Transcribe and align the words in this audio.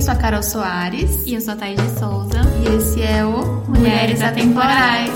eu 0.00 0.04
sou 0.04 0.14
a 0.14 0.16
Carol 0.16 0.42
Soares. 0.42 1.26
E 1.26 1.34
eu 1.34 1.42
sou 1.42 1.52
a 1.52 1.56
Thaís 1.58 1.76
de 1.76 1.98
Souza. 1.98 2.40
E 2.64 2.74
esse 2.74 3.02
é 3.02 3.22
o 3.22 3.62
Mulheres 3.68 4.22
Atemporais. 4.22 5.10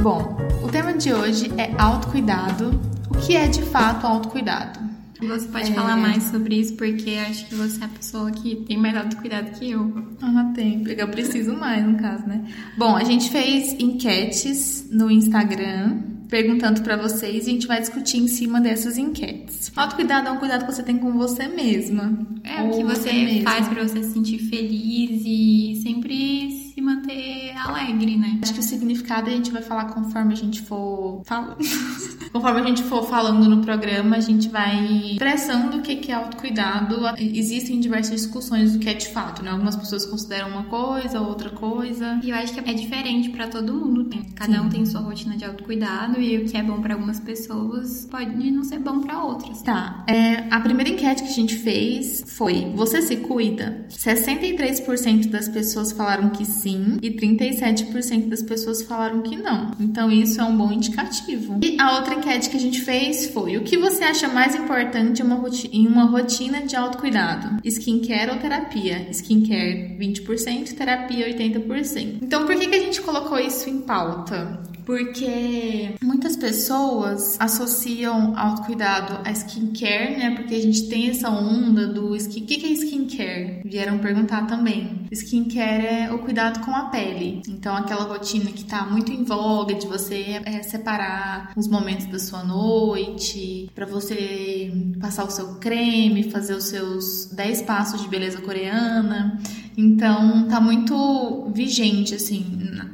Bom, 0.00 0.36
o 0.62 0.68
tema 0.68 0.92
de 0.92 1.12
hoje 1.12 1.52
é 1.58 1.74
autocuidado. 1.76 2.80
O 3.10 3.14
que 3.14 3.34
é 3.34 3.48
de 3.48 3.62
fato 3.62 4.06
autocuidado? 4.06 4.78
Você 5.20 5.48
pode 5.48 5.72
é... 5.72 5.74
falar 5.74 5.96
mais 5.96 6.22
sobre 6.22 6.60
isso, 6.60 6.76
porque 6.76 7.18
acho 7.28 7.46
que 7.46 7.56
você 7.56 7.82
é 7.82 7.86
a 7.86 7.88
pessoa 7.88 8.30
que 8.30 8.54
tem 8.54 8.76
mais 8.76 8.96
autocuidado 8.96 9.50
que 9.58 9.72
eu. 9.72 9.92
Ah, 10.22 10.52
tem, 10.54 10.84
porque 10.84 11.02
eu 11.02 11.08
preciso 11.08 11.56
mais, 11.56 11.84
no 11.84 11.98
caso, 11.98 12.24
né? 12.28 12.44
Bom, 12.78 12.94
a 12.94 13.02
gente 13.02 13.28
fez 13.28 13.72
enquetes 13.72 14.86
no 14.88 15.10
Instagram 15.10 15.98
perguntando 16.28 16.82
para 16.82 16.96
vocês 16.96 17.46
e 17.46 17.50
a 17.50 17.52
gente 17.52 17.66
vai 17.66 17.80
discutir 17.80 18.18
em 18.18 18.28
cima 18.28 18.60
dessas 18.60 18.98
enquetes. 18.98 19.72
Autocuidado 19.74 20.28
é 20.28 20.32
um 20.32 20.38
cuidado 20.38 20.66
que 20.66 20.72
você 20.72 20.82
tem 20.82 20.98
com 20.98 21.12
você 21.12 21.48
mesma. 21.48 22.18
É 22.44 22.62
o 22.62 22.70
que 22.70 22.84
você, 22.84 23.40
faz 23.42 23.68
para 23.68 23.82
você 23.82 24.02
se 24.02 24.12
sentir 24.12 24.38
feliz 24.38 25.22
e 25.24 25.80
sempre 25.82 26.50
se 26.50 26.67
manter 26.88 27.54
alegre, 27.56 28.16
né? 28.16 28.38
Acho 28.42 28.54
que 28.54 28.60
o 28.60 28.62
significado 28.62 29.28
a 29.28 29.32
gente 29.32 29.50
vai 29.50 29.62
falar 29.62 29.86
conforme 29.86 30.32
a 30.32 30.36
gente 30.36 30.62
for 30.62 31.22
falando. 31.24 31.56
conforme 32.32 32.60
a 32.60 32.64
gente 32.64 32.82
for 32.84 33.04
falando 33.08 33.48
no 33.48 33.62
programa, 33.62 34.16
a 34.16 34.20
gente 34.20 34.48
vai 34.48 35.12
expressando 35.12 35.78
o 35.78 35.82
que 35.82 36.10
é 36.10 36.14
autocuidado. 36.14 36.96
Existem 37.18 37.80
diversas 37.80 38.22
discussões 38.22 38.72
do 38.72 38.78
que 38.78 38.88
é 38.88 38.94
de 38.94 39.08
fato, 39.08 39.42
né? 39.42 39.50
Algumas 39.50 39.76
pessoas 39.76 40.06
consideram 40.06 40.48
uma 40.48 40.64
coisa, 40.64 41.20
outra 41.20 41.50
coisa. 41.50 42.20
E 42.22 42.30
eu 42.30 42.36
acho 42.36 42.54
que 42.54 42.60
é 42.60 42.72
diferente 42.72 43.30
para 43.30 43.48
todo 43.48 43.74
mundo. 43.74 44.08
Né? 44.08 44.22
Cada 44.34 44.54
Sim. 44.54 44.60
um 44.60 44.68
tem 44.68 44.86
sua 44.86 45.00
rotina 45.00 45.36
de 45.36 45.44
autocuidado 45.44 46.20
e 46.20 46.38
o 46.38 46.44
que 46.46 46.56
é 46.56 46.62
bom 46.62 46.80
para 46.80 46.94
algumas 46.94 47.20
pessoas 47.20 48.06
pode 48.10 48.50
não 48.50 48.62
ser 48.62 48.78
bom 48.78 49.00
para 49.00 49.22
outras. 49.22 49.62
Tá. 49.62 50.04
É, 50.06 50.46
a 50.50 50.60
primeira 50.60 50.90
enquete 50.90 51.22
que 51.22 51.28
a 51.28 51.32
gente 51.32 51.56
fez 51.56 52.24
foi: 52.26 52.72
Você 52.74 53.02
se 53.02 53.16
cuida? 53.16 53.86
63% 53.90 55.28
das 55.28 55.48
pessoas 55.48 55.92
falaram 55.92 56.30
que 56.30 56.44
sim 56.44 56.77
sim 56.78 56.98
e 57.02 57.10
37% 57.10 58.28
das 58.28 58.42
pessoas 58.42 58.82
falaram 58.82 59.22
que 59.22 59.36
não. 59.36 59.72
Então 59.80 60.10
isso 60.10 60.40
é 60.40 60.44
um 60.44 60.56
bom 60.56 60.72
indicativo. 60.72 61.58
E 61.62 61.76
a 61.80 61.96
outra 61.96 62.14
enquete 62.14 62.50
que 62.50 62.56
a 62.56 62.60
gente 62.60 62.80
fez 62.80 63.26
foi: 63.30 63.56
o 63.56 63.62
que 63.62 63.76
você 63.76 64.04
acha 64.04 64.28
mais 64.28 64.54
importante 64.54 65.22
em 65.22 65.86
uma 65.86 66.04
rotina 66.04 66.62
de 66.62 66.76
autocuidado? 66.76 67.58
Skincare 67.64 68.30
ou 68.30 68.36
terapia? 68.38 69.08
Skincare 69.10 69.96
20%, 69.98 70.74
terapia 70.74 71.28
80%. 71.28 72.18
Então 72.22 72.46
por 72.46 72.56
que, 72.56 72.68
que 72.68 72.76
a 72.76 72.80
gente 72.80 73.00
colocou 73.00 73.38
isso 73.38 73.68
em 73.68 73.80
pauta? 73.80 74.62
Porque 74.88 75.94
muitas 76.02 76.34
pessoas 76.34 77.36
associam 77.38 78.32
autocuidado 78.34 79.20
a 79.22 79.30
skincare, 79.32 80.16
né? 80.16 80.34
Porque 80.34 80.54
a 80.54 80.62
gente 80.62 80.88
tem 80.88 81.10
essa 81.10 81.28
onda 81.28 81.86
do 81.86 82.16
skin. 82.16 82.42
O 82.42 82.46
que 82.46 82.64
é 82.64 82.70
skincare? 82.70 83.60
Vieram 83.66 83.98
perguntar 83.98 84.46
também. 84.46 85.06
Skincare 85.12 85.86
é 85.86 86.10
o 86.10 86.20
cuidado 86.20 86.64
com 86.64 86.70
a 86.74 86.84
pele. 86.84 87.42
Então, 87.46 87.76
aquela 87.76 88.04
rotina 88.04 88.50
que 88.50 88.64
tá 88.64 88.86
muito 88.86 89.12
em 89.12 89.24
voga 89.24 89.74
de 89.74 89.86
você 89.86 90.40
é, 90.46 90.62
separar 90.62 91.52
os 91.54 91.68
momentos 91.68 92.06
da 92.06 92.18
sua 92.18 92.42
noite, 92.42 93.70
para 93.74 93.84
você 93.84 94.72
passar 94.98 95.24
o 95.24 95.30
seu 95.30 95.56
creme, 95.56 96.30
fazer 96.30 96.54
os 96.54 96.64
seus 96.64 97.26
10 97.26 97.60
passos 97.60 98.00
de 98.00 98.08
beleza 98.08 98.40
coreana. 98.40 99.38
Então, 99.76 100.48
tá 100.48 100.60
muito 100.60 101.52
vigente, 101.54 102.12
assim, 102.12 102.42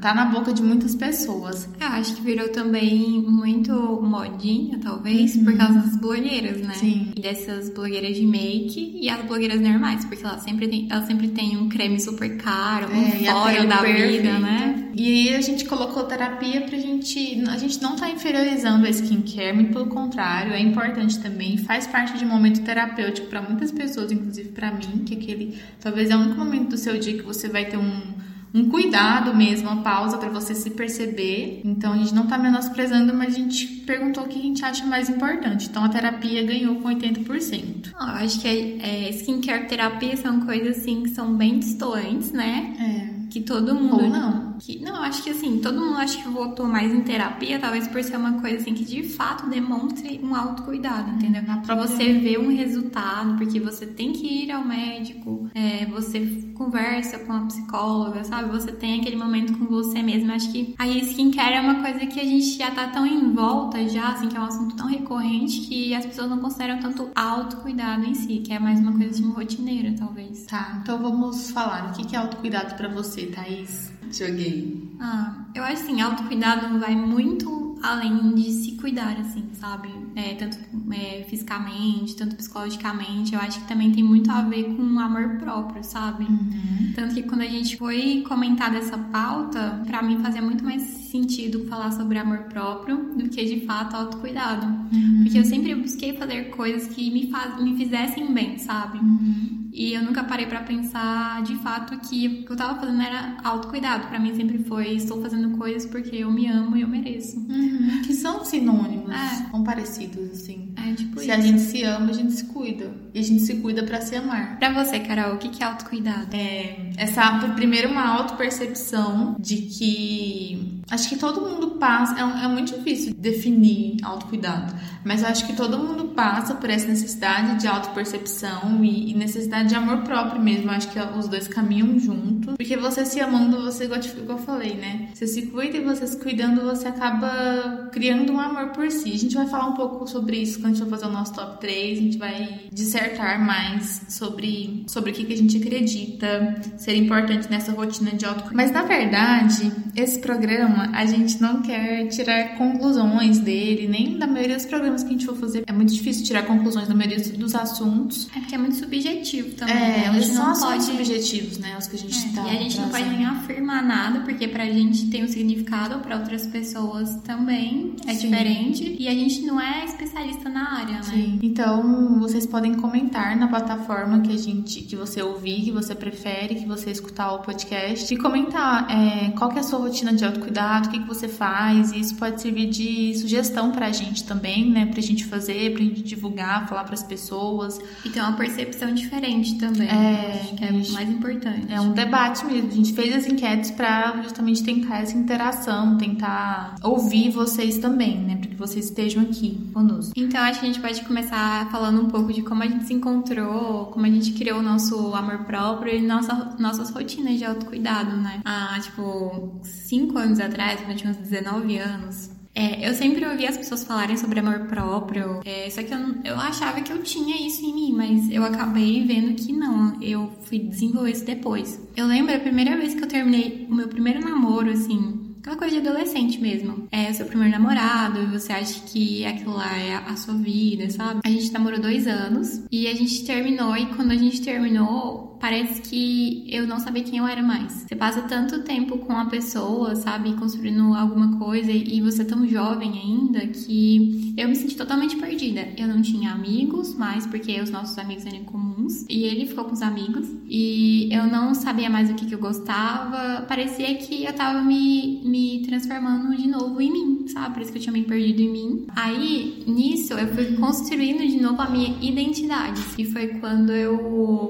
tá 0.02 0.12
na 0.12 0.26
boca 0.26 0.52
de 0.52 0.62
muitas 0.62 0.94
pessoas. 0.94 1.66
Eu 1.84 1.90
acho 1.90 2.14
que 2.14 2.22
virou 2.22 2.48
também 2.48 3.20
muito 3.20 3.72
modinha, 4.02 4.78
talvez, 4.82 5.36
uhum. 5.36 5.44
por 5.44 5.56
causa 5.56 5.80
das 5.80 5.96
blogueiras, 5.96 6.60
né? 6.62 6.74
Sim. 6.74 7.12
E 7.14 7.20
dessas 7.20 7.68
blogueiras 7.68 8.16
de 8.16 8.26
make 8.26 8.98
e 9.00 9.10
as 9.10 9.22
blogueiras 9.22 9.60
normais, 9.60 10.04
porque 10.06 10.24
elas 10.24 10.42
sempre 10.42 10.66
têm, 10.66 10.88
elas 10.90 11.06
sempre 11.06 11.28
têm 11.28 11.58
um 11.58 11.68
creme 11.68 12.00
super 12.00 12.38
caro, 12.38 12.88
um 12.90 13.02
é, 13.02 13.30
fora 13.30 13.66
da 13.66 13.82
vida, 13.82 14.38
né? 14.38 14.92
E 14.96 15.28
aí 15.28 15.34
a 15.34 15.40
gente 15.40 15.66
colocou 15.66 16.04
terapia 16.04 16.62
pra 16.62 16.78
gente. 16.78 17.42
A 17.48 17.58
gente 17.58 17.82
não 17.82 17.96
tá 17.96 18.08
inferiorizando 18.08 18.86
a 18.86 18.90
skincare, 18.90 19.52
muito 19.52 19.72
pelo 19.72 19.86
contrário, 19.86 20.52
é 20.52 20.60
importante 20.60 21.18
também, 21.18 21.58
faz 21.58 21.86
parte 21.86 22.16
de 22.16 22.24
um 22.24 22.28
momento 22.28 22.62
terapêutico 22.62 23.26
para 23.26 23.42
muitas 23.42 23.70
pessoas, 23.70 24.10
inclusive 24.10 24.50
para 24.50 24.72
mim, 24.72 25.04
que 25.04 25.14
aquele 25.14 25.58
talvez 25.80 26.08
é 26.10 26.16
o 26.16 26.20
único 26.20 26.38
momento 26.38 26.70
do 26.70 26.78
seu 26.78 26.98
dia 26.98 27.14
que 27.14 27.22
você 27.22 27.48
vai 27.48 27.66
ter 27.66 27.76
um 27.76 28.13
um 28.54 28.68
cuidado 28.68 29.34
mesmo, 29.34 29.68
uma 29.68 29.82
pausa 29.82 30.16
para 30.16 30.28
você 30.28 30.54
se 30.54 30.70
perceber. 30.70 31.60
Então 31.64 31.92
a 31.92 31.96
gente 31.96 32.14
não 32.14 32.28
tá 32.28 32.38
menosprezando, 32.38 33.12
mas 33.12 33.34
a 33.34 33.38
gente 33.38 33.66
perguntou 33.84 34.22
o 34.22 34.28
que 34.28 34.38
a 34.38 34.42
gente 34.42 34.64
acha 34.64 34.86
mais 34.86 35.08
importante. 35.08 35.68
Então 35.68 35.82
a 35.82 35.88
terapia 35.88 36.44
ganhou 36.44 36.76
com 36.76 36.88
80%. 36.88 37.92
Eu 37.92 37.98
acho 37.98 38.40
que 38.40 38.46
é, 38.46 39.08
é, 39.08 39.10
skincare 39.10 39.66
terapia 39.66 40.16
são 40.16 40.40
coisas 40.40 40.78
assim 40.78 41.02
que 41.02 41.10
são 41.10 41.34
bem 41.34 41.58
distantes, 41.58 42.30
né? 42.30 42.74
É. 43.10 43.14
Que 43.28 43.40
todo 43.40 43.74
mundo. 43.74 44.04
Ou 44.04 44.08
não. 44.08 44.52
Que, 44.60 44.78
não, 44.78 45.02
acho 45.02 45.24
que 45.24 45.30
assim, 45.30 45.58
todo 45.58 45.80
mundo 45.80 45.96
acho 45.96 46.22
que 46.22 46.28
votou 46.28 46.68
mais 46.68 46.92
em 46.92 47.00
terapia, 47.00 47.58
talvez 47.58 47.88
por 47.88 48.00
ser 48.04 48.16
uma 48.16 48.40
coisa 48.40 48.58
assim 48.58 48.72
que 48.72 48.84
de 48.84 49.02
fato 49.02 49.50
demonstre 49.50 50.20
um 50.22 50.36
autocuidado, 50.36 51.10
entendeu? 51.10 51.42
Pra 51.66 51.74
você 51.74 52.12
ver 52.12 52.38
um 52.38 52.54
resultado, 52.54 53.36
porque 53.36 53.58
você 53.58 53.86
tem 53.86 54.12
que 54.12 54.44
ir 54.44 54.52
ao 54.52 54.64
médico, 54.64 55.50
é, 55.52 55.84
você 55.86 56.20
conversa 56.54 57.18
com 57.18 57.32
a 57.32 57.40
psicóloga, 57.46 58.24
sabe? 58.24 58.50
Você 58.50 58.72
tem 58.72 59.00
aquele 59.00 59.16
momento 59.16 59.56
com 59.58 59.66
você 59.66 60.02
mesmo. 60.02 60.32
Acho 60.32 60.50
que 60.50 60.74
a 60.78 60.86
skincare 60.86 61.54
é 61.54 61.60
uma 61.60 61.82
coisa 61.82 62.06
que 62.06 62.20
a 62.20 62.24
gente 62.24 62.56
já 62.56 62.70
tá 62.70 62.88
tão 62.88 63.06
em 63.06 63.32
volta 63.32 63.86
já, 63.88 64.12
assim, 64.12 64.28
que 64.28 64.36
é 64.36 64.40
um 64.40 64.44
assunto 64.44 64.76
tão 64.76 64.86
recorrente 64.86 65.60
que 65.60 65.94
as 65.94 66.06
pessoas 66.06 66.30
não 66.30 66.38
consideram 66.38 66.78
tanto 66.78 67.10
autocuidado 67.14 68.04
em 68.04 68.14
si, 68.14 68.38
que 68.38 68.52
é 68.52 68.58
mais 68.58 68.80
uma 68.80 68.92
coisa 68.92 69.20
de 69.20 69.22
uma 69.22 69.34
rotineira, 69.34 69.94
talvez. 69.98 70.46
Tá, 70.46 70.78
então 70.82 70.98
vamos 70.98 71.50
falar. 71.50 71.90
O 71.90 71.92
que 71.92 72.14
é 72.14 72.18
autocuidado 72.18 72.74
para 72.74 72.88
você, 72.88 73.26
Thaís? 73.26 73.92
Joguei. 74.16 74.88
Ah, 75.00 75.44
eu 75.54 75.62
acho 75.64 75.82
assim, 75.82 76.00
autocuidado 76.00 76.78
vai 76.78 76.94
muito 76.94 77.64
além 77.84 78.34
de 78.34 78.50
se 78.50 78.72
cuidar, 78.72 79.18
assim, 79.20 79.44
sabe? 79.52 79.88
É, 80.16 80.34
tanto 80.34 80.56
é, 80.90 81.24
fisicamente, 81.28 82.16
tanto 82.16 82.34
psicologicamente. 82.34 83.34
Eu 83.34 83.40
acho 83.40 83.60
que 83.60 83.68
também 83.68 83.92
tem 83.92 84.02
muito 84.02 84.30
a 84.30 84.40
ver 84.40 84.74
com 84.74 84.98
amor 84.98 85.36
próprio, 85.38 85.84
sabe? 85.84 86.24
Uhum. 86.24 86.92
Tanto 86.94 87.14
que 87.14 87.22
quando 87.24 87.42
a 87.42 87.46
gente 87.46 87.76
foi 87.76 88.24
comentar 88.26 88.70
dessa 88.70 88.96
pauta, 88.96 89.82
para 89.86 90.02
mim 90.02 90.18
fazia 90.22 90.40
muito 90.40 90.64
mais 90.64 90.82
sentido 90.82 91.66
falar 91.66 91.90
sobre 91.92 92.16
amor 92.18 92.44
próprio 92.44 93.14
do 93.14 93.28
que 93.28 93.44
de 93.44 93.66
fato 93.66 93.94
autocuidado. 93.94 94.66
Uhum. 94.66 95.22
Porque 95.22 95.38
eu 95.38 95.44
sempre 95.44 95.74
busquei 95.74 96.16
fazer 96.16 96.44
coisas 96.50 96.88
que 96.88 97.10
me, 97.10 97.30
faz, 97.30 97.62
me 97.62 97.76
fizessem 97.76 98.32
bem, 98.32 98.56
sabe? 98.58 98.98
Uhum. 98.98 99.63
E 99.74 99.92
eu 99.92 100.02
nunca 100.04 100.22
parei 100.22 100.46
para 100.46 100.60
pensar 100.60 101.42
de 101.42 101.56
fato 101.56 101.98
que 101.98 102.28
o 102.28 102.46
que 102.46 102.52
eu 102.52 102.56
tava 102.56 102.78
fazendo 102.78 103.02
era 103.02 103.36
autocuidado. 103.42 104.06
Para 104.06 104.20
mim 104.20 104.32
sempre 104.36 104.58
foi 104.58 104.92
estou 104.94 105.20
fazendo 105.20 105.58
coisas 105.58 105.84
porque 105.84 106.14
eu 106.14 106.30
me 106.30 106.46
amo 106.46 106.76
e 106.76 106.82
eu 106.82 106.88
mereço. 106.88 107.36
Uhum. 107.38 108.00
Que 108.04 108.14
são 108.14 108.44
sinônimos, 108.44 109.10
é. 109.10 109.50
são 109.50 109.64
parecidos 109.64 110.30
assim. 110.30 110.72
É 110.76 110.94
tipo 110.94 111.18
se 111.18 111.24
isso. 111.24 111.34
a 111.34 111.40
gente 111.40 111.60
se 111.60 111.82
ama, 111.82 112.10
a 112.10 112.12
gente 112.12 112.32
se 112.34 112.44
cuida. 112.44 112.92
E 113.12 113.18
a 113.18 113.22
gente 113.22 113.42
se 113.42 113.56
cuida 113.56 113.82
para 113.82 114.00
se 114.00 114.14
amar. 114.14 114.58
Para 114.60 114.72
você, 114.72 115.00
Carol, 115.00 115.34
o 115.34 115.38
que 115.38 115.60
é 115.60 115.66
autocuidado? 115.66 116.28
É 116.36 116.90
essa 116.96 117.32
primeiro 117.56 117.88
uma 117.90 118.06
autopercepção 118.06 119.36
de 119.40 119.56
que 119.56 120.82
acho 120.90 121.08
que 121.08 121.16
todo 121.16 121.40
mundo 121.40 121.72
passa, 121.72 122.14
é, 122.18 122.44
é 122.44 122.48
muito 122.48 122.76
difícil 122.76 123.14
definir 123.14 123.96
autocuidado, 124.02 124.74
mas 125.04 125.22
eu 125.22 125.28
acho 125.28 125.46
que 125.46 125.54
todo 125.54 125.78
mundo 125.78 126.08
passa 126.08 126.54
por 126.54 126.70
essa 126.70 126.86
necessidade 126.86 127.60
de 127.60 127.66
autopercepção 127.66 128.84
e, 128.84 129.10
e 129.10 129.14
necessidade 129.14 129.63
de 129.64 129.74
amor 129.74 129.98
próprio 129.98 130.40
mesmo. 130.40 130.70
Acho 130.70 130.90
que 130.90 130.98
os 130.98 131.28
dois 131.28 131.48
caminham 131.48 131.98
juntos. 131.98 132.54
Porque 132.56 132.76
você 132.76 133.04
se 133.04 133.20
amando, 133.20 133.62
você, 133.62 133.84
igual 133.84 134.00
eu 134.28 134.38
falei, 134.38 134.74
né? 134.74 135.08
Você 135.14 135.26
se 135.26 135.42
cuida 135.46 135.76
e 135.76 135.84
você 135.84 136.06
se 136.06 136.18
cuidando, 136.18 136.62
você 136.62 136.88
acaba 136.88 137.88
criando 137.92 138.32
um 138.32 138.40
amor 138.40 138.70
por 138.70 138.90
si. 138.90 139.12
A 139.12 139.18
gente 139.18 139.34
vai 139.34 139.46
falar 139.46 139.66
um 139.66 139.74
pouco 139.74 140.06
sobre 140.06 140.38
isso 140.38 140.60
quando 140.60 140.66
a 140.66 140.68
gente 140.74 140.84
for 140.84 140.90
fazer 140.90 141.06
o 141.06 141.12
nosso 141.12 141.34
top 141.34 141.60
3. 141.60 141.98
A 141.98 142.02
gente 142.02 142.18
vai 142.18 142.60
dissertar 142.72 143.44
mais 143.44 144.02
sobre, 144.08 144.84
sobre 144.86 145.10
o 145.10 145.14
que, 145.14 145.24
que 145.24 145.32
a 145.32 145.36
gente 145.36 145.56
acredita 145.56 146.62
ser 146.76 146.96
importante 146.96 147.50
nessa 147.50 147.72
rotina 147.72 148.12
de 148.12 148.24
autocuidado. 148.24 148.56
Mas 148.56 148.70
na 148.70 148.82
verdade, 148.82 149.72
esse 149.96 150.18
programa 150.18 150.90
a 150.92 151.06
gente 151.06 151.40
não 151.40 151.62
quer 151.62 152.06
tirar 152.08 152.56
conclusões 152.56 153.38
dele, 153.38 153.88
nem 153.88 154.18
da 154.18 154.26
maioria 154.26 154.56
dos 154.56 154.66
programas 154.66 155.02
que 155.02 155.08
a 155.08 155.12
gente 155.12 155.26
for 155.26 155.36
fazer. 155.36 155.64
É 155.66 155.72
muito 155.72 155.92
difícil 155.92 156.24
tirar 156.24 156.44
conclusões 156.44 156.88
da 156.88 156.94
maioria 156.94 157.18
dos 157.20 157.54
assuntos. 157.54 158.28
É 158.34 158.40
porque 158.40 158.54
é 158.54 158.58
muito 158.58 158.76
subjetivo 158.76 159.53
também. 159.54 159.74
É, 159.76 160.10
né? 160.10 160.22
São 160.22 160.34
não 160.44 160.52
assuntos 160.52 160.86
pode. 160.86 161.04
subjetivos, 161.04 161.58
né? 161.58 161.76
Os 161.78 161.86
que 161.86 161.96
a 161.96 161.98
gente 161.98 162.16
É, 162.28 162.32
tá 162.34 162.44
e 162.52 162.56
a 162.56 162.60
gente 162.60 162.76
não 162.80 162.88
pode 162.88 163.02
trazendo. 163.04 163.16
nem 163.18 163.26
afirmar 163.26 163.82
nada, 163.82 164.20
porque 164.20 164.48
pra 164.48 164.64
gente 164.66 165.06
tem 165.10 165.24
um 165.24 165.28
significado, 165.28 165.98
pra 166.00 166.16
outras 166.18 166.46
pessoas 166.46 167.16
também 167.24 167.94
é 168.06 168.14
Sim. 168.14 168.20
diferente. 168.28 168.96
E 168.98 169.08
a 169.08 169.12
gente 169.14 169.42
não 169.42 169.60
é 169.60 169.84
especialista 169.84 170.48
na 170.48 170.78
área, 170.78 170.94
né? 170.96 171.02
Sim. 171.02 171.38
Então, 171.42 172.18
vocês 172.18 172.46
podem 172.46 172.74
comentar 172.74 173.36
na 173.36 173.48
plataforma 173.48 174.20
que 174.20 174.32
a 174.32 174.36
gente, 174.38 174.80
que 174.82 174.96
você 174.96 175.22
ouvir, 175.22 175.62
que 175.62 175.70
você 175.70 175.94
prefere, 175.94 176.54
que 176.54 176.66
você 176.66 176.90
escutar 176.90 177.32
o 177.32 177.38
podcast 177.40 178.12
e 178.12 178.16
comentar 178.16 178.86
é, 178.90 179.30
qual 179.36 179.50
que 179.50 179.56
é 179.58 179.60
a 179.60 179.64
sua 179.64 179.78
rotina 179.78 180.12
de 180.12 180.24
autocuidado, 180.24 180.88
o 180.88 180.90
que, 180.92 180.98
que 181.00 181.06
você 181.08 181.28
faz. 181.28 181.92
E 181.92 182.00
isso 182.00 182.14
pode 182.16 182.40
servir 182.40 182.66
de 182.70 183.14
sugestão 183.18 183.70
pra 183.72 183.90
gente 183.92 184.24
também, 184.24 184.70
né? 184.70 184.86
Pra 184.86 185.00
gente 185.00 185.24
fazer, 185.24 185.72
pra 185.72 185.82
gente 185.82 186.02
divulgar, 186.02 186.68
falar 186.68 186.84
pras 186.84 187.02
pessoas. 187.02 187.78
E 188.04 188.08
tem 188.10 188.22
uma 188.22 188.32
percepção 188.32 188.92
diferente 188.94 189.43
também. 189.52 189.88
É, 189.88 190.40
Acho 190.42 190.54
que 190.54 190.64
é 190.64 190.72
isso. 190.72 190.92
mais 190.92 191.08
importante. 191.08 191.72
É 191.72 191.80
um 191.80 191.92
debate 191.92 192.44
mesmo. 192.46 192.68
A 192.70 192.74
gente 192.74 192.92
fez 192.92 193.14
as 193.14 193.26
enquetes 193.26 193.70
pra 193.70 194.20
justamente 194.22 194.62
tentar 194.62 195.02
essa 195.02 195.16
interação, 195.16 195.96
tentar 195.98 196.74
ouvir 196.82 197.30
vocês 197.30 197.78
também, 197.78 198.18
né? 198.18 198.36
Pra 198.36 198.48
que 198.50 198.56
vocês 198.56 198.86
estejam 198.86 199.22
aqui 199.22 199.68
conosco. 199.72 200.12
Então, 200.16 200.40
acho 200.42 200.60
que 200.60 200.66
a 200.66 200.68
gente 200.72 200.80
pode 200.80 201.00
começar 201.04 201.70
falando 201.70 202.00
um 202.02 202.08
pouco 202.08 202.32
de 202.32 202.42
como 202.42 202.62
a 202.62 202.66
gente 202.66 202.84
se 202.86 202.94
encontrou, 202.94 203.86
como 203.86 204.06
a 204.06 204.08
gente 204.08 204.32
criou 204.32 204.58
o 204.60 204.62
nosso 204.62 205.14
amor 205.14 205.38
próprio 205.44 205.94
e 205.94 206.02
nossa, 206.02 206.56
nossas 206.58 206.90
rotinas 206.90 207.38
de 207.38 207.44
autocuidado, 207.44 208.16
né? 208.16 208.40
Há, 208.44 208.78
tipo, 208.80 209.60
cinco 209.62 210.18
anos 210.18 210.40
atrás, 210.40 210.80
quando 210.80 210.90
eu 210.92 210.96
tinha 210.96 211.10
uns 211.10 211.16
19 211.18 211.78
anos, 211.78 212.30
é, 212.54 212.88
eu 212.88 212.94
sempre 212.94 213.26
ouvia 213.26 213.48
as 213.48 213.56
pessoas 213.56 213.82
falarem 213.82 214.16
sobre 214.16 214.38
amor 214.38 214.60
próprio, 214.66 215.40
é, 215.44 215.68
só 215.70 215.82
que 215.82 215.92
eu, 215.92 215.98
eu 216.24 216.38
achava 216.38 216.80
que 216.80 216.92
eu 216.92 217.02
tinha 217.02 217.36
isso 217.44 217.64
em 217.64 217.74
mim, 217.74 217.92
mas 217.92 218.30
eu 218.30 218.44
acabei 218.44 219.04
vendo 219.04 219.34
que 219.34 219.52
não, 219.52 220.00
eu 220.00 220.30
fui 220.42 220.60
desenvolver 220.60 221.10
isso 221.10 221.24
depois. 221.24 221.80
Eu 221.96 222.06
lembro 222.06 222.34
a 222.34 222.38
primeira 222.38 222.76
vez 222.76 222.94
que 222.94 223.02
eu 223.02 223.08
terminei 223.08 223.66
o 223.68 223.74
meu 223.74 223.88
primeiro 223.88 224.20
namoro, 224.20 224.70
assim, 224.70 225.23
Aquela 225.44 225.58
coisa 225.58 225.78
de 225.78 225.86
adolescente 225.86 226.40
mesmo. 226.40 226.88
É 226.90 227.12
seu 227.12 227.26
primeiro 227.26 227.52
namorado, 227.52 228.18
e 228.18 228.24
você 228.24 228.50
acha 228.50 228.80
que 228.86 229.26
aquilo 229.26 229.52
lá 229.52 229.76
é 229.76 229.94
a 229.94 230.16
sua 230.16 230.32
vida, 230.32 230.88
sabe? 230.88 231.20
A 231.22 231.28
gente 231.28 231.52
namorou 231.52 231.78
dois 231.78 232.06
anos 232.06 232.62
e 232.72 232.86
a 232.86 232.94
gente 232.94 233.26
terminou, 233.26 233.76
e 233.76 233.84
quando 233.94 234.12
a 234.12 234.16
gente 234.16 234.40
terminou, 234.40 235.36
parece 235.38 235.82
que 235.82 236.46
eu 236.48 236.66
não 236.66 236.80
sabia 236.80 237.02
quem 237.02 237.18
eu 237.18 237.26
era 237.26 237.42
mais. 237.42 237.72
Você 237.72 237.94
passa 237.94 238.22
tanto 238.22 238.62
tempo 238.62 238.96
com 238.96 239.12
a 239.12 239.26
pessoa, 239.26 239.94
sabe? 239.94 240.32
Construindo 240.32 240.94
alguma 240.94 241.38
coisa, 241.38 241.70
e 241.70 242.00
você 242.00 242.22
é 242.22 242.24
tão 242.24 242.48
jovem 242.48 242.98
ainda 242.98 243.46
que 243.48 244.32
eu 244.38 244.48
me 244.48 244.56
senti 244.56 244.74
totalmente 244.74 245.16
perdida. 245.16 245.68
Eu 245.76 245.88
não 245.88 246.00
tinha 246.00 246.32
amigos 246.32 246.94
mais, 246.94 247.26
porque 247.26 247.60
os 247.60 247.68
nossos 247.68 247.98
amigos 247.98 248.24
eram 248.24 248.44
comuns, 248.44 249.04
e 249.10 249.24
ele 249.24 249.44
ficou 249.44 249.64
com 249.64 249.74
os 249.74 249.82
amigos, 249.82 250.26
e 250.48 251.10
eu 251.12 251.26
não 251.26 251.52
sabia 251.52 251.90
mais 251.90 252.10
o 252.10 252.14
que, 252.14 252.24
que 252.24 252.34
eu 252.34 252.38
gostava. 252.38 253.42
Parecia 253.42 253.94
que 253.96 254.24
eu 254.24 254.32
tava 254.32 254.62
me, 254.62 255.20
me 255.34 255.62
transformando 255.66 256.36
de 256.36 256.46
novo 256.46 256.80
em 256.80 256.92
mim, 256.92 257.24
sabe? 257.28 257.54
Por 257.54 257.62
isso 257.62 257.72
que 257.72 257.78
eu 257.78 257.82
tinha 257.82 257.92
me 257.92 258.04
perdido 258.04 258.40
em 258.40 258.50
mim. 258.52 258.86
Aí, 258.94 259.64
nisso, 259.66 260.12
eu 260.14 260.28
fui 260.34 260.56
construindo 260.56 261.26
de 261.26 261.40
novo 261.40 261.60
a 261.60 261.68
minha 261.68 261.90
identidade. 262.00 262.80
E 262.96 263.04
foi 263.04 263.26
quando 263.40 263.72
eu 263.72 263.98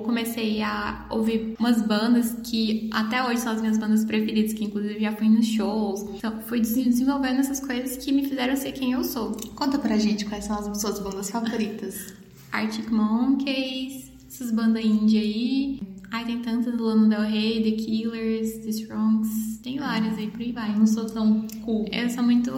comecei 0.04 0.60
a 0.62 1.06
ouvir 1.10 1.54
umas 1.58 1.80
bandas 1.80 2.36
que 2.44 2.90
até 2.92 3.24
hoje 3.26 3.40
são 3.40 3.52
as 3.52 3.60
minhas 3.62 3.78
bandas 3.78 4.04
preferidas, 4.04 4.52
que 4.52 4.64
inclusive 4.64 5.00
já 5.00 5.12
fui 5.12 5.28
nos 5.28 5.46
shows. 5.46 6.02
Então, 6.16 6.40
fui 6.46 6.60
des- 6.60 6.74
desenvolvendo 6.74 7.38
essas 7.40 7.60
coisas 7.60 7.96
que 7.96 8.12
me 8.12 8.28
fizeram 8.28 8.54
ser 8.56 8.72
quem 8.72 8.92
eu 8.92 9.02
sou. 9.04 9.32
Conta 9.54 9.78
pra 9.78 9.96
gente 9.96 10.26
quais 10.26 10.44
são 10.44 10.58
as 10.58 10.80
suas 10.80 10.98
bandas 11.00 11.30
favoritas. 11.30 12.12
Arctic 12.52 12.90
Monkeys, 12.90 14.10
essas 14.28 14.50
bandas 14.50 14.84
indie 14.84 15.18
aí. 15.18 15.80
Ai, 16.14 16.24
tem 16.24 16.38
tantas, 16.38 16.78
Lana 16.78 17.08
Del 17.08 17.22
Rey, 17.28 17.60
The 17.64 17.82
Killers, 17.82 18.58
The 18.62 18.70
Strongs, 18.70 19.58
tem 19.64 19.78
várias 19.80 20.16
aí, 20.16 20.28
por 20.28 20.40
aí 20.42 20.52
vai. 20.52 20.72
Não 20.78 20.86
sou 20.86 21.06
tão 21.06 21.44
cool. 21.64 21.86
Eu 21.90 22.08
sou 22.08 22.22
muito 22.22 22.52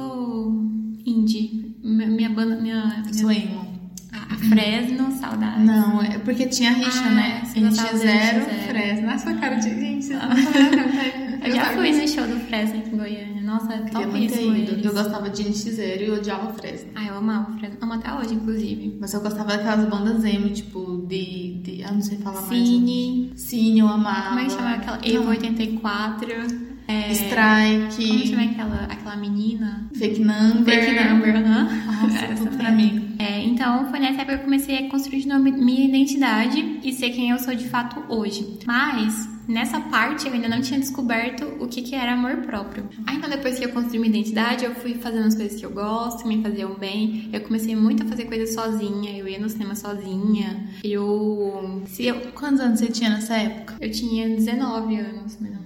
indie. 1.06 1.74
Minha, 1.82 2.28
banda, 2.28 2.56
minha, 2.60 3.02
Eu 3.06 3.14
sou 3.14 3.28
minha 3.28 3.44
emo. 3.44 3.66
a 4.12 4.36
Fresno, 4.36 5.10
saudade. 5.12 5.64
Não, 5.64 6.02
é 6.02 6.18
porque 6.18 6.46
tinha 6.48 6.70
rixa, 6.72 7.00
Ah, 7.06 7.10
né? 7.10 7.42
do 7.54 7.60
NX0, 7.60 7.70
NX0. 7.70 8.68
Fresno. 8.68 9.06
Na 9.06 9.18
sua 9.18 9.34
cara 9.34 9.54
de 9.56 9.70
gente. 9.70 10.04
vocês 10.04 10.18
não 10.20 11.25
Eu 11.46 11.54
já 11.54 11.64
fui 11.66 11.92
no 11.92 12.08
show 12.08 12.26
do 12.26 12.40
Fresno 12.46 12.78
aqui 12.78 12.90
em 12.90 12.98
Goiânia. 12.98 13.42
Nossa, 13.42 13.72
é 13.72 13.78
ido. 13.78 14.72
eles. 14.72 14.84
Eu 14.84 14.92
gostava 14.92 15.30
de 15.30 15.44
NX0 15.44 16.00
e 16.00 16.04
eu 16.04 16.14
odiava 16.14 16.52
Fresno. 16.54 16.90
Ah, 16.94 17.06
eu 17.06 17.14
amava 17.14 17.52
o 17.52 17.58
Fresno. 17.58 17.78
Amo 17.80 17.92
até 17.92 18.12
hoje, 18.12 18.34
inclusive. 18.34 18.96
Mas 19.00 19.14
eu 19.14 19.20
gostava 19.20 19.56
daquelas 19.56 19.88
bandas 19.88 20.24
emo, 20.24 20.50
tipo, 20.50 21.04
de. 21.06 21.54
de 21.62 21.82
eu 21.82 21.92
não 21.92 22.02
sei 22.02 22.18
falar 22.18 22.42
mais. 22.42 22.48
Cine. 22.48 23.32
Cine, 23.36 23.78
eu 23.80 23.88
amava. 23.88 24.28
Como 24.28 24.40
é 24.40 24.44
que 24.44 24.50
chama 24.50 24.74
aquela? 24.74 24.98
Evo 25.04 25.28
84. 25.28 26.65
É... 26.88 27.12
Strike. 27.12 28.08
Como 28.08 28.26
chama 28.26 28.42
aquela, 28.44 28.84
aquela 28.84 29.16
menina? 29.16 29.88
Fake 29.94 30.20
Number. 30.20 30.64
Fake 30.64 31.08
Number, 31.08 31.36
aham. 31.36 31.64
Nossa, 31.64 32.24
Essa 32.26 32.44
tudo 32.44 32.56
pra 32.56 32.70
mim. 32.70 33.16
É, 33.18 33.42
então, 33.42 33.88
foi 33.90 33.98
nessa 33.98 34.22
época 34.22 34.36
que 34.36 34.40
eu 34.42 34.44
comecei 34.44 34.86
a 34.86 34.90
construir 34.90 35.20
de 35.20 35.28
novo 35.28 35.42
minha 35.42 35.86
identidade 35.86 36.80
e 36.82 36.92
ser 36.92 37.10
quem 37.10 37.30
eu 37.30 37.38
sou 37.38 37.54
de 37.54 37.68
fato 37.68 38.02
hoje. 38.08 38.58
Mas, 38.66 39.28
nessa 39.48 39.80
parte, 39.80 40.26
eu 40.26 40.32
ainda 40.32 40.48
não 40.48 40.60
tinha 40.60 40.78
descoberto 40.78 41.44
o 41.60 41.66
que, 41.66 41.82
que 41.82 41.94
era 41.94 42.12
amor 42.12 42.36
próprio. 42.38 42.88
Aí, 43.06 43.16
então, 43.16 43.28
depois 43.30 43.58
que 43.58 43.64
eu 43.64 43.70
construí 43.70 43.98
minha 43.98 44.10
identidade, 44.10 44.64
eu 44.64 44.74
fui 44.74 44.94
fazendo 44.94 45.26
as 45.26 45.34
coisas 45.34 45.58
que 45.58 45.64
eu 45.66 45.70
gosto, 45.70 46.26
me 46.28 46.42
faziam 46.42 46.74
bem. 46.74 47.28
Eu 47.32 47.40
comecei 47.40 47.74
muito 47.74 48.02
a 48.02 48.06
fazer 48.06 48.26
coisas 48.26 48.54
sozinha. 48.54 49.16
Eu 49.16 49.26
ia 49.26 49.38
no 49.38 49.48
cinema 49.48 49.74
sozinha. 49.74 50.68
Eu... 50.84 51.82
Se 51.86 52.06
eu 52.06 52.16
Quantos 52.32 52.60
anos 52.60 52.80
você 52.80 52.88
tinha 52.88 53.10
nessa 53.10 53.34
época? 53.36 53.76
eu 53.80 53.90
tinha 53.90 54.28
19 54.28 54.96
anos, 54.96 55.38
mais 55.40 55.54
ou 55.54 55.60
menos. 55.62 55.65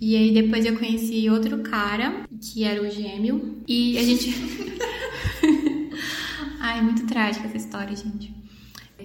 E 0.00 0.16
aí 0.16 0.32
depois 0.32 0.66
eu 0.66 0.76
conheci 0.76 1.28
outro 1.30 1.58
cara, 1.58 2.24
que 2.40 2.64
era 2.64 2.82
o 2.82 2.90
gêmeo, 2.90 3.62
e 3.66 3.98
a 3.98 4.02
gente. 4.02 4.30
Ai, 6.60 6.82
muito 6.82 7.06
trágica 7.06 7.46
essa 7.46 7.56
história, 7.56 7.94
gente. 7.94 8.34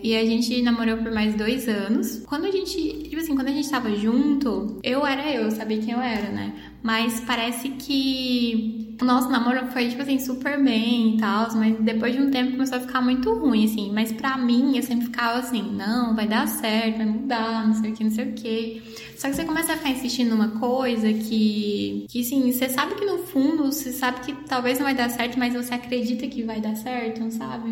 E 0.01 0.15
a 0.15 0.25
gente 0.25 0.61
namorou 0.61 0.97
por 0.97 1.11
mais 1.11 1.35
dois 1.35 1.67
anos. 1.67 2.23
Quando 2.25 2.45
a 2.45 2.51
gente, 2.51 3.03
tipo 3.03 3.17
assim, 3.17 3.35
quando 3.35 3.49
a 3.49 3.51
gente 3.51 3.69
tava 3.69 3.93
junto, 3.95 4.79
eu 4.83 5.05
era 5.05 5.31
eu, 5.33 5.43
eu 5.43 5.51
sabia 5.51 5.79
quem 5.79 5.93
eu 5.93 5.99
era, 5.99 6.29
né? 6.29 6.53
Mas 6.81 7.19
parece 7.21 7.69
que 7.69 8.95
o 9.01 9.05
nosso 9.05 9.29
namoro 9.29 9.67
foi, 9.67 9.89
tipo 9.89 10.01
assim, 10.01 10.19
super 10.19 10.61
bem 10.63 11.15
e 11.15 11.17
tal, 11.17 11.53
mas 11.55 11.77
depois 11.79 12.13
de 12.13 12.21
um 12.21 12.31
tempo 12.31 12.51
começou 12.51 12.77
a 12.77 12.81
ficar 12.81 13.01
muito 13.01 13.33
ruim, 13.33 13.65
assim. 13.65 13.91
Mas 13.93 14.11
pra 14.11 14.37
mim, 14.37 14.77
eu 14.77 14.83
sempre 14.83 15.07
ficava 15.07 15.39
assim, 15.39 15.75
não, 15.75 16.15
vai 16.15 16.27
dar 16.27 16.47
certo, 16.47 16.97
vai 16.97 17.05
mudar, 17.05 17.67
não 17.67 17.73
sei 17.73 17.91
o 17.91 17.93
que, 17.93 18.03
não 18.03 18.11
sei 18.11 18.29
o 18.29 18.33
que. 18.33 18.81
Só 19.19 19.27
que 19.27 19.35
você 19.35 19.43
começa 19.43 19.73
a 19.73 19.75
ficar 19.75 19.89
insistindo 19.89 20.29
numa 20.29 20.47
coisa 20.47 21.11
que, 21.11 22.05
que 22.07 22.21
assim, 22.21 22.49
você 22.53 22.69
sabe 22.69 22.95
que 22.95 23.03
no 23.03 23.17
fundo, 23.17 23.65
você 23.65 23.91
sabe 23.91 24.21
que 24.21 24.33
talvez 24.47 24.79
não 24.79 24.85
vai 24.85 24.95
dar 24.95 25.09
certo, 25.09 25.37
mas 25.37 25.53
você 25.53 25.73
acredita 25.73 26.25
que 26.25 26.41
vai 26.41 26.61
dar 26.61 26.73
certo, 26.77 27.19
não 27.19 27.29
sabe? 27.29 27.69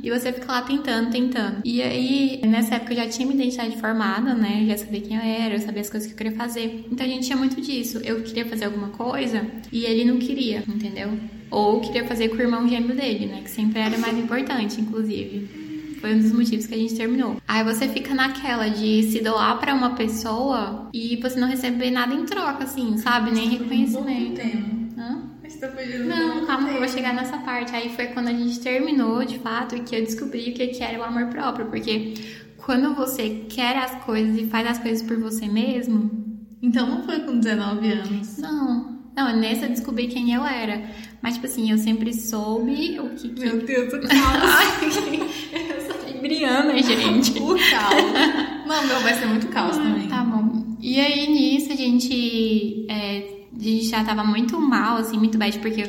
E 0.00 0.08
você 0.08 0.32
fica 0.32 0.46
lá 0.46 0.62
tentando, 0.62 1.10
tentando. 1.10 1.56
E 1.64 1.82
aí, 1.82 2.40
nessa 2.46 2.76
época 2.76 2.92
eu 2.92 2.98
já 2.98 3.08
tinha 3.08 3.26
minha 3.26 3.42
identidade 3.42 3.80
formada, 3.80 4.32
né? 4.32 4.60
Eu 4.62 4.68
já 4.68 4.78
sabia 4.78 5.00
quem 5.00 5.16
eu 5.16 5.22
era, 5.22 5.54
eu 5.54 5.60
sabia 5.60 5.80
as 5.80 5.90
coisas 5.90 6.06
que 6.06 6.12
eu 6.12 6.16
queria 6.18 6.38
fazer. 6.38 6.86
Então 6.88 7.04
a 7.04 7.08
gente 7.08 7.26
tinha 7.26 7.36
muito 7.36 7.60
disso. 7.60 7.98
Eu 8.04 8.22
queria 8.22 8.46
fazer 8.46 8.66
alguma 8.66 8.90
coisa 8.90 9.44
e 9.72 9.84
ele 9.86 10.04
não 10.04 10.20
queria, 10.20 10.62
entendeu? 10.68 11.18
Ou 11.50 11.80
queria 11.80 12.04
fazer 12.06 12.28
com 12.28 12.36
o 12.36 12.40
irmão 12.40 12.68
gêmeo 12.68 12.94
dele, 12.94 13.26
né? 13.26 13.40
Que 13.42 13.50
sempre 13.50 13.80
era 13.80 13.98
mais 13.98 14.16
importante, 14.16 14.80
inclusive. 14.80 15.65
Foi 16.06 16.14
um 16.14 16.20
dos 16.20 16.30
motivos 16.30 16.66
que 16.66 16.74
a 16.74 16.78
gente 16.78 16.94
terminou. 16.94 17.36
Aí 17.48 17.64
você 17.64 17.88
fica 17.88 18.14
naquela 18.14 18.68
de 18.68 19.02
se 19.10 19.20
doar 19.20 19.58
pra 19.58 19.74
uma 19.74 19.96
pessoa 19.96 20.88
e 20.94 21.16
você 21.16 21.36
não 21.40 21.48
receber 21.48 21.90
nada 21.90 22.14
em 22.14 22.24
troca, 22.24 22.62
assim, 22.62 22.96
sabe? 22.96 23.32
Nem 23.32 23.48
reconhecimento. 23.48 24.40
Hã? 24.96 25.22
Tá 25.60 25.68
Não, 26.06 26.46
calma 26.46 26.68
que 26.68 26.74
eu 26.76 26.78
vou 26.78 26.88
chegar 26.88 27.12
nessa 27.12 27.38
parte. 27.38 27.74
Aí 27.74 27.88
foi 27.96 28.06
quando 28.06 28.28
a 28.28 28.32
gente 28.32 28.60
terminou, 28.60 29.24
de 29.24 29.40
fato, 29.40 29.82
que 29.82 29.96
eu 29.96 30.00
descobri 30.04 30.50
o 30.50 30.54
que 30.54 30.80
era 30.80 30.96
o 31.00 31.02
amor 31.02 31.26
próprio. 31.26 31.66
Porque 31.66 32.14
quando 32.56 32.94
você 32.94 33.44
quer 33.48 33.76
as 33.76 34.04
coisas 34.04 34.38
e 34.38 34.46
faz 34.46 34.64
as 34.64 34.78
coisas 34.78 35.02
por 35.02 35.18
você 35.18 35.48
mesmo, 35.48 36.08
Então 36.62 36.88
não 36.88 37.02
foi 37.02 37.18
com 37.18 37.36
19 37.40 37.88
anos. 37.90 38.38
não. 38.38 38.94
Não, 39.16 39.34
nessa 39.34 39.64
eu 39.64 39.70
descobri 39.70 40.08
quem 40.08 40.34
eu 40.34 40.44
era. 40.44 40.90
Mas, 41.22 41.34
tipo 41.34 41.46
assim, 41.46 41.70
eu 41.70 41.78
sempre 41.78 42.12
soube 42.12 43.00
o 43.00 43.08
que. 43.14 43.30
que... 43.30 43.40
Meu 43.40 43.62
Deus, 43.64 43.90
eu 43.90 44.02
sou 45.90 46.05
libriana, 46.26 46.82
gente. 46.82 47.38
o 47.38 47.56
caos. 47.70 48.66
Não, 48.66 48.86
meu, 48.86 49.00
vai 49.00 49.14
ser 49.14 49.26
muito 49.26 49.48
caos 49.48 49.76
também. 49.76 50.08
Tá 50.08 50.22
bom. 50.24 50.76
E 50.80 51.00
aí, 51.00 51.28
nisso, 51.28 51.72
a 51.72 51.76
gente, 51.76 52.86
é, 52.88 53.28
a 53.58 53.62
gente 53.62 53.84
já 53.86 54.04
tava 54.04 54.24
muito 54.24 54.60
mal, 54.60 54.98
assim, 54.98 55.16
muito 55.16 55.38
bad, 55.38 55.58
porque 55.58 55.88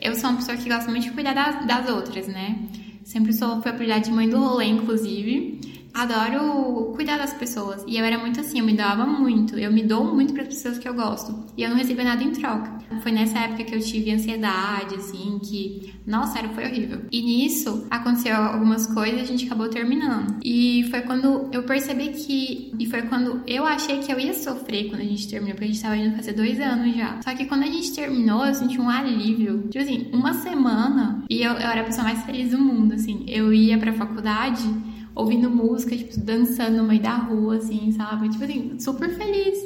eu 0.00 0.14
sou 0.14 0.30
uma 0.30 0.38
pessoa 0.38 0.56
que 0.56 0.68
gosta 0.68 0.90
muito 0.90 1.04
de 1.04 1.10
cuidar 1.10 1.34
das, 1.34 1.66
das 1.66 1.88
outras, 1.88 2.26
né? 2.28 2.56
Sempre 3.04 3.32
sou, 3.32 3.60
fui 3.60 3.70
a 3.70 3.74
prioridade 3.74 4.04
de 4.04 4.12
mãe 4.12 4.28
do 4.28 4.38
rolê, 4.38 4.66
inclusive. 4.66 5.60
Adoro 5.94 6.92
cuidar 6.94 7.18
das 7.18 7.32
pessoas. 7.34 7.84
E 7.86 7.96
eu 7.96 8.04
era 8.04 8.18
muito 8.18 8.40
assim, 8.40 8.58
eu 8.60 8.64
me 8.64 8.74
doava 8.74 9.06
muito. 9.06 9.58
Eu 9.58 9.72
me 9.72 9.82
dou 9.82 10.04
muito 10.04 10.32
para 10.32 10.42
as 10.42 10.48
pessoas 10.48 10.78
que 10.78 10.88
eu 10.88 10.94
gosto. 10.94 11.46
E 11.56 11.62
eu 11.62 11.70
não 11.70 11.76
recebo 11.76 12.02
nada 12.02 12.22
em 12.22 12.32
troca. 12.32 12.78
Foi 13.02 13.12
nessa 13.12 13.38
época 13.38 13.64
que 13.64 13.74
eu 13.74 13.80
tive 13.80 14.10
ansiedade, 14.10 14.96
assim, 14.96 15.38
que, 15.42 15.94
nossa, 16.06 16.34
sério, 16.34 16.50
foi 16.50 16.64
horrível. 16.64 17.02
E 17.10 17.22
nisso 17.22 17.86
aconteceu 17.90 18.34
algumas 18.36 18.86
coisas 18.86 19.20
e 19.20 19.22
a 19.22 19.26
gente 19.26 19.46
acabou 19.46 19.68
terminando. 19.68 20.38
E 20.44 20.86
foi 20.90 21.00
quando 21.02 21.48
eu 21.52 21.62
percebi 21.62 22.08
que. 22.08 22.72
E 22.78 22.86
foi 22.86 23.02
quando 23.02 23.42
eu 23.46 23.64
achei 23.64 23.98
que 23.98 24.12
eu 24.12 24.18
ia 24.18 24.34
sofrer 24.34 24.88
quando 24.88 25.00
a 25.00 25.04
gente 25.04 25.28
terminou, 25.28 25.54
porque 25.54 25.64
a 25.64 25.68
gente 25.68 25.82
tava 25.82 25.96
indo 25.96 26.16
fazer 26.16 26.32
dois 26.32 26.60
anos 26.60 26.96
já. 26.96 27.20
Só 27.22 27.34
que 27.34 27.46
quando 27.46 27.62
a 27.62 27.66
gente 27.66 27.92
terminou, 27.92 28.44
eu 28.44 28.54
senti 28.54 28.80
um 28.80 28.88
alívio. 28.88 29.68
Tipo 29.70 29.84
assim, 29.84 30.10
uma 30.12 30.34
semana 30.34 31.24
e 31.28 31.42
eu, 31.42 31.52
eu 31.52 31.68
era 31.68 31.82
a 31.82 31.84
pessoa 31.84 32.04
mais 32.04 32.22
feliz 32.24 32.50
do 32.50 32.58
mundo, 32.58 32.94
assim. 32.94 33.24
Eu 33.28 33.52
ia 33.52 33.78
pra 33.78 33.92
faculdade 33.92 34.68
ouvindo 35.14 35.50
música, 35.50 35.96
tipo, 35.96 36.18
dançando 36.20 36.78
no 36.78 36.84
meio 36.84 37.02
da 37.02 37.16
rua, 37.16 37.56
assim, 37.56 37.92
sabe? 37.92 38.28
Tipo 38.28 38.44
assim, 38.44 38.78
super 38.78 39.10
feliz. 39.10 39.58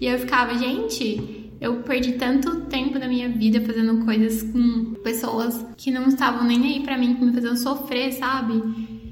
E 0.00 0.06
eu 0.06 0.18
ficava, 0.18 0.56
gente, 0.58 1.50
eu 1.60 1.82
perdi 1.82 2.12
tanto 2.12 2.62
tempo 2.66 2.98
da 2.98 3.08
minha 3.08 3.28
vida 3.28 3.60
fazendo 3.60 4.04
coisas 4.04 4.42
com 4.42 4.94
pessoas 5.02 5.66
que 5.76 5.90
não 5.90 6.06
estavam 6.08 6.44
nem 6.44 6.62
aí 6.64 6.80
para 6.80 6.96
mim, 6.96 7.14
que 7.14 7.24
me 7.24 7.32
faziam 7.32 7.56
sofrer, 7.56 8.12
sabe? 8.12 8.62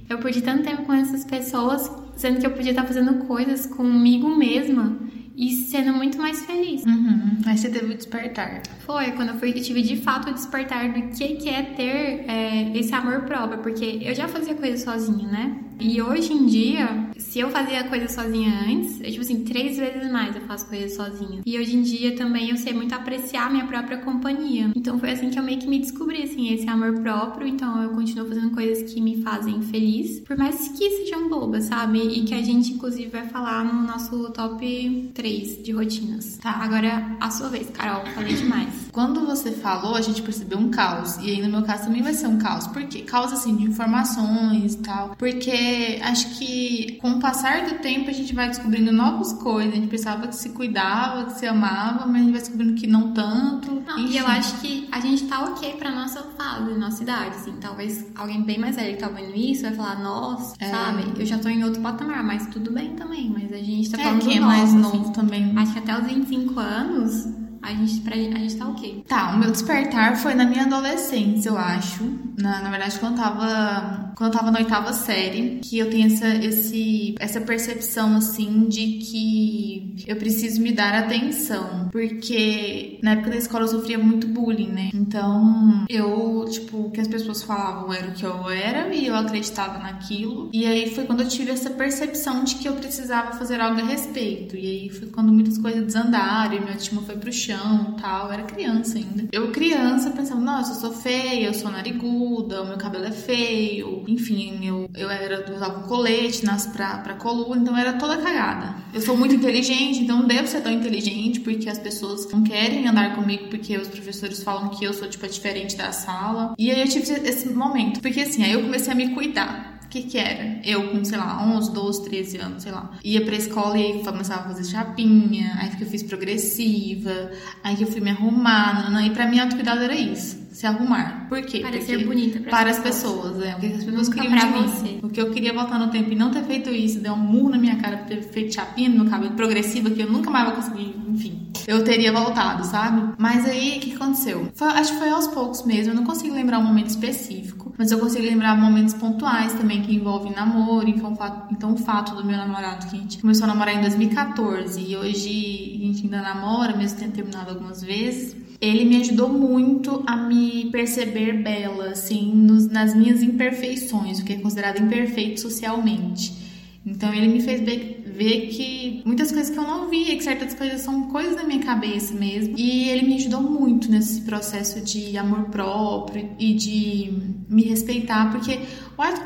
Eu 0.08 0.18
perdi 0.18 0.40
tanto 0.40 0.62
tempo 0.62 0.82
com 0.84 0.92
essas 0.92 1.24
pessoas, 1.24 1.90
sendo 2.16 2.38
que 2.40 2.46
eu 2.46 2.52
podia 2.52 2.70
estar 2.70 2.84
fazendo 2.84 3.24
coisas 3.26 3.66
comigo 3.66 4.28
mesma 4.36 4.96
e 5.36 5.52
sendo 5.52 5.92
muito 5.92 6.18
mais 6.18 6.44
feliz. 6.44 6.84
Uhum. 6.84 7.38
Aí 7.44 7.56
você 7.56 7.68
teve 7.68 7.92
o 7.92 7.96
despertar. 7.96 8.62
Foi, 8.80 9.12
quando 9.12 9.30
eu, 9.30 9.38
fui, 9.38 9.50
eu 9.50 9.62
tive 9.62 9.82
de 9.82 9.96
fato 9.96 10.30
o 10.30 10.34
despertar 10.34 10.92
do 10.92 11.14
que, 11.16 11.36
que 11.36 11.48
é 11.48 11.62
ter 11.62 12.24
é, 12.28 12.72
esse 12.74 12.94
amor 12.94 13.22
próprio, 13.22 13.58
porque 13.60 14.00
eu 14.02 14.14
já 14.14 14.26
fazia 14.26 14.54
coisa 14.54 14.82
sozinha, 14.82 15.28
né? 15.28 15.60
E 15.78 16.00
hoje 16.00 16.32
em 16.32 16.46
dia, 16.46 17.10
se 17.18 17.38
eu 17.38 17.50
fazia 17.50 17.84
coisa 17.84 18.08
sozinha 18.08 18.50
antes, 18.66 18.98
é 19.02 19.10
tipo 19.10 19.20
assim, 19.20 19.44
três 19.44 19.76
vezes 19.76 20.10
mais 20.10 20.34
eu 20.34 20.40
faço 20.42 20.66
coisas 20.66 20.94
sozinha. 20.94 21.42
E 21.44 21.58
hoje 21.58 21.76
em 21.76 21.82
dia 21.82 22.16
também 22.16 22.48
eu 22.48 22.56
sei 22.56 22.72
muito 22.72 22.94
apreciar 22.94 23.50
minha 23.50 23.66
própria 23.66 23.98
companhia. 23.98 24.70
Então 24.74 24.98
foi 24.98 25.10
assim 25.10 25.28
que 25.28 25.38
eu 25.38 25.42
meio 25.42 25.58
que 25.58 25.68
me 25.68 25.78
descobri, 25.78 26.22
assim, 26.22 26.52
esse 26.54 26.66
amor 26.68 26.94
próprio. 27.00 27.46
Então 27.46 27.82
eu 27.82 27.90
continuo 27.90 28.26
fazendo 28.26 28.50
coisas 28.52 28.90
que 28.90 29.00
me 29.02 29.22
fazem 29.22 29.60
feliz, 29.60 30.20
por 30.20 30.36
mais 30.38 30.68
que 30.68 30.90
sejam 30.90 31.28
bobas, 31.28 31.64
sabe? 31.64 31.98
E 31.98 32.24
que 32.24 32.32
a 32.32 32.42
gente, 32.42 32.72
inclusive, 32.72 33.10
vai 33.10 33.26
falar 33.28 33.64
no 33.64 33.82
nosso 33.86 34.30
top 34.30 35.10
3 35.12 35.25
de 35.62 35.73
rotinas. 35.73 36.38
Tá. 36.38 36.50
Agora, 36.62 37.16
a 37.21 37.30
sua 37.30 37.49
vez, 37.49 37.68
Carol, 37.71 38.06
falei 38.14 38.35
demais. 38.35 38.85
Quando 38.96 39.26
você 39.26 39.50
falou, 39.50 39.94
a 39.94 40.00
gente 40.00 40.22
percebeu 40.22 40.56
um 40.56 40.70
caos. 40.70 41.18
E 41.18 41.28
aí, 41.28 41.42
no 41.42 41.50
meu 41.50 41.62
caso, 41.62 41.84
também 41.84 42.00
vai 42.00 42.14
ser 42.14 42.28
um 42.28 42.38
caos. 42.38 42.66
Por 42.66 42.82
quê? 42.84 43.02
Caos, 43.02 43.30
assim, 43.30 43.54
de 43.54 43.64
informações 43.64 44.72
e 44.72 44.78
tal. 44.78 45.14
Porque 45.18 46.00
acho 46.02 46.38
que 46.38 46.96
com 47.02 47.10
o 47.10 47.20
passar 47.20 47.66
do 47.66 47.74
tempo 47.80 48.08
a 48.08 48.12
gente 48.14 48.34
vai 48.34 48.48
descobrindo 48.48 48.90
novas 48.90 49.34
coisas. 49.34 49.74
A 49.74 49.76
gente 49.76 49.88
pensava 49.88 50.26
que 50.28 50.34
se 50.34 50.48
cuidava, 50.48 51.26
que 51.26 51.32
se 51.34 51.46
amava, 51.46 52.06
mas 52.06 52.14
a 52.14 52.18
gente 52.20 52.30
vai 52.30 52.40
descobrindo 52.40 52.72
que 52.72 52.86
não 52.86 53.12
tanto. 53.12 53.82
Não, 53.86 53.98
e 53.98 54.16
eu 54.16 54.26
acho 54.26 54.60
que 54.62 54.88
a 54.90 54.98
gente 54.98 55.26
tá 55.26 55.44
ok 55.44 55.74
pra 55.74 55.90
nossa 55.90 56.22
fase, 56.38 56.72
nossa 56.72 57.02
idade, 57.02 57.36
assim. 57.36 57.52
Talvez 57.60 58.06
alguém 58.16 58.42
bem 58.44 58.58
mais 58.58 58.76
velho 58.76 58.94
que 58.94 59.02
tá 59.02 59.08
vendo 59.08 59.36
isso 59.36 59.60
vai 59.60 59.74
falar, 59.74 60.02
nossa, 60.02 60.54
é. 60.58 60.70
sabe? 60.70 61.20
Eu 61.20 61.26
já 61.26 61.36
tô 61.36 61.50
em 61.50 61.62
outro 61.62 61.82
patamar, 61.82 62.24
mas 62.24 62.46
tudo 62.46 62.72
bem 62.72 62.96
também. 62.96 63.28
Mas 63.28 63.52
a 63.52 63.58
gente 63.58 63.90
tá 63.90 64.00
é, 64.00 64.04
falando 64.04 64.24
quem 64.24 64.38
é 64.38 64.40
mais 64.40 64.72
novo, 64.72 64.96
novo 64.96 65.02
assim. 65.02 65.12
também. 65.12 65.52
Acho 65.54 65.74
que 65.74 65.78
até 65.80 65.98
os 65.98 66.06
25 66.06 66.58
anos 66.58 67.45
a 67.66 67.75
gente, 67.75 68.00
pra, 68.00 68.14
a 68.14 68.18
gente 68.18 68.56
tá 68.56 68.68
ok. 68.68 69.04
Tá, 69.08 69.35
o 69.35 69.38
meu 69.38 69.50
despertar 69.50 70.16
foi 70.16 70.35
na 70.35 70.44
minha 70.44 70.62
adolescência, 70.62 71.49
eu 71.49 71.58
acho. 71.58 72.04
Na, 72.38 72.62
na 72.62 72.70
verdade, 72.70 72.99
quando 73.00 73.18
eu 73.18 73.25
tava. 73.25 74.12
Quando 74.16 74.32
eu 74.32 74.38
tava 74.38 74.50
na 74.50 74.61
oitava 74.61 74.92
série, 74.92 75.58
que 75.62 75.78
eu 75.78 75.90
tenho 75.90 76.06
essa, 76.06 76.28
esse, 76.28 77.14
essa 77.18 77.40
percepção, 77.40 78.16
assim, 78.16 78.66
de 78.68 78.99
que 78.99 80.04
eu 80.06 80.16
preciso 80.16 80.62
me 80.62 80.73
dar 80.73 80.94
atenção. 80.94 81.88
Porque 81.90 82.99
na 83.02 83.12
época 83.12 83.30
da 83.30 83.37
escola 83.37 83.64
eu 83.64 83.68
sofria 83.68 83.99
muito 83.99 84.26
bullying, 84.26 84.68
né? 84.68 84.90
Então, 84.94 85.85
eu, 85.88 86.46
tipo, 86.50 86.87
o 86.87 86.90
que 86.90 87.00
as 87.00 87.08
pessoas 87.08 87.42
falavam 87.42 87.92
era 87.92 88.08
o 88.08 88.12
que 88.12 88.25
eu 88.25 88.49
era 88.49 88.94
e 88.94 89.06
eu 89.06 89.14
acreditava 89.14 89.78
naquilo. 89.78 90.49
E 90.52 90.64
aí 90.66 90.94
foi 90.94 91.04
quando 91.04 91.23
eu 91.23 91.28
tive 91.28 91.50
essa 91.50 91.70
percepção 91.70 92.44
de 92.44 92.54
que 92.54 92.68
eu 92.68 92.75
precisava 92.75 93.32
fazer 93.32 93.61
algo 93.61 93.80
a 93.80 93.85
respeito. 93.85 94.56
E 94.56 94.66
aí 94.66 94.88
foi 94.88 95.08
quando 95.08 95.32
muitas 95.32 95.58
coisas 95.58 95.85
desandaram 95.85 96.54
e 96.54 96.61
minha 96.61 96.76
estima 96.76 97.02
foi 97.02 97.16
pro 97.16 97.32
chão 97.32 97.55
chão 97.56 97.96
tal. 98.00 98.26
Eu 98.26 98.32
era 98.32 98.42
criança 98.44 98.98
ainda. 98.98 99.28
Eu, 99.32 99.50
criança, 99.50 100.10
pensava, 100.10 100.40
nossa, 100.40 100.72
eu 100.72 100.76
sou 100.76 100.92
feia, 100.92 101.46
eu 101.46 101.54
sou 101.54 101.70
nariguda, 101.70 102.62
o 102.62 102.66
meu 102.66 102.76
cabelo 102.76 103.04
é 103.04 103.12
feio. 103.12 104.04
Enfim, 104.06 104.66
eu, 104.66 104.88
eu, 104.94 105.10
era, 105.10 105.52
usava 105.54 105.78
um 105.78 105.82
colete 105.82 106.44
nas, 106.44 106.66
pra, 106.66 106.98
pra 106.98 107.14
coluna, 107.14 107.60
então 107.60 107.76
era 107.76 107.94
toda 107.94 108.18
cagada. 108.18 108.76
Eu 108.92 109.00
sou 109.00 109.16
muito 109.16 109.34
inteligente, 109.34 110.00
então 110.00 110.20
não 110.20 110.26
devo 110.26 110.46
ser 110.46 110.60
tão 110.60 110.72
inteligente, 110.72 111.40
porque 111.40 111.68
as 111.68 111.78
pessoas 111.78 112.30
não 112.30 112.42
querem 112.42 112.86
andar 112.86 113.14
comigo, 113.14 113.48
porque 113.48 113.76
os 113.76 113.88
professores 113.88 114.42
falam 114.42 114.68
que 114.70 114.84
eu 114.84 114.92
sou, 114.92 115.08
tipo, 115.08 115.25
a 115.25 115.28
diferente 115.28 115.76
da 115.76 115.92
sala. 115.92 116.54
E 116.58 116.70
aí 116.70 116.80
eu 116.80 116.88
tive 116.88 117.12
esse 117.28 117.48
momento, 117.48 118.00
porque 118.00 118.20
assim, 118.20 118.44
aí 118.44 118.52
eu 118.52 118.62
comecei 118.62 118.92
a 118.92 118.96
me 118.96 119.10
cuidar. 119.10 119.75
Que 119.96 120.02
que 120.02 120.18
era? 120.18 120.60
Eu 120.62 120.90
com, 120.90 121.02
sei 121.02 121.16
lá, 121.16 121.42
11, 121.42 121.72
12, 121.72 122.04
13 122.04 122.36
anos, 122.36 122.62
sei 122.64 122.70
lá. 122.70 122.90
Ia 123.02 123.24
pra 123.24 123.34
escola 123.34 123.78
e 123.78 124.04
começava 124.04 124.42
a 124.42 124.48
fazer 124.48 124.64
chapinha, 124.64 125.56
aí 125.58 125.70
que 125.70 125.84
eu 125.84 125.88
fiz 125.88 126.02
progressiva, 126.02 127.30
aí 127.64 127.76
que 127.76 127.84
eu 127.84 127.86
fui 127.90 128.02
me 128.02 128.10
arrumar, 128.10 128.90
não, 128.90 129.00
e 129.00 129.08
pra 129.08 129.26
mim 129.26 129.38
autocuidado 129.38 129.80
era 129.80 129.94
isso 129.94 130.45
se 130.56 130.66
arrumar. 130.66 131.26
Por 131.28 131.42
quê? 131.42 131.60
Parecer 131.60 131.98
Porque 131.98 132.04
bonita 132.06 132.40
pra 132.40 132.50
para 132.50 132.70
as 132.70 132.78
pessoas, 132.78 133.42
é. 133.42 133.54
O 133.56 133.60
que 133.60 133.66
as 133.66 133.84
pessoas 133.84 134.08
Nunca 134.08 134.22
queriam 134.22 134.38
pra 134.38 134.62
você. 134.62 134.98
O 135.02 135.08
que 135.10 135.20
eu 135.20 135.30
queria 135.30 135.52
voltar 135.52 135.78
no 135.78 135.88
tempo 135.90 136.10
e 136.10 136.14
não 136.14 136.30
ter 136.30 136.42
feito 136.44 136.70
isso, 136.70 136.98
deu 136.98 137.12
um 137.12 137.18
murro 137.18 137.50
na 137.50 137.58
minha 137.58 137.76
cara 137.76 137.98
por 137.98 138.06
ter 138.06 138.22
feito 138.22 138.54
chapinha 138.54 138.88
no 138.88 139.04
meu 139.04 139.10
cabelo 139.10 139.34
progressiva 139.34 139.90
que 139.90 140.00
eu 140.00 140.10
nunca 140.10 140.30
mais 140.30 140.46
vou 140.46 140.54
conseguir, 140.56 140.96
enfim. 141.08 141.46
Eu 141.66 141.84
teria 141.84 142.10
voltado, 142.10 142.64
sabe? 142.64 143.12
Mas 143.18 143.44
aí, 143.44 143.76
o 143.76 143.80
que 143.80 143.94
aconteceu? 143.94 144.50
Foi, 144.54 144.68
acho 144.68 144.92
que 144.94 144.98
foi 144.98 145.10
aos 145.10 145.26
poucos 145.26 145.62
mesmo, 145.66 145.92
eu 145.92 145.96
não 145.96 146.04
consigo 146.04 146.34
lembrar 146.34 146.58
um 146.58 146.64
momento 146.64 146.88
específico, 146.88 147.75
mas 147.76 147.90
eu 147.90 147.98
consigo 147.98 148.25
lembrar 148.25 148.56
momentos 148.56 148.94
pontuais 148.94 149.52
também 149.52 149.82
que 149.82 149.94
envolvem 149.94 150.32
namoro, 150.32 150.88
então 150.88 151.12
o 151.12 151.16
fato, 151.16 151.52
então, 151.52 151.75
o 151.75 151.76
fato 151.76 152.14
do 152.14 152.25
meu 152.25 152.38
namorado 152.38 152.86
que 152.86 152.96
a 152.96 152.98
gente 152.98 153.18
começou 153.18 153.44
a 153.44 153.48
namorar 153.48 153.75
em 153.75 153.82
2014 153.82 154.80
e 154.80 154.96
hoje 154.96 155.80
a 155.82 155.86
gente 155.86 156.04
ainda 156.04 156.22
namora, 156.22 156.75
mesmo 156.75 156.98
tendo 156.98 157.12
terminado 157.12 157.50
algumas 157.50 157.82
vezes 157.82 158.45
ele 158.60 158.84
me 158.84 158.96
ajudou 159.00 159.28
muito 159.28 160.02
a 160.06 160.16
me 160.16 160.70
perceber 160.70 161.42
bela, 161.42 161.90
assim, 161.90 162.34
nos, 162.34 162.66
nas 162.68 162.94
minhas 162.94 163.22
imperfeições, 163.22 164.20
o 164.20 164.25
que 164.25 164.34
é 164.34 164.36
considerado 164.36 164.80
imperfeito 164.80 165.40
socialmente. 165.40 166.46
Então 166.86 167.12
ele 167.12 167.26
me 167.26 167.40
fez 167.40 167.60
ver, 167.60 168.04
ver, 168.06 168.46
que 168.48 169.02
muitas 169.04 169.32
coisas 169.32 169.50
que 169.50 169.58
eu 169.58 169.64
não 169.64 169.88
via, 169.88 170.16
que 170.16 170.22
certas 170.22 170.54
coisas 170.54 170.82
são 170.82 171.08
coisas 171.08 171.34
da 171.34 171.42
minha 171.42 171.58
cabeça 171.58 172.14
mesmo. 172.14 172.54
E 172.56 172.88
ele 172.88 173.06
me 173.06 173.16
ajudou 173.16 173.42
muito 173.42 173.90
nesse 173.90 174.20
processo 174.20 174.80
de 174.80 175.18
amor 175.18 175.46
próprio 175.46 176.30
e 176.38 176.54
de 176.54 177.12
me 177.48 177.64
respeitar, 177.64 178.30
porque 178.30 178.60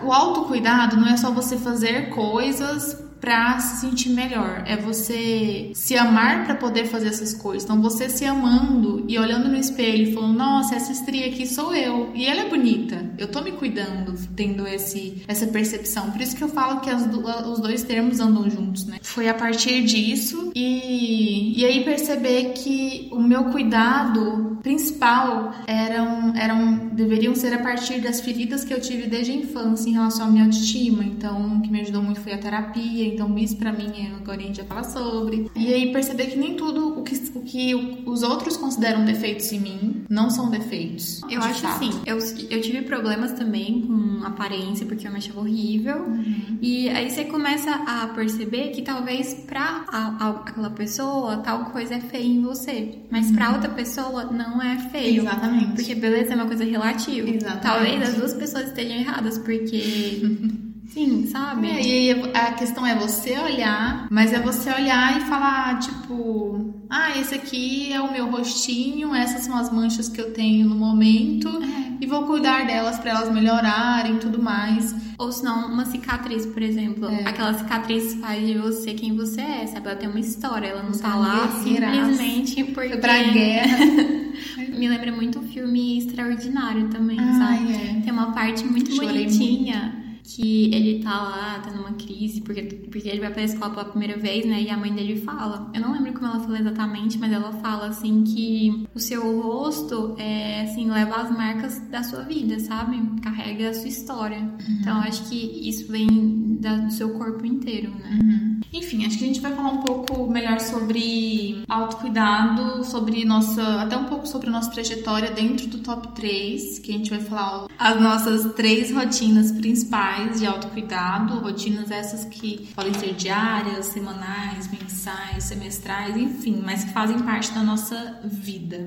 o 0.02 0.10
autocuidado 0.10 0.96
não 0.96 1.06
é 1.06 1.18
só 1.18 1.30
você 1.30 1.58
fazer 1.58 2.08
coisas 2.08 3.09
para 3.20 3.58
se 3.60 3.80
sentir 3.80 4.10
melhor. 4.10 4.64
É 4.66 4.76
você 4.76 5.70
se 5.74 5.96
amar 5.96 6.44
para 6.44 6.54
poder 6.54 6.86
fazer 6.86 7.08
essas 7.08 7.34
coisas. 7.34 7.64
Então 7.64 7.80
você 7.80 8.08
se 8.08 8.24
amando 8.24 9.04
e 9.06 9.18
olhando 9.18 9.48
no 9.48 9.56
espelho 9.56 10.08
e 10.08 10.14
falando: 10.14 10.38
"Nossa, 10.38 10.74
essa 10.74 10.92
estria 10.92 11.26
aqui 11.26 11.46
sou 11.46 11.74
eu 11.74 12.10
e 12.14 12.26
ela 12.26 12.42
é 12.42 12.48
bonita. 12.48 13.10
Eu 13.18 13.28
tô 13.28 13.42
me 13.42 13.52
cuidando, 13.52 14.14
tendo 14.34 14.66
esse 14.66 15.22
essa 15.28 15.46
percepção". 15.46 16.10
Por 16.10 16.20
isso 16.20 16.36
que 16.36 16.42
eu 16.42 16.48
falo 16.48 16.80
que 16.80 16.90
os 16.90 17.60
dois 17.60 17.82
termos 17.82 18.20
andam 18.20 18.48
juntos, 18.48 18.86
né? 18.86 18.98
Foi 19.02 19.28
a 19.28 19.34
partir 19.34 19.82
disso 19.84 20.52
e 20.54 21.58
e 21.60 21.64
aí 21.64 21.84
perceber 21.84 22.52
que 22.54 23.08
o 23.12 23.20
meu 23.20 23.44
cuidado 23.44 24.58
principal 24.62 25.52
eram 25.66 26.34
eram 26.36 26.88
deveriam 26.92 27.34
ser 27.34 27.52
a 27.54 27.58
partir 27.58 28.00
das 28.00 28.20
feridas 28.20 28.64
que 28.64 28.72
eu 28.72 28.80
tive 28.80 29.06
desde 29.06 29.32
a 29.32 29.34
infância 29.34 29.88
em 29.88 29.92
relação 29.92 30.26
à 30.26 30.30
minha 30.30 30.44
autoestima. 30.44 31.04
Então, 31.04 31.58
o 31.58 31.62
que 31.62 31.70
me 31.70 31.80
ajudou 31.80 32.02
muito 32.02 32.20
foi 32.20 32.32
a 32.32 32.38
terapia 32.38 33.09
então 33.14 33.36
isso 33.38 33.56
para 33.56 33.72
mim 33.72 33.90
é 33.96 34.14
agora 34.14 34.38
a 34.38 34.42
gente 34.42 34.56
já 34.56 34.64
fala 34.64 34.84
sobre. 34.84 35.50
E 35.56 35.72
aí 35.72 35.92
perceber 35.92 36.26
que 36.26 36.36
nem 36.36 36.54
tudo 36.56 37.00
o 37.00 37.02
que, 37.02 37.14
o 37.34 37.42
que 37.42 38.02
os 38.06 38.22
outros 38.22 38.56
consideram 38.56 39.04
defeitos 39.04 39.50
em 39.52 39.60
mim 39.60 40.04
não 40.08 40.30
são 40.30 40.50
defeitos. 40.50 41.20
Eu 41.30 41.40
acho 41.42 41.60
fato. 41.60 41.76
assim, 41.76 42.00
eu, 42.06 42.18
eu 42.50 42.60
tive 42.60 42.82
problemas 42.82 43.32
também 43.32 43.82
com 43.82 44.24
aparência, 44.24 44.86
porque 44.86 45.06
eu 45.06 45.12
me 45.12 45.18
achava 45.18 45.40
horrível. 45.40 45.98
Uhum. 45.98 46.58
E 46.60 46.88
aí 46.88 47.10
você 47.10 47.24
começa 47.24 47.70
a 47.70 48.08
perceber 48.08 48.68
que 48.70 48.82
talvez 48.82 49.34
pra 49.46 49.84
a, 49.88 50.26
a, 50.26 50.30
aquela 50.30 50.70
pessoa 50.70 51.38
tal 51.38 51.66
coisa 51.66 51.94
é 51.94 52.00
feia 52.00 52.26
em 52.26 52.42
você. 52.42 52.98
Mas 53.10 53.28
uhum. 53.28 53.34
pra 53.34 53.52
outra 53.52 53.70
pessoa 53.70 54.24
não 54.24 54.60
é 54.60 54.78
feio. 54.90 55.22
Exatamente. 55.22 55.74
Porque 55.74 55.94
beleza 55.94 56.32
é 56.32 56.34
uma 56.34 56.46
coisa 56.46 56.64
relativa. 56.64 57.28
Exatamente. 57.28 57.62
Talvez 57.62 58.02
as 58.02 58.14
duas 58.14 58.34
pessoas 58.34 58.68
estejam 58.68 58.96
erradas, 58.96 59.38
porque. 59.38 60.60
Sim, 60.92 61.26
sabe? 61.26 61.68
É, 61.68 61.80
e 61.86 62.10
aí 62.10 62.30
a 62.34 62.52
questão 62.52 62.84
é 62.86 62.94
você 62.96 63.38
olhar, 63.38 64.08
mas 64.10 64.32
é 64.32 64.40
você 64.40 64.70
olhar 64.72 65.18
e 65.18 65.20
falar, 65.26 65.78
tipo, 65.78 66.74
ah, 66.90 67.16
esse 67.18 67.34
aqui 67.34 67.92
é 67.92 68.00
o 68.00 68.10
meu 68.12 68.26
rostinho, 68.30 69.14
essas 69.14 69.42
são 69.42 69.56
as 69.56 69.72
manchas 69.72 70.08
que 70.08 70.20
eu 70.20 70.32
tenho 70.32 70.68
no 70.68 70.74
momento, 70.74 71.48
É. 71.48 71.92
e 72.00 72.06
vou 72.06 72.24
cuidar 72.26 72.66
delas 72.66 72.98
pra 72.98 73.10
elas 73.12 73.32
melhorarem 73.32 74.16
e 74.16 74.18
tudo 74.18 74.42
mais. 74.42 74.94
Ou 75.16 75.30
se 75.30 75.44
não, 75.44 75.72
uma 75.72 75.84
cicatriz, 75.84 76.44
por 76.46 76.62
exemplo. 76.62 77.08
É. 77.08 77.24
Aquela 77.28 77.54
cicatriz 77.54 78.14
faz 78.14 78.44
de 78.46 78.54
você 78.58 78.94
quem 78.94 79.14
você 79.14 79.40
é, 79.42 79.66
sabe? 79.66 79.86
Ela 79.86 79.96
tem 79.96 80.08
uma 80.08 80.18
história, 80.18 80.66
ela 80.68 80.82
não 80.82 80.92
Você 80.94 81.02
tá 81.02 81.10
é 81.10 81.14
lá 81.14 81.48
simplesmente 81.62 82.64
porque. 82.64 82.96
Pra 82.96 83.22
guerra. 83.24 83.78
Me 84.76 84.88
lembra 84.88 85.12
muito 85.12 85.38
o 85.40 85.42
filme 85.42 85.98
Extraordinário 85.98 86.88
também, 86.88 87.18
Ai, 87.20 87.34
sabe? 87.58 87.72
é. 87.74 88.00
Tem 88.02 88.12
uma 88.12 88.32
parte 88.32 88.64
muito 88.64 88.90
Chorei 88.92 89.24
bonitinha 89.26 89.99
que 90.34 90.72
ele 90.74 91.02
tá 91.02 91.10
lá, 91.22 91.60
tendo 91.64 91.80
uma 91.80 91.92
crise, 91.92 92.40
porque, 92.40 92.62
porque 92.62 93.08
ele 93.08 93.20
vai 93.20 93.32
pra 93.32 93.42
escola 93.42 93.70
pela 93.72 93.84
primeira 93.86 94.16
vez, 94.18 94.44
né? 94.46 94.62
E 94.62 94.70
a 94.70 94.76
mãe 94.76 94.92
dele 94.92 95.16
fala. 95.20 95.70
Eu 95.74 95.80
não 95.80 95.92
lembro 95.92 96.12
como 96.12 96.26
ela 96.26 96.40
falou 96.40 96.56
exatamente, 96.56 97.18
mas 97.18 97.32
ela 97.32 97.52
fala 97.54 97.86
assim 97.88 98.22
que 98.24 98.86
o 98.94 98.98
seu 99.00 99.40
rosto 99.42 100.14
é 100.18 100.62
assim, 100.62 100.90
leva 100.90 101.16
as 101.16 101.30
marcas 101.30 101.80
da 101.88 102.02
sua 102.02 102.22
vida, 102.22 102.58
sabe? 102.60 102.96
Carrega 103.22 103.70
a 103.70 103.74
sua 103.74 103.88
história. 103.88 104.40
Então 104.80 104.96
eu 104.98 105.02
acho 105.02 105.28
que 105.28 105.68
isso 105.68 105.90
vem 105.90 106.58
da- 106.60 106.76
do 106.76 106.92
seu 106.92 107.10
corpo 107.14 107.44
inteiro, 107.44 107.90
né? 107.90 108.59
Enfim, 108.72 109.04
acho 109.04 109.18
que 109.18 109.24
a 109.24 109.26
gente 109.26 109.40
vai 109.40 109.52
falar 109.52 109.70
um 109.70 109.82
pouco 109.82 110.30
melhor 110.30 110.60
sobre 110.60 111.64
autocuidado, 111.68 112.84
sobre 112.84 113.24
nossa. 113.24 113.82
até 113.82 113.96
um 113.96 114.04
pouco 114.04 114.26
sobre 114.26 114.48
a 114.48 114.50
nossa 114.50 114.70
trajetória 114.70 115.30
dentro 115.30 115.66
do 115.66 115.78
top 115.78 116.08
3, 116.14 116.78
que 116.78 116.92
a 116.92 116.96
gente 116.96 117.10
vai 117.10 117.20
falar 117.20 117.66
as 117.76 118.00
nossas 118.00 118.54
três 118.54 118.92
rotinas 118.92 119.50
principais 119.50 120.38
de 120.38 120.46
autocuidado, 120.46 121.40
rotinas 121.40 121.90
essas 121.90 122.24
que 122.24 122.68
podem 122.74 122.94
ser 122.94 123.14
diárias, 123.14 123.86
semanais, 123.86 124.70
mensais, 124.70 125.44
semestrais, 125.44 126.16
enfim, 126.16 126.62
mas 126.64 126.84
que 126.84 126.92
fazem 126.92 127.18
parte 127.18 127.50
da 127.52 127.62
nossa 127.62 128.20
vida. 128.22 128.84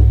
O 0.00 0.07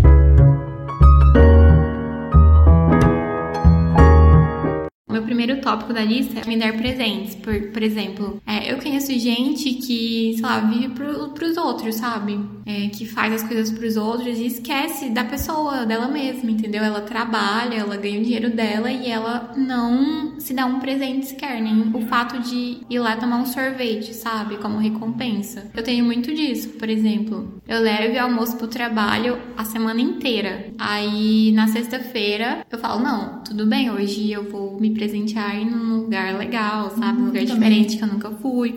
meu 5.17 5.23
primeiro 5.23 5.59
tópico 5.61 5.93
da 5.93 6.01
lista 6.01 6.39
é 6.39 6.45
me 6.45 6.57
dar 6.57 6.73
presentes. 6.77 7.35
Por, 7.35 7.71
por 7.71 7.81
exemplo, 7.81 8.41
é, 8.45 8.71
eu 8.71 8.77
conheço 8.77 9.11
gente 9.17 9.73
que, 9.73 10.33
sei 10.35 10.41
lá, 10.41 10.59
vive 10.59 10.89
pro, 10.89 11.29
pros 11.29 11.57
outros, 11.57 11.95
sabe? 11.95 12.39
É, 12.67 12.89
que 12.89 13.05
faz 13.05 13.33
as 13.33 13.43
coisas 13.43 13.71
pros 13.71 13.95
outros 13.95 14.37
e 14.37 14.45
esquece 14.45 15.09
da 15.09 15.23
pessoa, 15.23 15.85
dela 15.85 16.09
mesma, 16.09 16.51
entendeu? 16.51 16.83
Ela 16.83 16.99
trabalha, 16.99 17.75
ela 17.75 17.95
ganha 17.95 18.19
o 18.19 18.23
dinheiro 18.23 18.49
dela 18.49 18.91
e 18.91 19.09
ela 19.09 19.53
não 19.55 20.37
se 20.37 20.53
dá 20.53 20.65
um 20.65 20.77
presente 20.79 21.27
sequer, 21.27 21.61
nem 21.61 21.91
o 21.93 22.01
fato 22.07 22.39
de 22.41 22.79
ir 22.89 22.99
lá 22.99 23.15
tomar 23.15 23.37
um 23.37 23.45
sorvete, 23.45 24.13
sabe? 24.13 24.57
Como 24.57 24.77
recompensa. 24.77 25.71
Eu 25.73 25.81
tenho 25.81 26.03
muito 26.03 26.33
disso, 26.33 26.69
por 26.71 26.89
exemplo. 26.89 27.61
Eu 27.65 27.79
levo 27.79 28.19
almoço 28.19 28.57
pro 28.57 28.67
trabalho 28.67 29.37
a 29.55 29.63
semana 29.63 30.01
inteira. 30.01 30.71
Aí 30.77 31.53
na 31.53 31.67
sexta-feira 31.67 32.65
eu 32.69 32.77
falo, 32.79 33.01
não, 33.01 33.43
tudo 33.43 33.65
bem, 33.65 33.89
hoje 33.89 34.29
eu 34.29 34.43
vou 34.49 34.77
me 34.77 34.91
presentear 34.91 35.55
em 35.55 35.73
um 35.73 36.01
lugar 36.01 36.37
legal, 36.37 36.91
sabe? 36.91 37.21
Um 37.21 37.27
lugar 37.27 37.45
também. 37.45 37.55
diferente 37.55 37.97
que 37.97 38.03
eu 38.03 38.07
nunca 38.07 38.29
fui. 38.31 38.75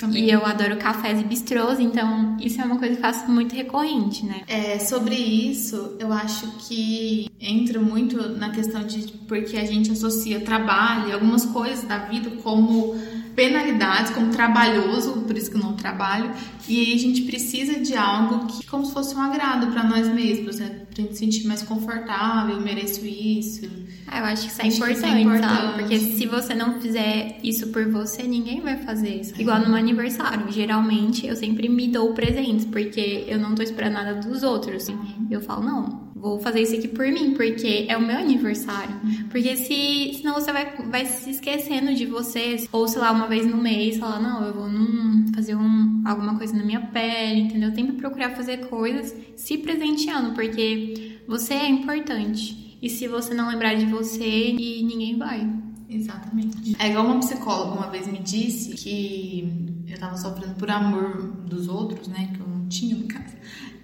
Também. 0.00 0.24
E 0.24 0.30
eu 0.30 0.46
adoro 0.46 0.78
cafés 0.78 1.20
e 1.20 1.24
bistrôs, 1.24 1.78
então 1.78 2.36
isso 2.40 2.58
é 2.58 2.64
uma 2.64 2.78
coisa 2.78 2.94
que 2.94 3.00
eu 3.00 3.02
faço 3.02 3.30
muito 3.30 3.54
recorrente, 3.54 4.24
né? 4.24 4.40
É, 4.48 4.78
sobre 4.78 5.14
isso, 5.14 5.96
eu 5.98 6.10
acho 6.10 6.50
que 6.58 7.30
entra 7.38 7.78
muito 7.78 8.30
na 8.30 8.48
questão 8.48 8.82
de 8.82 9.12
porque 9.28 9.58
a 9.58 9.64
gente 9.64 9.92
associa 9.92 10.40
trabalho 10.40 11.10
e 11.10 11.12
algumas 11.12 11.44
coisas 11.44 11.84
da 11.84 11.98
vida 11.98 12.30
como 12.42 12.94
penalidades, 13.40 14.12
como 14.12 14.30
trabalhoso, 14.30 15.22
por 15.22 15.34
isso 15.34 15.50
que 15.50 15.56
eu 15.56 15.62
não 15.62 15.72
trabalho, 15.72 16.30
e 16.68 16.78
aí 16.78 16.94
a 16.94 16.98
gente 16.98 17.22
precisa 17.22 17.80
de 17.80 17.96
algo 17.96 18.46
que 18.46 18.66
como 18.66 18.84
se 18.84 18.92
fosse 18.92 19.14
um 19.14 19.20
agrado 19.22 19.68
para 19.68 19.82
nós 19.82 20.06
mesmos, 20.08 20.58
né? 20.58 20.82
Pra 20.92 21.02
gente 21.02 21.14
se 21.14 21.20
sentir 21.20 21.46
mais 21.46 21.62
confortável, 21.62 22.56
eu 22.56 22.60
mereço 22.60 23.06
isso. 23.06 23.66
Ah, 24.06 24.18
eu 24.18 24.24
acho 24.26 24.42
que 24.42 24.48
isso 24.48 24.60
é 24.60 24.66
importante, 24.66 24.96
isso 24.96 25.06
é 25.06 25.20
importante. 25.20 25.54
sabe? 25.54 25.78
Porque 25.78 25.98
se 25.98 26.26
você 26.26 26.54
não 26.54 26.80
fizer 26.80 27.38
isso 27.42 27.68
por 27.68 27.88
você, 27.88 28.24
ninguém 28.24 28.60
vai 28.60 28.76
fazer 28.76 29.20
isso. 29.20 29.40
Igual 29.40 29.60
no 29.60 29.68
meu 29.68 29.76
aniversário. 29.76 30.50
Geralmente, 30.52 31.26
eu 31.26 31.36
sempre 31.36 31.68
me 31.68 31.88
dou 31.88 32.12
presentes, 32.12 32.66
porque 32.66 33.24
eu 33.26 33.38
não 33.38 33.54
tô 33.54 33.62
esperando 33.62 33.94
nada 33.94 34.14
dos 34.16 34.42
outros. 34.42 34.86
Eu 35.30 35.40
falo, 35.40 35.64
não, 35.64 36.09
vou 36.14 36.38
fazer 36.40 36.62
isso 36.62 36.74
aqui 36.74 36.88
por 36.88 37.06
mim, 37.06 37.34
porque 37.34 37.86
é 37.88 37.96
o 37.96 38.00
meu 38.00 38.16
aniversário. 38.16 38.94
Porque 39.30 39.56
se 39.56 40.14
senão 40.18 40.34
você 40.34 40.52
vai, 40.52 40.76
vai 40.90 41.06
se 41.06 41.30
esquecendo 41.30 41.94
de 41.94 42.06
você. 42.06 42.56
Ou, 42.72 42.86
sei 42.88 43.00
lá, 43.00 43.12
uma 43.12 43.26
vez 43.26 43.46
no 43.46 43.56
mês, 43.56 43.98
falar, 43.98 44.20
não, 44.20 44.44
eu 44.44 44.54
vou 44.54 44.68
num, 44.68 45.26
fazer 45.34 45.54
um, 45.54 46.02
alguma 46.04 46.36
coisa 46.36 46.56
na 46.56 46.64
minha 46.64 46.80
pele, 46.80 47.42
entendeu? 47.42 47.74
Sempre 47.74 47.96
procurar 47.96 48.30
fazer 48.30 48.66
coisas 48.68 49.14
se 49.36 49.58
presenteando, 49.58 50.34
porque 50.34 51.18
você 51.26 51.54
é 51.54 51.68
importante. 51.68 52.78
E 52.82 52.88
se 52.88 53.06
você 53.06 53.34
não 53.34 53.48
lembrar 53.48 53.74
de 53.74 53.86
você, 53.86 54.24
e 54.24 54.82
ninguém 54.82 55.18
vai. 55.18 55.46
Exatamente. 55.88 56.76
É 56.78 56.88
igual 56.88 57.04
uma 57.04 57.18
psicóloga 57.18 57.78
uma 57.78 57.90
vez 57.90 58.06
me 58.06 58.20
disse 58.20 58.74
que 58.74 59.82
eu 59.88 59.98
tava 59.98 60.16
sofrendo 60.16 60.54
por 60.54 60.70
amor 60.70 61.32
dos 61.46 61.68
outros, 61.68 62.06
né? 62.06 62.30
Que 62.32 62.40
eu 62.40 62.46
não 62.46 62.68
tinha 62.68 62.94
no 62.94 63.06
caso. 63.08 63.34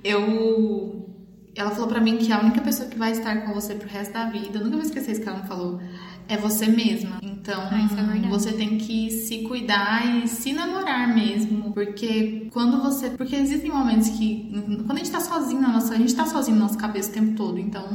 Eu. 0.04 1.05
Ela 1.56 1.70
falou 1.70 1.88
pra 1.88 2.00
mim 2.00 2.18
que 2.18 2.30
a 2.30 2.40
única 2.40 2.60
pessoa 2.60 2.88
que 2.88 2.98
vai 2.98 3.12
estar 3.12 3.46
com 3.46 3.54
você 3.54 3.75
pro 3.75 3.88
resto 3.88 4.12
da 4.12 4.26
vida, 4.26 4.58
eu 4.58 4.64
nunca 4.64 4.76
vou 4.76 4.84
esquecer 4.84 5.12
isso 5.12 5.22
que 5.22 5.28
ela 5.28 5.38
me 5.38 5.48
falou, 5.48 5.80
é 6.28 6.36
você 6.36 6.66
mesma. 6.66 7.18
Então, 7.22 7.68
Ah, 7.70 7.78
é 8.25 8.28
você 8.28 8.52
tem 8.52 8.76
que 8.76 9.10
se 9.10 9.38
cuidar 9.42 10.25
e 10.25 10.28
se 10.28 10.52
namorar 10.52 11.14
mesmo. 11.14 11.72
Porque 11.72 12.48
quando 12.52 12.83
você. 12.83 13.11
Porque 13.11 13.37
existem 13.37 13.70
momentos 13.70 14.09
que. 14.11 14.50
Quando 14.85 14.92
a 14.92 14.98
gente 14.98 15.11
tá 15.11 15.20
sozinho 15.20 15.61
na 15.61 15.68
nossa. 15.68 15.94
A 15.94 15.96
gente 15.96 16.14
tá 16.14 16.26
sozinho 16.26 16.57
na 16.57 16.64
nossa 16.64 16.76
cabeça 16.76 17.11
o 17.11 17.14
tempo 17.14 17.37
todo. 17.37 17.59
Então. 17.59 17.87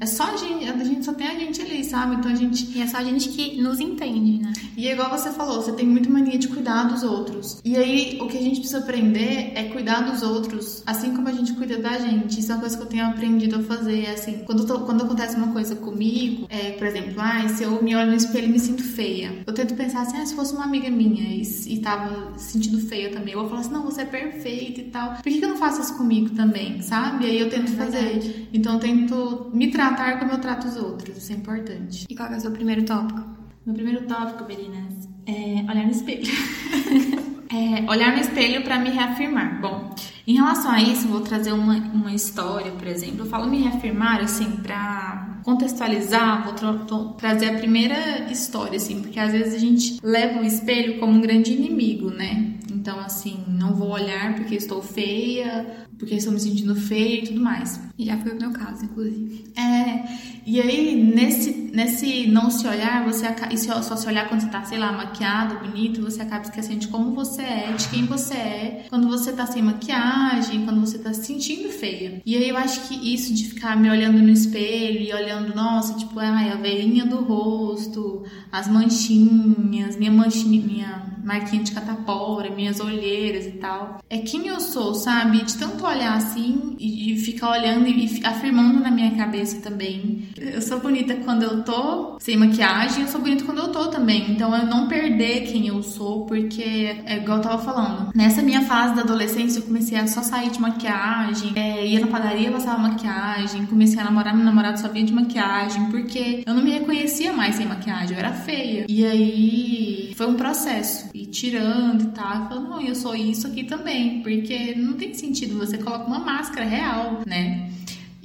É 0.00 0.06
só 0.06 0.24
a 0.34 0.36
gente, 0.36 0.68
a 0.68 0.84
gente 0.84 1.04
só 1.04 1.12
tem 1.14 1.26
a 1.26 1.38
gente 1.38 1.60
ali, 1.62 1.82
sabe? 1.84 2.16
Então 2.16 2.30
a 2.30 2.34
gente 2.34 2.76
E 2.76 2.80
é 2.82 2.86
só 2.86 2.98
a 2.98 3.04
gente 3.04 3.28
que 3.30 3.60
nos 3.60 3.80
entende, 3.80 4.42
né? 4.42 4.52
e 4.76 4.88
é 4.88 4.92
igual 4.92 5.10
você 5.10 5.30
falou, 5.30 5.62
você 5.62 5.72
tem 5.72 5.86
muita 5.86 6.10
mania 6.10 6.38
de 6.38 6.48
cuidar 6.48 6.84
dos 6.84 7.02
outros. 7.02 7.60
E 7.64 7.76
aí, 7.76 8.18
o 8.20 8.26
que 8.26 8.36
a 8.36 8.42
gente 8.42 8.60
precisa 8.60 8.78
aprender 8.78 9.52
é 9.54 9.64
cuidar 9.72 10.00
dos 10.02 10.22
outros, 10.22 10.82
assim 10.86 11.14
como 11.14 11.28
a 11.28 11.32
gente 11.32 11.52
cuida 11.54 11.78
da 11.78 11.98
gente. 11.98 12.38
Isso 12.40 12.52
é 12.52 12.54
uma 12.54 12.60
coisa 12.60 12.76
que 12.76 12.82
eu 12.82 12.86
tenho 12.86 13.06
aprendido 13.06 13.56
a 13.56 13.62
fazer. 13.62 14.04
É 14.04 14.10
assim, 14.12 14.38
quando, 14.44 14.66
tô- 14.66 14.80
quando 14.80 15.02
acontece 15.04 15.36
uma 15.36 15.52
coisa 15.52 15.74
comigo, 15.76 16.46
é, 16.50 16.72
por 16.72 16.86
exemplo, 16.86 17.14
ah, 17.18 17.48
se 17.48 17.62
eu 17.62 17.82
me 17.82 17.94
olho 17.96 18.10
no 18.10 18.16
espelho 18.16 18.46
e 18.46 18.52
me 18.52 18.58
sinto 18.60 18.82
feia, 18.82 19.42
eu 19.46 19.52
tento 19.54 19.74
pensar 19.74 20.02
assim, 20.02 20.18
ah, 20.18 20.26
se 20.26 20.34
fosse 20.34 20.54
uma 20.54 20.64
amiga 20.64 20.90
minha 20.90 21.24
e, 21.24 21.42
e 21.68 21.78
tava 21.80 22.32
se 22.38 22.52
sentindo 22.52 22.78
feia 22.86 23.10
também, 23.10 23.32
eu 23.34 23.40
vou 23.40 23.48
falar 23.48 23.60
assim, 23.62 23.72
não, 23.72 23.82
você 23.82 24.02
é 24.02 24.04
perfeita 24.04 24.80
e 24.80 24.84
tal. 24.84 25.14
Por 25.14 25.22
que, 25.22 25.38
que 25.38 25.44
eu 25.44 25.48
não 25.48 25.56
faço 25.56 25.80
isso 25.80 25.96
comigo 25.96 26.30
também, 26.30 26.82
sabe? 26.82 27.24
E 27.24 27.30
aí 27.30 27.40
eu 27.40 27.48
tento 27.48 27.72
É 27.72 27.76
fazer. 27.76 28.48
Então 28.52 28.74
eu 28.74 28.80
tento 28.80 29.50
me 29.54 29.68
tratar 29.94 30.18
como 30.18 30.32
eu 30.32 30.38
trato 30.38 30.66
os 30.66 30.76
outros. 30.76 31.16
Isso 31.16 31.32
é 31.32 31.36
importante. 31.36 32.06
E 32.08 32.14
qual 32.16 32.28
é 32.32 32.36
o 32.36 32.40
seu 32.40 32.50
primeiro 32.50 32.84
tópico? 32.84 33.20
Meu 33.64 33.74
primeiro 33.74 34.06
tópico, 34.06 34.44
meninas, 34.44 35.08
é 35.26 35.64
olhar 35.70 35.84
no 35.84 35.90
espelho. 35.90 36.26
É, 37.48 37.88
olhar 37.88 38.12
no 38.12 38.20
espelho 38.20 38.64
para 38.64 38.76
me 38.76 38.90
reafirmar. 38.90 39.60
Bom, 39.60 39.94
em 40.26 40.34
relação 40.34 40.68
a 40.68 40.82
isso, 40.82 41.06
vou 41.06 41.20
trazer 41.20 41.52
uma, 41.52 41.76
uma 41.76 42.12
história, 42.12 42.72
por 42.72 42.88
exemplo. 42.88 43.20
Eu 43.20 43.26
falo 43.26 43.46
me 43.48 43.62
reafirmar, 43.62 44.20
assim, 44.20 44.50
para 44.56 45.38
contextualizar, 45.44 46.42
vou 46.44 46.54
tra- 46.54 47.14
trazer 47.16 47.50
a 47.50 47.54
primeira 47.54 48.30
história, 48.32 48.76
assim, 48.76 49.00
porque 49.00 49.20
às 49.20 49.30
vezes 49.30 49.54
a 49.54 49.58
gente 49.58 49.98
leva 50.02 50.40
o 50.40 50.44
espelho 50.44 50.98
como 50.98 51.12
um 51.12 51.20
grande 51.20 51.52
inimigo, 51.52 52.10
né? 52.10 52.54
Então, 52.68 52.98
assim, 52.98 53.44
não 53.46 53.74
vou 53.74 53.90
olhar 53.90 54.34
porque 54.34 54.56
estou 54.56 54.82
feia, 54.82 55.85
porque 55.98 56.14
estou 56.14 56.32
me 56.32 56.40
sentindo 56.40 56.74
feia 56.74 57.20
e 57.20 57.26
tudo 57.26 57.40
mais. 57.40 57.80
E 57.98 58.06
já 58.06 58.18
foi 58.18 58.32
o 58.32 58.40
meu 58.40 58.50
caso, 58.50 58.84
inclusive. 58.84 59.44
É, 59.56 60.04
e 60.44 60.60
aí 60.60 61.02
nesse, 61.02 61.50
nesse 61.72 62.26
não 62.26 62.50
se 62.50 62.66
olhar, 62.66 63.04
você 63.04 63.26
e 63.50 63.56
só 63.56 63.82
se 63.82 64.06
olhar 64.06 64.28
quando 64.28 64.42
você 64.42 64.48
tá, 64.48 64.64
sei 64.64 64.78
lá, 64.78 64.92
maquiado, 64.92 65.66
bonito, 65.66 66.02
você 66.02 66.22
acaba 66.22 66.44
esquecendo 66.44 66.80
de 66.80 66.88
como 66.88 67.14
você 67.14 67.42
é, 67.42 67.72
de 67.72 67.88
quem 67.88 68.04
você 68.04 68.34
é, 68.34 68.86
quando 68.88 69.08
você 69.08 69.32
tá 69.32 69.46
sem 69.46 69.62
maquiagem, 69.62 70.64
quando 70.64 70.80
você 70.80 70.98
tá 70.98 71.12
se 71.12 71.24
sentindo 71.24 71.70
feia. 71.70 72.20
E 72.24 72.36
aí 72.36 72.48
eu 72.48 72.56
acho 72.56 72.88
que 72.88 73.14
isso 73.14 73.32
de 73.32 73.44
ficar 73.44 73.76
me 73.76 73.90
olhando 73.90 74.18
no 74.18 74.30
espelho 74.30 75.00
e 75.00 75.12
olhando, 75.12 75.54
nossa, 75.54 75.94
tipo, 75.94 76.18
ai, 76.18 76.50
a 76.50 76.56
veinha 76.56 77.06
do 77.06 77.16
rosto, 77.16 78.24
as 78.52 78.68
manchinhas, 78.68 79.96
minha 79.96 80.12
manchinha, 80.12 80.66
minha 80.66 81.16
marquinha 81.24 81.62
de 81.62 81.72
catapora, 81.72 82.50
minhas 82.50 82.78
olheiras 82.78 83.46
e 83.46 83.52
tal. 83.52 84.00
É 84.08 84.18
quem 84.18 84.46
eu 84.46 84.60
sou, 84.60 84.94
sabe? 84.94 85.44
De 85.44 85.56
tanto 85.56 85.84
olhar 85.86 86.16
assim 86.16 86.76
e, 86.78 87.16
ficar 87.16 87.50
olhando 87.50 87.86
e, 87.86 88.06
e 88.06 88.26
afirmando 88.26 88.80
na 88.80 88.90
minha 88.90 89.10
cabeça 89.16 89.60
também 89.60 90.28
Eu 90.36 90.60
sou 90.60 90.80
bonita 90.80 91.14
quando 91.16 91.42
eu 91.42 91.62
tô 91.62 92.18
sem 92.20 92.36
maquiagem, 92.36 93.02
eu 93.02 93.08
sou 93.08 93.20
bonita 93.20 93.44
quando 93.44 93.58
eu 93.58 93.68
tô 93.68 93.86
também. 93.88 94.30
Então 94.30 94.54
eu 94.54 94.66
não 94.66 94.88
perder 94.88 95.42
quem 95.42 95.68
eu 95.68 95.82
sou, 95.82 96.26
porque 96.26 96.62
é 97.04 97.16
igual 97.16 97.38
eu 97.38 97.42
tava 97.42 97.62
falando. 97.62 98.10
Nessa 98.14 98.42
minha 98.42 98.62
fase 98.62 98.94
da 98.94 99.02
adolescência, 99.02 99.58
eu 99.58 99.62
comecei 99.62 99.98
a 99.98 100.06
só 100.06 100.22
sair 100.22 100.50
de 100.50 100.60
maquiagem, 100.60 101.52
é, 101.56 101.86
ia 101.86 102.00
na 102.00 102.06
padaria, 102.06 102.50
passava 102.50 102.78
maquiagem, 102.78 103.66
comecei 103.66 104.00
a 104.00 104.04
namorar, 104.04 104.34
meu 104.34 104.44
namorado 104.44 104.78
só 104.78 104.88
via 104.88 105.04
de 105.04 105.12
maquiagem, 105.12 105.90
porque 105.90 106.42
eu 106.46 106.54
não 106.54 106.62
me 106.62 106.70
reconhecia 106.70 107.32
mais 107.32 107.56
sem 107.56 107.66
maquiagem, 107.66 108.12
eu 108.12 108.18
era 108.18 108.32
feia. 108.32 108.86
E 108.88 109.04
aí 109.04 110.12
foi 110.16 110.26
um 110.26 110.34
processo. 110.34 111.08
E 111.14 111.26
tirando 111.26 112.02
e 112.02 112.06
tal, 112.08 112.48
falando, 112.48 112.68
não, 112.70 112.80
eu 112.80 112.94
sou 112.94 113.14
isso 113.14 113.46
aqui 113.46 113.64
também, 113.64 114.22
porque 114.22 114.74
não 114.74 114.94
tem 114.94 115.14
sentido, 115.14 115.58
você 115.58 115.75
coloca 115.78 116.06
uma 116.06 116.18
máscara 116.18 116.66
real, 116.66 117.20
né? 117.26 117.70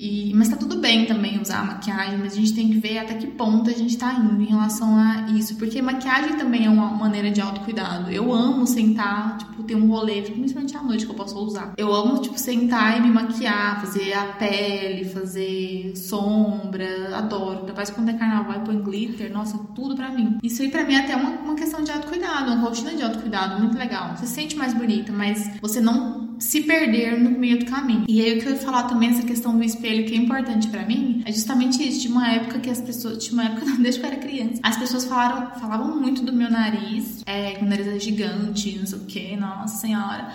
E, 0.02 0.34
mas 0.34 0.50
tá 0.50 0.56
tudo 0.58 0.78
bem 0.78 1.06
também 1.06 1.40
usar 1.40 1.64
maquiagem, 1.64 2.18
mas 2.18 2.34
a 2.34 2.36
gente 2.36 2.56
tem 2.56 2.70
que 2.70 2.80
ver 2.80 2.98
até 2.98 3.14
que 3.14 3.28
ponto 3.28 3.70
a 3.70 3.74
gente 3.74 3.96
tá 4.00 4.12
indo 4.14 4.42
em 4.42 4.48
relação 4.48 4.98
a 4.98 5.30
isso. 5.30 5.56
Porque 5.58 5.80
maquiagem 5.80 6.38
também 6.38 6.66
é 6.66 6.70
uma 6.72 6.90
maneira 6.90 7.30
de 7.30 7.40
autocuidado. 7.40 8.10
Eu 8.10 8.34
amo 8.34 8.66
sentar, 8.66 9.38
tipo, 9.38 9.62
ter 9.62 9.76
um 9.76 9.88
rolê, 9.88 10.24
principalmente 10.24 10.76
à 10.76 10.82
noite 10.82 11.06
que 11.06 11.12
eu 11.12 11.16
posso 11.16 11.38
usar. 11.38 11.74
Eu 11.78 11.94
amo, 11.94 12.20
tipo, 12.20 12.36
sentar 12.40 12.98
e 12.98 13.02
me 13.02 13.12
maquiar, 13.12 13.80
fazer 13.80 14.12
a 14.14 14.24
pele, 14.24 15.06
fazer 15.06 15.94
sombra, 15.96 17.16
adoro. 17.16 17.68
Depois 17.68 17.92
quando 17.92 18.10
é 18.10 18.14
carnaval 18.14 18.56
e 18.56 18.66
põe 18.66 18.82
glitter, 18.82 19.32
nossa, 19.32 19.56
tudo 19.76 19.96
pra 19.96 20.10
mim. 20.10 20.40
Isso 20.42 20.64
aí 20.64 20.70
pra 20.70 20.84
mim 20.84 20.96
é 20.96 21.02
até 21.02 21.16
uma, 21.16 21.30
uma 21.30 21.54
questão 21.54 21.84
de 21.84 21.92
autocuidado, 21.92 22.52
uma 22.52 22.62
rotina 22.62 22.96
de 22.96 23.04
autocuidado, 23.04 23.60
muito 23.60 23.78
legal. 23.78 24.18
Você 24.18 24.26
se 24.26 24.34
sente 24.34 24.56
mais 24.56 24.74
bonita, 24.74 25.14
mas 25.14 25.52
você 25.62 25.80
não 25.80 26.31
se 26.42 26.62
perder 26.62 27.20
no 27.20 27.30
meio 27.30 27.60
do 27.60 27.66
caminho. 27.66 28.06
E 28.10 28.20
aí 28.20 28.38
o 28.38 28.42
que 28.42 28.48
eu 28.48 28.54
ia 28.54 28.58
falar 28.58 28.84
também, 28.84 29.10
essa 29.10 29.22
questão 29.22 29.56
do 29.56 29.64
espelho 29.64 30.06
que 30.06 30.16
é 30.16 30.18
importante 30.18 30.68
para 30.68 30.86
mim, 30.86 31.22
é 31.24 31.32
justamente 31.32 31.88
isso. 31.88 32.02
De 32.02 32.08
uma 32.08 32.28
época 32.30 32.60
que 32.60 32.70
as 32.70 32.82
pessoas, 32.82 33.24
de 33.24 33.32
uma 33.32 33.46
época 33.46 33.64
não, 33.66 33.78
desde 33.82 34.00
que 34.00 34.06
eu 34.06 34.12
era 34.12 34.20
criança, 34.20 34.60
as 34.64 34.78
pessoas 34.78 35.06
falaram, 35.06 35.52
falavam 35.60 36.02
muito 36.02 36.24
do 36.24 36.34
meu 36.34 36.50
nariz, 36.50 37.22
é, 37.28 37.52
que 37.52 37.64
o 37.64 37.68
nariz 37.68 37.88
é 37.88 38.00
gigante, 38.00 38.78
não 38.78 38.88
sei 38.88 38.98
o 38.98 39.06
que, 39.06 39.38
nossa 39.38 39.78
senhora. 39.78 40.34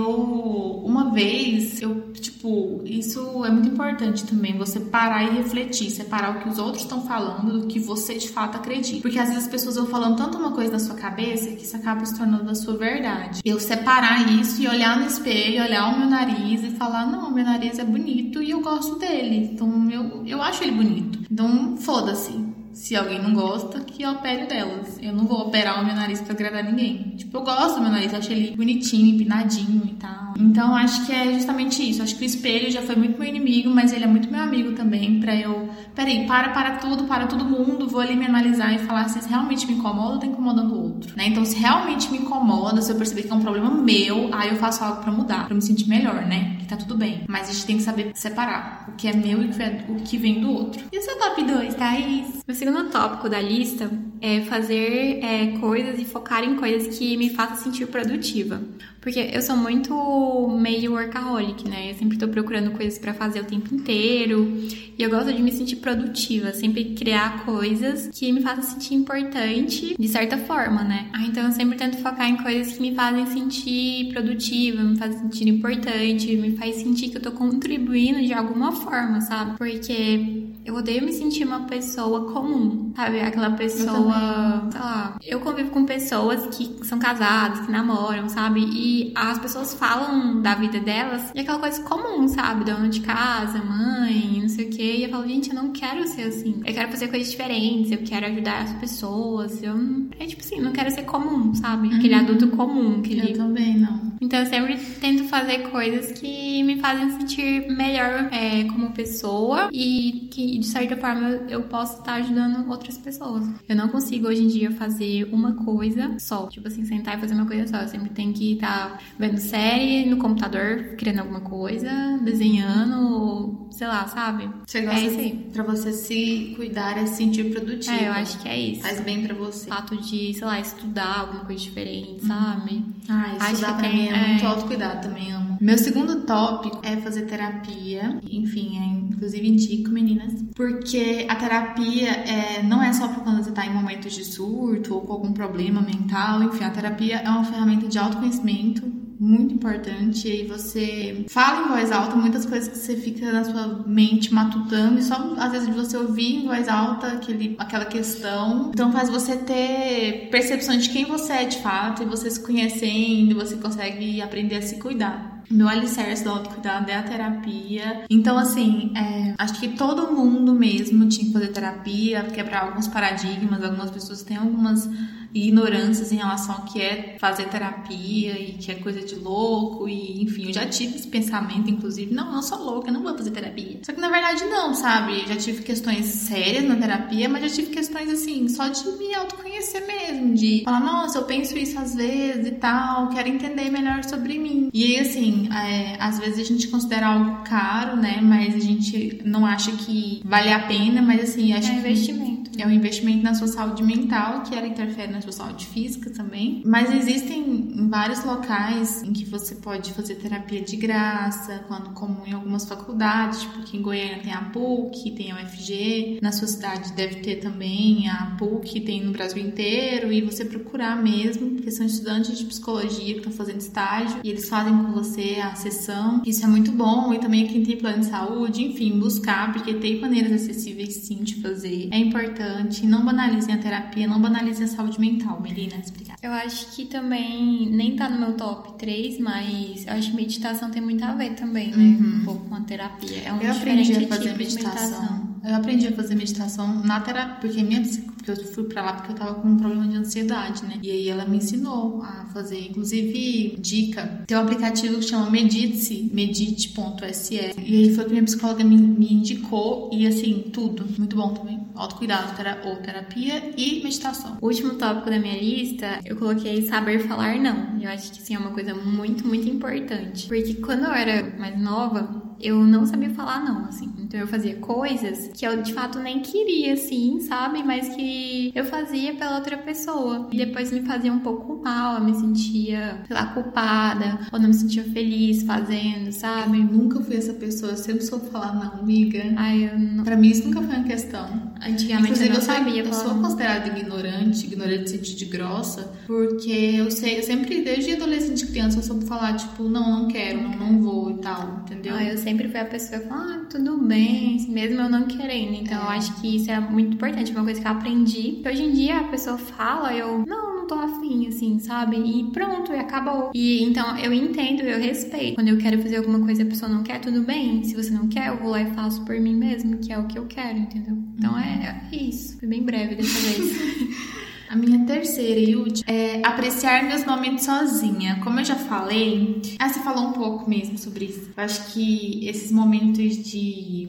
Eu, 0.00 0.84
uma 0.84 1.10
vez, 1.12 1.82
eu, 1.82 2.12
tipo, 2.12 2.82
isso 2.84 3.44
é 3.44 3.50
muito 3.50 3.68
importante 3.68 4.24
também, 4.24 4.56
você 4.56 4.78
parar 4.78 5.24
e 5.24 5.36
refletir, 5.38 5.90
separar 5.90 6.36
o 6.36 6.40
que 6.40 6.48
os 6.48 6.56
outros 6.56 6.84
estão 6.84 7.02
falando 7.02 7.60
do 7.60 7.66
que 7.66 7.80
você 7.80 8.14
de 8.14 8.28
fato 8.28 8.56
acredita. 8.56 9.02
Porque 9.02 9.18
às 9.18 9.28
vezes 9.28 9.46
as 9.46 9.50
pessoas 9.50 9.74
vão 9.74 9.86
falando 9.86 10.16
tanto 10.16 10.38
uma 10.38 10.52
coisa 10.52 10.70
na 10.70 10.78
sua 10.78 10.94
cabeça 10.94 11.50
que 11.50 11.64
isso 11.64 11.74
acaba 11.74 12.06
se 12.06 12.16
tornando 12.16 12.48
a 12.48 12.54
sua 12.54 12.76
verdade. 12.76 13.40
Eu 13.44 13.58
separar 13.58 14.30
isso 14.32 14.62
e 14.62 14.68
olhar 14.68 15.00
no 15.00 15.06
espelho, 15.06 15.64
olhar 15.64 15.88
o 15.88 15.98
meu 15.98 16.08
nariz 16.08 16.62
e 16.62 16.70
falar: 16.70 17.04
não, 17.10 17.32
meu 17.32 17.44
nariz 17.44 17.80
é 17.80 17.84
bonito 17.84 18.40
e 18.40 18.50
eu 18.50 18.60
gosto 18.60 19.00
dele. 19.00 19.50
Então 19.52 19.90
eu, 19.90 20.24
eu 20.24 20.40
acho 20.40 20.62
ele 20.62 20.76
bonito. 20.76 21.18
Então 21.28 21.76
foda-se. 21.76 22.47
Se 22.78 22.94
alguém 22.94 23.20
não 23.20 23.34
gosta, 23.34 23.80
que 23.80 24.06
opere 24.06 24.46
delas. 24.46 25.00
Eu 25.02 25.12
não 25.12 25.26
vou 25.26 25.48
operar 25.48 25.82
o 25.82 25.84
meu 25.84 25.96
nariz 25.96 26.20
pra 26.20 26.32
agradar 26.32 26.62
ninguém. 26.62 27.16
Tipo, 27.16 27.38
eu 27.38 27.42
gosto 27.42 27.74
do 27.74 27.80
meu 27.82 27.90
nariz, 27.90 28.12
eu 28.12 28.20
acho 28.20 28.30
ele 28.30 28.56
bonitinho, 28.56 29.16
empinadinho 29.16 29.84
e 29.84 29.94
tal. 29.94 30.27
Então, 30.38 30.74
acho 30.74 31.04
que 31.04 31.12
é 31.12 31.32
justamente 31.34 31.82
isso. 31.88 32.02
Acho 32.02 32.16
que 32.16 32.22
o 32.22 32.26
espelho 32.26 32.70
já 32.70 32.80
foi 32.82 32.94
muito 32.94 33.18
meu 33.18 33.28
inimigo, 33.28 33.70
mas 33.70 33.92
ele 33.92 34.04
é 34.04 34.06
muito 34.06 34.30
meu 34.30 34.40
amigo 34.40 34.72
também. 34.72 35.20
Pra 35.20 35.34
eu. 35.34 35.68
Peraí, 35.94 36.26
para, 36.26 36.50
para 36.50 36.76
tudo, 36.76 37.04
para 37.04 37.26
todo 37.26 37.44
mundo. 37.44 37.88
Vou 37.88 38.00
ali 38.00 38.14
me 38.14 38.24
analisar 38.24 38.72
e 38.74 38.78
falar 38.78 39.08
se 39.08 39.28
realmente 39.28 39.66
me 39.66 39.74
incomoda 39.74 40.14
ou 40.14 40.18
tá 40.18 40.26
incomodando 40.26 40.74
o 40.74 40.82
outro. 40.82 41.16
Né? 41.16 41.28
Então, 41.28 41.44
se 41.44 41.56
realmente 41.56 42.10
me 42.10 42.18
incomoda, 42.18 42.80
se 42.80 42.92
eu 42.92 42.96
perceber 42.96 43.22
que 43.22 43.32
é 43.32 43.34
um 43.34 43.40
problema 43.40 43.70
meu, 43.70 44.30
aí 44.32 44.50
eu 44.50 44.56
faço 44.56 44.84
algo 44.84 45.02
pra 45.02 45.10
mudar, 45.10 45.46
pra 45.46 45.54
me 45.54 45.62
sentir 45.62 45.88
melhor, 45.88 46.26
né? 46.26 46.56
Que 46.60 46.66
tá 46.66 46.76
tudo 46.76 46.96
bem. 46.96 47.24
Mas 47.28 47.48
a 47.48 47.52
gente 47.52 47.66
tem 47.66 47.76
que 47.76 47.82
saber 47.82 48.12
separar 48.14 48.86
o 48.88 48.92
que 48.92 49.08
é 49.08 49.16
meu 49.16 49.42
e 49.42 49.50
o 49.88 49.96
que 49.96 50.16
vem 50.16 50.40
do 50.40 50.50
outro. 50.50 50.82
E 50.92 50.98
o 50.98 51.02
seu 51.02 51.18
top 51.18 51.42
2, 51.42 51.74
Thaís? 51.74 52.44
O 52.46 52.54
segundo 52.54 52.90
tópico 52.90 53.28
da 53.28 53.40
lista 53.40 53.90
é 54.20 54.42
fazer 54.42 55.20
é, 55.22 55.58
coisas 55.58 55.98
e 55.98 56.04
focar 56.04 56.44
em 56.44 56.56
coisas 56.56 56.98
que 56.98 57.16
me 57.16 57.30
façam 57.30 57.56
sentir 57.56 57.86
produtiva. 57.86 58.60
Porque 59.00 59.30
eu 59.32 59.40
sou 59.40 59.56
muito 59.56 60.58
meio 60.60 60.92
workaholic, 60.92 61.68
né? 61.68 61.90
Eu 61.90 61.94
sempre 61.94 62.18
tô 62.18 62.28
procurando 62.28 62.72
coisas 62.72 62.98
para 62.98 63.14
fazer 63.14 63.40
o 63.40 63.44
tempo 63.44 63.74
inteiro. 63.74 64.52
E 64.98 65.02
eu 65.02 65.08
gosto 65.08 65.32
de 65.32 65.40
me 65.40 65.52
sentir 65.52 65.76
produtiva, 65.76 66.52
sempre 66.52 66.96
criar 66.96 67.44
coisas 67.44 68.08
que 68.12 68.32
me 68.32 68.42
façam 68.42 68.64
sentir 68.64 68.94
importante 68.94 69.96
de 69.98 70.08
certa 70.08 70.36
forma, 70.36 70.82
né? 70.82 71.08
Ah, 71.12 71.24
então 71.24 71.44
eu 71.44 71.52
sempre 71.52 71.78
tento 71.78 71.98
focar 71.98 72.28
em 72.28 72.36
coisas 72.36 72.72
que 72.72 72.82
me 72.82 72.94
fazem 72.94 73.24
sentir 73.26 74.12
produtiva, 74.12 74.82
me 74.82 74.98
fazem 74.98 75.20
sentir 75.20 75.48
importante, 75.48 76.36
me 76.36 76.56
faz 76.56 76.76
sentir 76.76 77.10
que 77.10 77.16
eu 77.16 77.22
tô 77.22 77.30
contribuindo 77.30 78.20
de 78.20 78.32
alguma 78.32 78.72
forma, 78.72 79.20
sabe? 79.20 79.56
Porque 79.56 80.47
eu 80.68 80.74
odeio 80.74 81.02
me 81.02 81.14
sentir 81.14 81.44
uma 81.44 81.60
pessoa 81.60 82.30
comum, 82.30 82.92
sabe? 82.94 83.20
Aquela 83.20 83.52
pessoa, 83.52 84.68
sei 84.70 84.80
lá. 84.80 85.16
Eu 85.24 85.40
convivo 85.40 85.70
com 85.70 85.86
pessoas 85.86 86.54
que 86.54 86.84
são 86.84 86.98
casadas, 86.98 87.64
que 87.64 87.72
namoram, 87.72 88.28
sabe? 88.28 88.60
E 88.60 89.10
as 89.14 89.38
pessoas 89.38 89.72
falam 89.72 90.42
da 90.42 90.54
vida 90.54 90.78
delas 90.78 91.32
e 91.34 91.40
aquela 91.40 91.58
coisa 91.58 91.82
comum, 91.84 92.28
sabe? 92.28 92.66
Dona 92.66 92.90
de 92.90 93.00
casa, 93.00 93.64
mãe, 93.64 94.40
não 94.42 94.48
sei 94.50 94.66
o 94.66 94.70
quê. 94.70 94.96
E 94.98 95.04
eu 95.04 95.08
falo, 95.08 95.26
gente, 95.26 95.48
eu 95.48 95.54
não 95.54 95.72
quero 95.72 96.06
ser 96.06 96.24
assim. 96.24 96.60
Eu 96.62 96.74
quero 96.74 96.90
fazer 96.90 97.08
coisas 97.08 97.30
diferentes, 97.30 97.90
eu 97.90 97.98
quero 98.04 98.26
ajudar 98.26 98.64
as 98.64 98.72
pessoas. 98.74 99.62
Eu 99.62 99.74
É 100.20 100.26
tipo 100.26 100.42
assim, 100.42 100.60
não 100.60 100.72
quero 100.72 100.90
ser 100.90 101.04
comum, 101.04 101.54
sabe? 101.54 101.94
Aquele 101.94 102.14
uhum. 102.14 102.20
adulto 102.20 102.48
comum. 102.48 102.98
Aquele... 102.98 103.32
Eu 103.32 103.38
também 103.38 103.78
não. 103.78 104.08
Então 104.20 104.40
eu 104.40 104.46
sempre 104.46 104.76
tento 105.00 105.24
fazer 105.24 105.70
coisas 105.70 106.12
que 106.12 106.62
me 106.62 106.78
fazem 106.78 107.08
sentir 107.18 107.70
melhor 107.70 108.28
é, 108.32 108.64
como 108.64 108.90
pessoa 108.90 109.70
e 109.72 110.28
que 110.30 110.57
de 110.58 110.66
certa 110.66 110.96
forma 110.96 111.28
eu 111.48 111.62
posso 111.62 111.98
estar 111.98 112.14
ajudando 112.14 112.68
outras 112.68 112.96
pessoas. 112.98 113.46
Eu 113.68 113.76
não 113.76 113.88
consigo 113.88 114.28
hoje 114.28 114.42
em 114.42 114.48
dia 114.48 114.70
fazer 114.70 115.28
uma 115.32 115.52
coisa 115.52 116.16
só, 116.18 116.46
tipo 116.48 116.68
assim, 116.68 116.84
sentar 116.84 117.16
e 117.16 117.20
fazer 117.20 117.34
uma 117.34 117.46
coisa 117.46 117.66
só. 117.66 117.82
Eu 117.82 117.88
sempre 117.88 118.10
tenho 118.10 118.32
que 118.32 118.54
estar 118.54 119.00
vendo 119.18 119.38
série 119.38 120.06
no 120.06 120.16
computador, 120.18 120.96
criando 120.96 121.20
alguma 121.20 121.40
coisa, 121.40 122.18
desenhando, 122.22 123.68
sei 123.70 123.86
lá, 123.86 124.06
sabe? 124.06 124.48
Você 124.66 124.80
gosta 124.82 125.00
é 125.00 125.04
isso 125.04 125.18
aí. 125.18 125.50
Pra 125.52 125.62
você 125.62 125.92
se 125.92 126.52
cuidar 126.56 126.98
é 126.98 127.06
se 127.06 127.16
sentir 127.16 127.50
produtivo. 127.50 127.96
É, 127.96 128.08
eu 128.08 128.12
acho 128.12 128.38
que 128.38 128.48
é 128.48 128.58
isso. 128.58 128.82
Faz 128.82 129.00
bem 129.00 129.26
pra 129.26 129.34
você. 129.34 129.70
O 129.70 129.74
fato 129.74 129.96
de, 129.96 130.34
sei 130.34 130.44
lá, 130.44 130.60
estudar 130.60 131.20
alguma 131.20 131.44
coisa 131.44 131.62
diferente, 131.62 132.24
sabe? 132.26 132.84
Ah, 133.08 133.36
estudar 133.50 133.70
acho 133.70 133.78
pra 133.78 133.88
mim 133.88 134.08
é, 134.08 134.12
é 134.12 134.28
muito 134.28 134.46
autocuidado 134.46 135.08
também, 135.08 135.32
amo. 135.32 135.47
Meu 135.60 135.76
segundo 135.76 136.22
tópico 136.22 136.80
é 136.82 136.96
fazer 136.98 137.22
terapia. 137.22 138.20
Enfim, 138.30 138.78
é, 138.78 138.84
inclusive 139.12 139.48
indico, 139.48 139.90
meninas. 139.90 140.32
Porque 140.54 141.26
a 141.28 141.34
terapia 141.34 142.10
é, 142.10 142.62
não 142.62 142.82
é 142.82 142.92
só 142.92 143.08
pra 143.08 143.20
quando 143.20 143.42
você 143.42 143.50
tá 143.50 143.66
em 143.66 143.74
momentos 143.74 144.12
de 144.14 144.24
surto 144.24 144.94
ou 144.94 145.00
com 145.02 145.12
algum 145.12 145.32
problema 145.32 145.80
mental. 145.80 146.42
Enfim, 146.42 146.64
a 146.64 146.70
terapia 146.70 147.16
é 147.16 147.28
uma 147.28 147.44
ferramenta 147.44 147.88
de 147.88 147.98
autoconhecimento 147.98 148.98
muito 149.18 149.54
importante. 149.54 150.28
E 150.28 150.32
aí 150.32 150.46
você 150.46 151.24
fala 151.28 151.66
em 151.66 151.68
voz 151.70 151.90
alta 151.90 152.14
muitas 152.14 152.46
coisas 152.46 152.68
que 152.68 152.78
você 152.78 152.96
fica 152.96 153.32
na 153.32 153.44
sua 153.44 153.84
mente 153.86 154.32
matutando, 154.32 154.98
e 154.98 155.02
só 155.02 155.34
às 155.38 155.50
vezes 155.50 155.68
de 155.68 155.74
você 155.74 155.96
ouvir 155.96 156.36
em 156.36 156.46
voz 156.46 156.68
alta 156.68 157.08
aquele, 157.08 157.56
aquela 157.58 157.84
questão. 157.84 158.70
Então 158.72 158.92
faz 158.92 159.10
você 159.10 159.36
ter 159.36 160.28
percepção 160.30 160.76
de 160.76 160.88
quem 160.90 161.04
você 161.04 161.32
é 161.32 161.44
de 161.44 161.58
fato, 161.58 162.02
e 162.02 162.06
você 162.06 162.30
se 162.30 162.40
conhecendo, 162.40 163.34
você 163.34 163.56
consegue 163.56 164.22
aprender 164.22 164.56
a 164.56 164.62
se 164.62 164.78
cuidar. 164.78 165.37
Meu 165.50 165.68
alicerce 165.68 166.24
do 166.24 166.30
autocuidado 166.30 166.90
é 166.90 166.94
a 166.94 167.02
terapia. 167.02 168.04
Então, 168.10 168.36
assim, 168.36 168.92
é, 168.96 169.34
acho 169.38 169.58
que 169.58 169.68
todo 169.68 170.12
mundo 170.12 170.54
mesmo 170.54 171.08
tinha 171.08 171.26
que 171.26 171.32
fazer 171.32 171.48
terapia, 171.48 172.22
quebrar 172.24 172.64
alguns 172.64 172.86
paradigmas. 172.86 173.62
Algumas 173.64 173.90
pessoas 173.90 174.22
têm 174.22 174.36
algumas 174.36 174.88
ignorâncias 175.34 176.12
em 176.12 176.16
relação 176.16 176.54
ao 176.56 176.62
que 176.64 176.80
é 176.80 177.16
fazer 177.18 177.48
terapia 177.48 178.38
e 178.38 178.54
que 178.54 178.70
é 178.70 178.76
coisa 178.76 179.00
de 179.00 179.14
louco. 179.14 179.88
E, 179.88 180.22
enfim, 180.22 180.46
eu 180.46 180.52
já 180.52 180.66
tive 180.66 180.96
esse 180.96 181.08
pensamento, 181.08 181.70
inclusive, 181.70 182.12
não, 182.14 182.34
eu 182.34 182.42
sou 182.42 182.58
louca, 182.58 182.88
eu 182.88 182.94
não 182.94 183.02
vou 183.02 183.16
fazer 183.16 183.30
terapia. 183.30 183.78
Só 183.82 183.92
que 183.92 184.00
na 184.00 184.08
verdade 184.08 184.44
não, 184.44 184.74
sabe? 184.74 185.20
Eu 185.20 185.28
já 185.28 185.36
tive 185.36 185.62
questões 185.62 186.06
sérias 186.06 186.64
na 186.64 186.76
terapia, 186.76 187.28
mas 187.28 187.42
já 187.42 187.48
tive 187.50 187.70
questões 187.70 188.10
assim, 188.10 188.48
só 188.48 188.68
de 188.68 188.84
me 188.98 189.14
autoconhecer 189.14 189.86
mesmo, 189.86 190.34
de 190.34 190.62
falar, 190.64 190.80
nossa, 190.80 191.18
eu 191.18 191.24
penso 191.24 191.56
isso 191.56 191.78
às 191.78 191.94
vezes 191.94 192.46
e 192.46 192.52
tal, 192.52 193.08
quero 193.08 193.28
entender 193.28 193.70
melhor 193.70 194.04
sobre 194.04 194.38
mim. 194.38 194.70
E 194.72 194.84
aí, 194.84 195.00
assim, 195.00 195.48
é, 195.52 195.96
às 196.00 196.18
vezes 196.18 196.38
a 196.38 196.44
gente 196.44 196.68
considera 196.68 197.08
algo 197.08 197.42
caro, 197.44 197.96
né? 197.96 198.20
Mas 198.22 198.54
a 198.54 198.60
gente 198.60 199.20
não 199.24 199.44
acha 199.44 199.72
que 199.72 200.20
vale 200.24 200.52
a 200.52 200.60
pena, 200.60 201.02
mas 201.02 201.22
assim, 201.22 201.52
acho 201.52 201.70
é 201.70 201.74
investimento. 201.74 202.37
É 202.58 202.66
um 202.66 202.70
investimento 202.70 203.22
na 203.22 203.34
sua 203.34 203.48
saúde 203.48 203.82
mental, 203.82 204.42
que 204.42 204.54
ela 204.54 204.66
interfere 204.66 205.12
na 205.12 205.20
sua 205.20 205.32
saúde 205.32 205.66
física 205.66 206.10
também. 206.10 206.62
Mas 206.64 206.92
existem 206.92 207.88
vários 207.88 208.24
locais 208.24 209.02
em 209.02 209.12
que 209.12 209.24
você 209.24 209.54
pode 209.56 209.92
fazer 209.92 210.16
terapia 210.16 210.60
de 210.60 210.76
graça, 210.76 211.64
quando 211.68 211.90
comum 211.90 212.26
em 212.26 212.32
algumas 212.32 212.64
faculdades, 212.66 213.40
tipo 213.40 213.58
aqui 213.60 213.76
em 213.76 213.82
Goiânia 213.82 214.20
tem 214.22 214.32
a 214.32 214.42
PUC, 214.42 215.12
tem 215.12 215.30
a 215.30 215.36
UFG, 215.36 216.18
na 216.22 216.32
sua 216.32 216.48
cidade 216.48 216.92
deve 216.92 217.16
ter 217.16 217.36
também 217.36 218.08
a 218.08 218.36
PUC, 218.38 218.80
tem 218.80 219.04
no 219.04 219.12
Brasil 219.12 219.42
inteiro, 219.42 220.12
e 220.12 220.20
você 220.20 220.44
procurar 220.44 221.00
mesmo, 221.02 221.50
porque 221.50 221.70
são 221.70 221.86
estudantes 221.86 222.38
de 222.38 222.44
psicologia 222.44 223.14
que 223.14 223.18
estão 223.18 223.32
fazendo 223.32 223.60
estágio 223.60 224.20
e 224.24 224.30
eles 224.30 224.48
fazem 224.48 224.76
com 224.76 224.92
você 224.92 225.36
a 225.42 225.54
sessão. 225.54 226.22
Isso 226.26 226.44
é 226.44 226.48
muito 226.48 226.72
bom, 226.72 227.12
e 227.12 227.18
também 227.18 227.46
quem 227.46 227.62
tem 227.62 227.76
plano 227.76 228.00
de 228.00 228.06
saúde, 228.06 228.64
enfim, 228.64 228.98
buscar, 228.98 229.52
porque 229.52 229.74
tem 229.74 230.00
maneiras 230.00 230.32
acessíveis 230.32 230.94
sim 230.94 231.22
de 231.22 231.36
fazer. 231.36 231.88
É 231.92 231.98
importante, 231.98 232.47
não 232.84 233.04
banalizem 233.04 233.54
a 233.54 233.58
terapia, 233.58 234.06
não 234.06 234.20
banalizem 234.20 234.64
a 234.64 234.68
saúde 234.68 235.00
mental. 235.00 235.40
Melina, 235.40 235.76
explicar. 235.76 236.16
Eu 236.22 236.32
acho 236.32 236.72
que 236.72 236.86
também, 236.86 237.68
nem 237.70 237.96
tá 237.96 238.08
no 238.08 238.18
meu 238.18 238.32
top 238.34 238.78
3, 238.78 239.18
mas 239.20 239.86
eu 239.86 239.92
acho 239.92 240.10
que 240.10 240.16
meditação 240.16 240.70
tem 240.70 240.82
muito 240.82 241.04
a 241.04 241.14
ver 241.14 241.34
também, 241.34 241.70
né? 241.70 241.76
Uhum. 241.76 242.20
Um 242.20 242.24
pouco 242.24 242.48
com 242.48 242.54
a 242.54 242.60
terapia. 242.60 243.22
É 243.24 243.32
um 243.32 243.40
eu 243.40 243.52
aprendi 243.52 243.92
a 244.04 244.08
fazer 244.08 244.24
tipo 244.24 244.38
meditação. 244.38 245.00
meditação. 245.00 245.27
Eu 245.44 245.54
aprendi 245.54 245.86
a 245.86 245.92
fazer 245.92 246.14
meditação 246.14 246.82
na 246.84 247.00
terapia, 247.00 247.36
porque 247.40 247.62
minha 247.62 247.80
porque 248.18 248.30
eu 248.32 248.36
fui 248.52 248.64
pra 248.64 248.82
lá 248.82 248.92
porque 248.94 249.12
eu 249.12 249.16
tava 249.16 249.34
com 249.34 249.48
um 249.48 249.56
problema 249.56 249.86
de 249.86 249.96
ansiedade, 249.96 250.64
né? 250.64 250.78
E 250.82 250.90
aí 250.90 251.08
ela 251.08 251.24
me 251.24 251.38
ensinou 251.38 252.02
a 252.02 252.26
fazer. 252.32 252.68
Inclusive, 252.68 253.56
dica, 253.58 254.24
tem 254.26 254.36
um 254.36 254.40
aplicativo 254.40 254.96
que 254.98 255.04
chama 255.04 255.30
Medite, 255.30 256.10
medite.se. 256.12 257.34
E 257.34 257.76
aí 257.76 257.94
foi 257.94 258.04
que 258.04 258.10
minha 258.10 258.24
psicóloga 258.24 258.64
me, 258.64 258.76
me 258.76 259.14
indicou 259.14 259.90
e 259.92 260.06
assim, 260.06 260.50
tudo. 260.52 260.86
Muito 260.98 261.16
bom 261.16 261.32
também. 261.32 261.58
Autocuidado, 261.74 262.32
ou 262.64 262.76
terapia 262.76 263.52
e 263.56 263.82
meditação. 263.82 264.36
O 264.40 264.46
último 264.46 264.74
tópico 264.74 265.10
da 265.10 265.18
minha 265.18 265.38
lista, 265.38 266.00
eu 266.04 266.16
coloquei 266.16 266.62
saber 266.62 267.06
falar 267.06 267.36
não. 267.36 267.80
Eu 267.80 267.90
acho 267.90 268.10
que 268.12 268.20
sim 268.20 268.34
é 268.34 268.38
uma 268.38 268.50
coisa 268.50 268.74
muito, 268.74 269.26
muito 269.26 269.48
importante. 269.48 270.26
Porque 270.26 270.54
quando 270.54 270.84
eu 270.84 270.92
era 270.92 271.38
mais 271.38 271.58
nova, 271.60 272.17
eu 272.40 272.62
não 272.64 272.86
sabia 272.86 273.10
falar 273.10 273.44
não, 273.44 273.66
assim. 273.66 273.92
Então 273.98 274.18
eu 274.18 274.26
fazia 274.26 274.56
coisas 274.56 275.28
que 275.34 275.46
eu 275.46 275.62
de 275.62 275.72
fato 275.72 275.98
nem 275.98 276.20
queria, 276.20 276.74
assim, 276.74 277.20
sabe? 277.20 277.62
Mas 277.62 277.88
que 277.94 278.52
eu 278.54 278.64
fazia 278.64 279.14
pela 279.14 279.36
outra 279.36 279.58
pessoa. 279.58 280.28
E 280.32 280.36
depois 280.36 280.72
me 280.72 280.82
fazia 280.82 281.12
um 281.12 281.20
pouco 281.20 281.60
mal, 281.62 281.98
eu 281.98 282.04
me 282.04 282.14
sentia, 282.14 283.02
sei 283.06 283.16
lá, 283.16 283.26
culpada, 283.26 284.20
ou 284.32 284.38
não 284.38 284.48
me 284.48 284.54
sentia 284.54 284.84
feliz 284.84 285.42
fazendo, 285.42 286.12
sabe? 286.12 286.58
Eu 286.58 286.64
nunca 286.64 287.00
fui 287.00 287.16
essa 287.16 287.32
pessoa, 287.34 287.72
eu 287.72 287.76
sempre 287.76 288.02
soube 288.02 288.30
falar 288.30 288.54
não, 288.54 288.80
amiga. 288.80 289.22
Ai, 289.36 289.70
eu 289.70 289.78
não... 289.78 290.04
Pra 290.04 290.16
mim 290.16 290.28
isso 290.28 290.46
nunca 290.48 290.62
foi 290.62 290.76
uma 290.76 290.84
questão. 290.84 291.52
Antigamente 291.60 292.12
Inclusive, 292.12 292.28
eu 292.28 292.34
não 292.34 292.40
sabia. 292.40 292.82
Eu 292.84 292.92
sou 292.92 293.14
considerada 293.16 293.68
ignorante, 293.68 294.46
ignorante 294.46 294.82
no 294.82 294.88
sentido 294.88 295.18
de 295.18 295.24
grossa, 295.26 295.92
porque 296.06 296.50
eu 296.50 296.90
sei, 296.90 297.18
eu 297.18 297.22
sempre, 297.22 297.62
desde 297.62 297.92
adolescente 297.92 298.46
criança, 298.46 298.78
eu 298.78 298.82
soube 298.82 299.04
falar, 299.04 299.34
tipo, 299.34 299.64
não, 299.64 300.02
não 300.02 300.08
quero, 300.08 300.40
não, 300.40 300.56
não 300.56 300.80
vou 300.80 301.10
e 301.10 301.18
tal, 301.18 301.62
entendeu? 301.62 301.94
Ah, 301.94 302.04
eu 302.04 302.16
sempre 302.28 302.48
fui 302.48 302.60
a 302.60 302.64
pessoa 302.64 303.00
que 303.00 303.08
fala, 303.08 303.34
ah, 303.34 303.46
tudo 303.48 303.78
bem, 303.78 304.46
mesmo 304.50 304.82
eu 304.82 304.90
não 304.90 305.06
querendo. 305.06 305.54
Então, 305.54 305.78
é. 305.78 305.84
eu 305.84 305.88
acho 305.88 306.20
que 306.20 306.36
isso 306.36 306.50
é 306.50 306.60
muito 306.60 306.94
importante, 306.94 307.32
uma 307.32 307.42
coisa 307.42 307.60
que 307.60 307.66
eu 307.66 307.72
aprendi. 307.72 308.42
Hoje 308.46 308.62
em 308.62 308.72
dia 308.72 308.98
a 308.98 309.04
pessoa 309.04 309.38
fala, 309.38 309.94
eu, 309.94 310.24
não, 310.26 310.56
não 310.56 310.66
tô 310.66 310.74
afim, 310.74 311.26
assim, 311.26 311.58
sabe? 311.58 311.96
E 311.96 312.30
pronto, 312.30 312.70
e 312.72 312.78
acabou. 312.78 313.30
E 313.34 313.62
então 313.62 313.96
eu 313.96 314.12
entendo, 314.12 314.60
eu 314.60 314.78
respeito. 314.78 315.36
Quando 315.36 315.48
eu 315.48 315.56
quero 315.56 315.80
fazer 315.80 315.96
alguma 315.96 316.20
coisa 316.20 316.42
e 316.42 316.46
a 316.46 316.48
pessoa 316.48 316.70
não 316.70 316.82
quer, 316.82 317.00
tudo 317.00 317.22
bem. 317.22 317.64
Se 317.64 317.74
você 317.74 317.90
não 317.90 318.08
quer, 318.08 318.28
eu 318.28 318.36
vou 318.36 318.50
lá 318.50 318.60
e 318.60 318.70
faço 318.72 319.02
por 319.04 319.18
mim 319.18 319.34
mesmo, 319.34 319.78
que 319.78 319.90
é 319.90 319.98
o 319.98 320.06
que 320.06 320.18
eu 320.18 320.26
quero, 320.26 320.58
entendeu? 320.58 320.98
Então 321.16 321.32
uhum. 321.32 321.38
é, 321.38 321.82
é 321.90 321.96
isso. 321.96 322.38
Foi 322.38 322.46
bem 322.46 322.62
breve 322.62 322.96
dessa 322.96 323.18
vez. 323.20 323.88
A 324.48 324.56
minha 324.56 324.86
terceira 324.86 325.38
e 325.38 325.54
última 325.54 325.84
é 325.86 326.26
apreciar 326.26 326.82
meus 326.82 327.04
momentos 327.04 327.44
sozinha. 327.44 328.18
Como 328.24 328.40
eu 328.40 328.44
já 328.44 328.56
falei, 328.56 329.42
ah, 329.58 329.68
você 329.68 329.80
falou 329.80 330.08
um 330.08 330.12
pouco 330.12 330.48
mesmo 330.48 330.78
sobre 330.78 331.04
isso. 331.04 331.30
Eu 331.36 331.44
acho 331.44 331.72
que 331.72 332.26
esses 332.26 332.50
momentos 332.50 333.16
de 333.16 333.88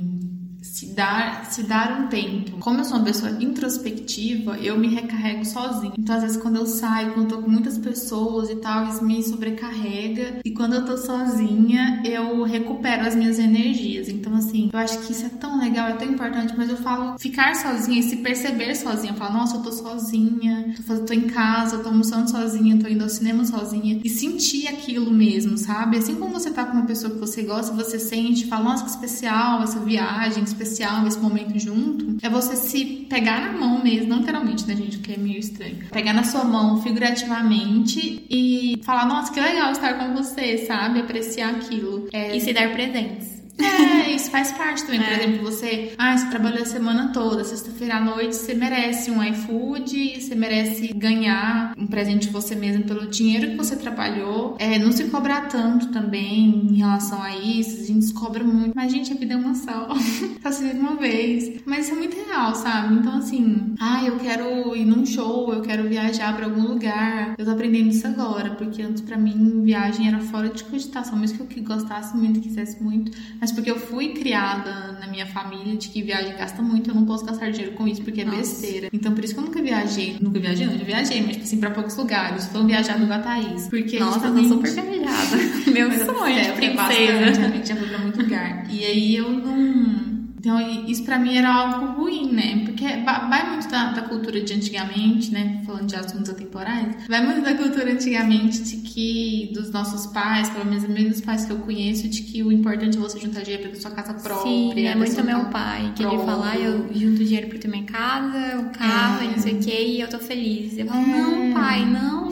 se 0.62 0.88
dar, 0.88 1.46
se 1.46 1.64
dar 1.64 2.02
um 2.02 2.08
tempo. 2.08 2.58
Como 2.60 2.80
eu 2.80 2.86
sou 2.86 2.98
uma 2.98 3.06
pessoa 3.06 3.32
introspectiva, 3.42 4.58
eu 4.58 4.78
me 4.78 4.88
recarrego 4.88 5.46
sozinha. 5.46 5.94
Então, 5.98 6.16
às 6.16 6.24
vezes, 6.24 6.38
quando 6.38 6.58
eu 6.58 6.66
saio, 6.66 7.14
quando 7.14 7.32
eu 7.32 7.38
tô 7.38 7.44
com 7.44 7.50
muitas 7.50 7.78
pessoas 7.78 8.50
e 8.50 8.56
tal, 8.58 8.88
isso 8.88 9.04
me 9.04 9.24
sobrecarrega. 9.24 10.40
E 10.44 10.52
quando 10.52 10.74
eu 10.74 10.86
tô 10.86 10.98
sozinha, 10.98 12.02
eu 12.06 12.44
recupero 12.44 13.06
as 13.06 13.16
minhas 13.16 13.40
energias. 13.40 14.10
Então, 14.10 14.36
assim, 14.36 14.70
eu 14.72 14.80
acho 14.80 15.00
que 15.00 15.14
isso 15.14 15.26
é 15.26 15.30
tão 15.30 15.60
legal, 15.60 15.88
é 15.90 15.94
tão 15.94 16.08
importante, 16.08 16.54
mas 16.58 16.70
eu 16.70 16.78
falo 16.78 17.18
ficar 17.18 17.56
sozinha 17.56 18.00
e 18.00 18.04
se 18.04 18.18
perceber 18.18 18.76
sozinha. 18.76 19.14
Falar, 19.14 19.34
nossa, 19.34 19.58
eu 19.58 19.62
tô 19.62 19.72
sozinha, 19.72 20.76
tô, 20.86 20.98
tô 21.00 21.14
em 21.14 21.28
casa, 21.28 21.80
tô 21.80 21.90
almoçando 21.90 22.30
sozinha, 22.30 22.78
tô 22.78 22.88
indo 22.88 23.04
ao 23.04 23.10
cinema 23.10 23.46
sozinha. 23.46 24.02
E 24.04 24.10
sentir 24.10 24.68
aquilo 24.68 25.12
mesmo, 25.12 25.58
sabe? 25.58 25.98
Assim 25.98 26.16
como 26.16 26.34
você 26.34 26.52
tá 26.52 26.66
com 26.66 26.74
uma 26.74 26.86
pessoa 26.86 27.14
que 27.14 27.20
você 27.20 27.44
gosta, 27.44 27.74
você 27.74 27.98
sente, 27.98 28.48
fala, 28.48 28.66
nossa, 28.66 28.84
que 28.84 28.90
especial 28.90 29.64
essa 29.64 29.80
viagem, 29.80 30.44
especial, 30.50 31.06
esse 31.08 31.20
momento 31.20 31.58
junto, 31.60 32.18
é 32.22 32.30
você 32.30 32.56
se 32.56 33.08
pegar 33.10 33.42
na 33.42 33.58
mão 33.58 33.84
mesmo, 33.84 34.10
não 34.10 34.20
literalmente, 34.20 34.68
né, 34.68 34.76
gente, 34.76 34.98
o 34.98 35.02
que 35.02 35.14
é 35.14 35.18
meio 35.18 35.40
estranho. 35.40 35.78
Pegar 35.92 36.14
na 36.14 36.24
sua 36.24 36.44
mão 36.44 36.82
figurativamente 36.82 38.26
e 38.30 38.80
falar, 38.84 39.06
nossa, 39.06 39.32
que 39.32 39.40
legal 39.40 39.72
estar 39.72 39.94
com 39.94 40.14
você, 40.14 40.60
sabe? 40.60 41.00
Apreciar 41.00 41.52
aquilo. 41.52 42.08
É... 42.12 42.36
E 42.36 42.42
se 42.42 42.54
dar 42.54 42.72
presentes. 42.72 43.39
É, 43.60 44.12
isso 44.14 44.30
faz 44.32 44.52
parte 44.52 44.84
também. 44.84 45.02
Por 45.02 45.10
é. 45.10 45.24
exemplo, 45.24 45.44
você, 45.44 45.94
ah, 45.98 46.18
você 46.18 46.30
trabalhou 46.30 46.62
a 46.62 46.66
semana 46.66 47.12
toda, 47.14 47.44
sexta-feira 47.44 47.98
à 47.98 48.00
noite, 48.00 48.36
você 48.36 48.54
merece 48.54 49.12
um 49.12 49.24
iFood, 49.24 50.22
você 50.22 50.36
merece 50.36 50.88
ganhar 50.94 51.74
um 51.78 51.88
presente 51.88 52.28
de 52.28 52.34
você 52.34 52.56
mesmo 52.56 52.84
pelo 52.84 53.08
dinheiro 53.08 53.52
que 53.52 53.56
você 53.56 53.76
trabalhou. 53.76 54.56
É, 54.60 54.78
não 54.80 54.92
se 54.92 55.06
cobrar 55.06 55.48
tanto 55.48 55.88
também 55.88 56.68
em 56.72 56.76
relação 56.76 57.22
a 57.22 57.36
isso, 57.36 57.82
a 57.82 57.86
gente 57.86 58.06
se 58.06 58.14
cobra 58.14 58.44
muito. 58.44 58.74
Mas, 58.76 58.92
gente, 58.92 59.14
a 59.14 59.16
vida 59.16 59.34
é 59.34 59.38
uma 59.38 59.56
só. 59.56 59.88
só 60.42 60.52
se 60.52 60.64
vive 60.64 60.80
uma 60.80 60.96
vez. 60.96 61.62
Mas 61.66 61.86
isso 61.86 61.96
é 61.96 61.98
muito 61.98 62.16
real, 62.16 62.56
sabe? 62.56 62.96
Então, 62.96 63.18
assim, 63.18 63.76
ah, 63.80 64.04
eu 64.04 64.18
quero 64.18 64.76
ir 64.76 64.86
num 64.86 65.06
show, 65.06 65.54
eu 65.54 65.62
quero 65.62 65.88
viajar 65.88 66.36
para 66.36 66.46
algum 66.46 66.62
lugar. 66.62 67.36
Eu 67.38 67.46
tô 67.46 67.52
aprendendo 67.52 67.90
isso 67.90 68.08
agora, 68.08 68.52
porque 68.52 68.82
antes 68.82 69.02
para 69.02 69.18
mim 69.18 69.62
viagem 69.64 70.08
era 70.08 70.20
fora 70.20 70.50
de 70.50 70.64
cogitação, 70.64 71.18
mesmo 71.18 71.46
que 71.46 71.60
eu 71.60 71.64
gostasse 71.64 72.16
muito, 72.16 72.40
quisesse 72.40 72.82
muito. 72.82 73.12
Mas 73.40 73.49
mas 73.50 73.52
porque 73.52 73.72
eu 73.72 73.80
fui 73.80 74.10
criada 74.10 74.98
na 75.00 75.08
minha 75.08 75.26
família 75.26 75.76
de 75.76 75.90
que 75.90 76.02
viagem 76.02 76.36
gasta 76.38 76.62
muito, 76.62 76.90
eu 76.90 76.96
não 76.96 77.06
posso 77.06 77.26
gastar 77.26 77.52
dinheiro 77.52 77.76
com 77.76 77.88
isso 77.88 78.02
porque 78.02 78.22
é 78.22 78.26
Nossa. 78.26 78.38
besteira. 78.38 78.90
Então 78.94 79.14
por 79.14 79.24
isso 79.24 79.34
que 79.34 79.40
eu 79.40 79.46
nunca 79.46 79.62
viajei. 79.62 80.18
Nunca 80.22 80.40
viajei, 80.40 80.68
não, 80.68 80.78
já 80.78 80.84
viajei, 80.84 81.22
mas 81.22 81.32
tipo 81.32 81.44
assim, 81.44 81.60
pra 81.60 81.72
poucos 81.72 81.98
lugares. 81.98 82.48
Tô 82.48 82.64
viajando 82.64 83.08
com 83.08 83.14
a 83.14 83.20
Thaís. 83.20 83.68
Porque 83.68 84.00
Nossa, 84.00 84.28
eu 84.28 84.36
tô 84.36 84.44
super 84.44 84.72
viajada. 84.72 85.38
Meu 85.72 85.92
sonho, 86.06 86.38
é, 86.38 86.52
princesa. 86.52 87.46
A 87.46 87.50
gente 87.50 87.68
já 87.68 87.76
foi 87.76 87.88
pra 87.88 87.98
muito 87.98 88.22
lugar. 88.22 88.68
E 88.70 88.86
aí 88.86 89.16
eu 89.16 89.30
não 89.30 90.09
então, 90.40 90.58
isso 90.88 91.04
para 91.04 91.20
mim 91.20 91.36
era 91.36 91.54
algo 91.54 92.02
ruim, 92.02 92.32
né? 92.32 92.64
Porque 92.64 92.86
vai 93.04 93.50
muito 93.50 93.68
da, 93.68 93.92
da, 93.92 94.04
cultura 94.04 94.40
de 94.40 94.54
antigamente, 94.54 95.32
né? 95.32 95.62
Falando 95.66 95.88
de 95.88 95.98
assuntos 95.98 96.30
atemporais, 96.30 96.96
vai 97.10 97.26
muito 97.26 97.42
da 97.42 97.56
cultura 97.56 97.92
antigamente 97.92 98.64
de 98.64 98.78
que, 98.78 99.52
dos 99.54 99.70
nossos 99.70 100.08
pais, 100.14 100.50
pelo 100.50 100.66
menos 100.66 100.86
dos 100.86 101.20
pais 101.20 101.44
que 101.44 101.52
eu 101.52 101.58
conheço, 101.58 102.08
de 102.08 102.22
que 102.22 102.42
o 102.42 102.54
importante 102.54 102.98
é 102.98 103.02
você 103.02 103.20
juntar 103.20 103.42
dinheiro 103.42 103.70
pra 103.70 103.82
sua 103.82 103.92
casa 103.92 104.14
própria. 104.14 104.50
Sim, 104.50 104.86
é 104.86 104.96
muito 104.96 105.24
meu 105.26 105.46
pai, 105.46 105.92
que 105.94 106.04
própria. 106.04 106.18
ele 106.18 106.26
fala, 106.26 106.52
ah, 106.52 106.58
eu 106.58 106.88
junto 106.94 107.22
dinheiro 107.22 107.50
pra 107.50 107.60
ter 107.60 107.68
minha 107.68 107.84
casa, 107.84 108.60
o 108.60 108.70
carro, 108.70 109.22
é. 109.22 109.26
e 109.26 109.28
não 109.32 109.40
sei 109.40 109.54
o 109.56 109.60
que, 109.60 109.72
e 109.72 110.00
eu 110.00 110.08
tô 110.08 110.20
feliz. 110.20 110.78
Eu 110.78 110.86
falo, 110.86 111.04
é. 111.04 111.06
não, 111.06 111.54
pai, 111.54 111.86
não. 111.86 112.30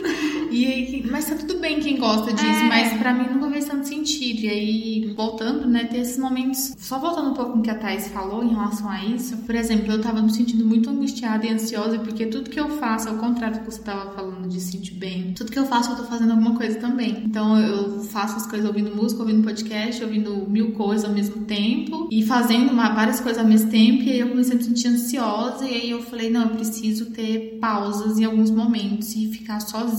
E 0.50 0.66
aí, 0.66 1.06
mas 1.08 1.26
tá 1.26 1.36
tudo 1.36 1.60
bem 1.60 1.78
quem 1.78 1.96
gosta 1.96 2.32
disso, 2.32 2.44
é. 2.44 2.68
mas 2.68 2.98
para 2.98 3.14
mim 3.14 3.32
nunca 3.32 3.50
fez 3.50 3.66
tanto 3.66 3.86
sentido. 3.86 4.40
E 4.40 4.48
aí, 4.48 5.14
voltando, 5.16 5.68
né, 5.68 5.84
ter 5.84 5.98
esses 5.98 6.18
momentos. 6.18 6.74
Só 6.76 6.98
voltando 6.98 7.30
um 7.30 7.34
pouco 7.34 7.56
no 7.56 7.62
que 7.62 7.70
a 7.70 7.74
Thais 7.76 8.08
falou 8.08 8.42
em 8.42 8.48
relação 8.48 8.90
a 8.90 9.04
isso, 9.04 9.36
por 9.38 9.54
exemplo, 9.54 9.92
eu 9.92 10.00
tava 10.00 10.20
me 10.20 10.32
sentindo 10.32 10.66
muito 10.66 10.90
angustiada 10.90 11.46
e 11.46 11.50
ansiosa, 11.50 11.98
porque 12.00 12.26
tudo 12.26 12.50
que 12.50 12.58
eu 12.58 12.68
faço, 12.68 13.08
ao 13.08 13.16
contrário 13.16 13.58
do 13.58 13.64
que 13.64 13.72
você 13.72 13.80
tava 13.80 14.10
falando 14.12 14.48
de 14.48 14.60
se 14.60 14.72
sentir 14.72 14.94
bem, 14.94 15.34
tudo 15.34 15.52
que 15.52 15.58
eu 15.58 15.66
faço, 15.66 15.92
eu 15.92 15.96
tô 15.96 16.04
fazendo 16.04 16.32
alguma 16.32 16.56
coisa 16.56 16.78
também. 16.78 17.22
Então 17.24 17.58
eu 17.58 18.02
faço 18.04 18.36
as 18.36 18.46
coisas 18.46 18.66
ouvindo 18.66 18.94
música, 18.94 19.22
ouvindo 19.22 19.44
podcast, 19.44 20.02
ouvindo 20.02 20.48
mil 20.48 20.72
coisas 20.72 21.04
ao 21.04 21.14
mesmo 21.14 21.44
tempo 21.44 22.08
e 22.10 22.24
fazendo 22.24 22.72
uma, 22.72 22.92
várias 22.92 23.20
coisas 23.20 23.40
ao 23.40 23.48
mesmo 23.48 23.70
tempo. 23.70 24.02
E 24.02 24.10
aí 24.10 24.20
eu 24.20 24.28
comecei 24.28 24.54
a 24.54 24.56
me 24.56 24.64
sentir 24.64 24.88
ansiosa, 24.88 25.64
e 25.64 25.74
aí 25.74 25.90
eu 25.90 26.02
falei, 26.02 26.28
não, 26.28 26.42
eu 26.42 26.50
preciso 26.50 27.06
ter 27.06 27.58
pausas 27.60 28.18
em 28.18 28.24
alguns 28.24 28.50
momentos 28.50 29.14
e 29.14 29.28
ficar 29.28 29.60
sozinha. 29.60 29.89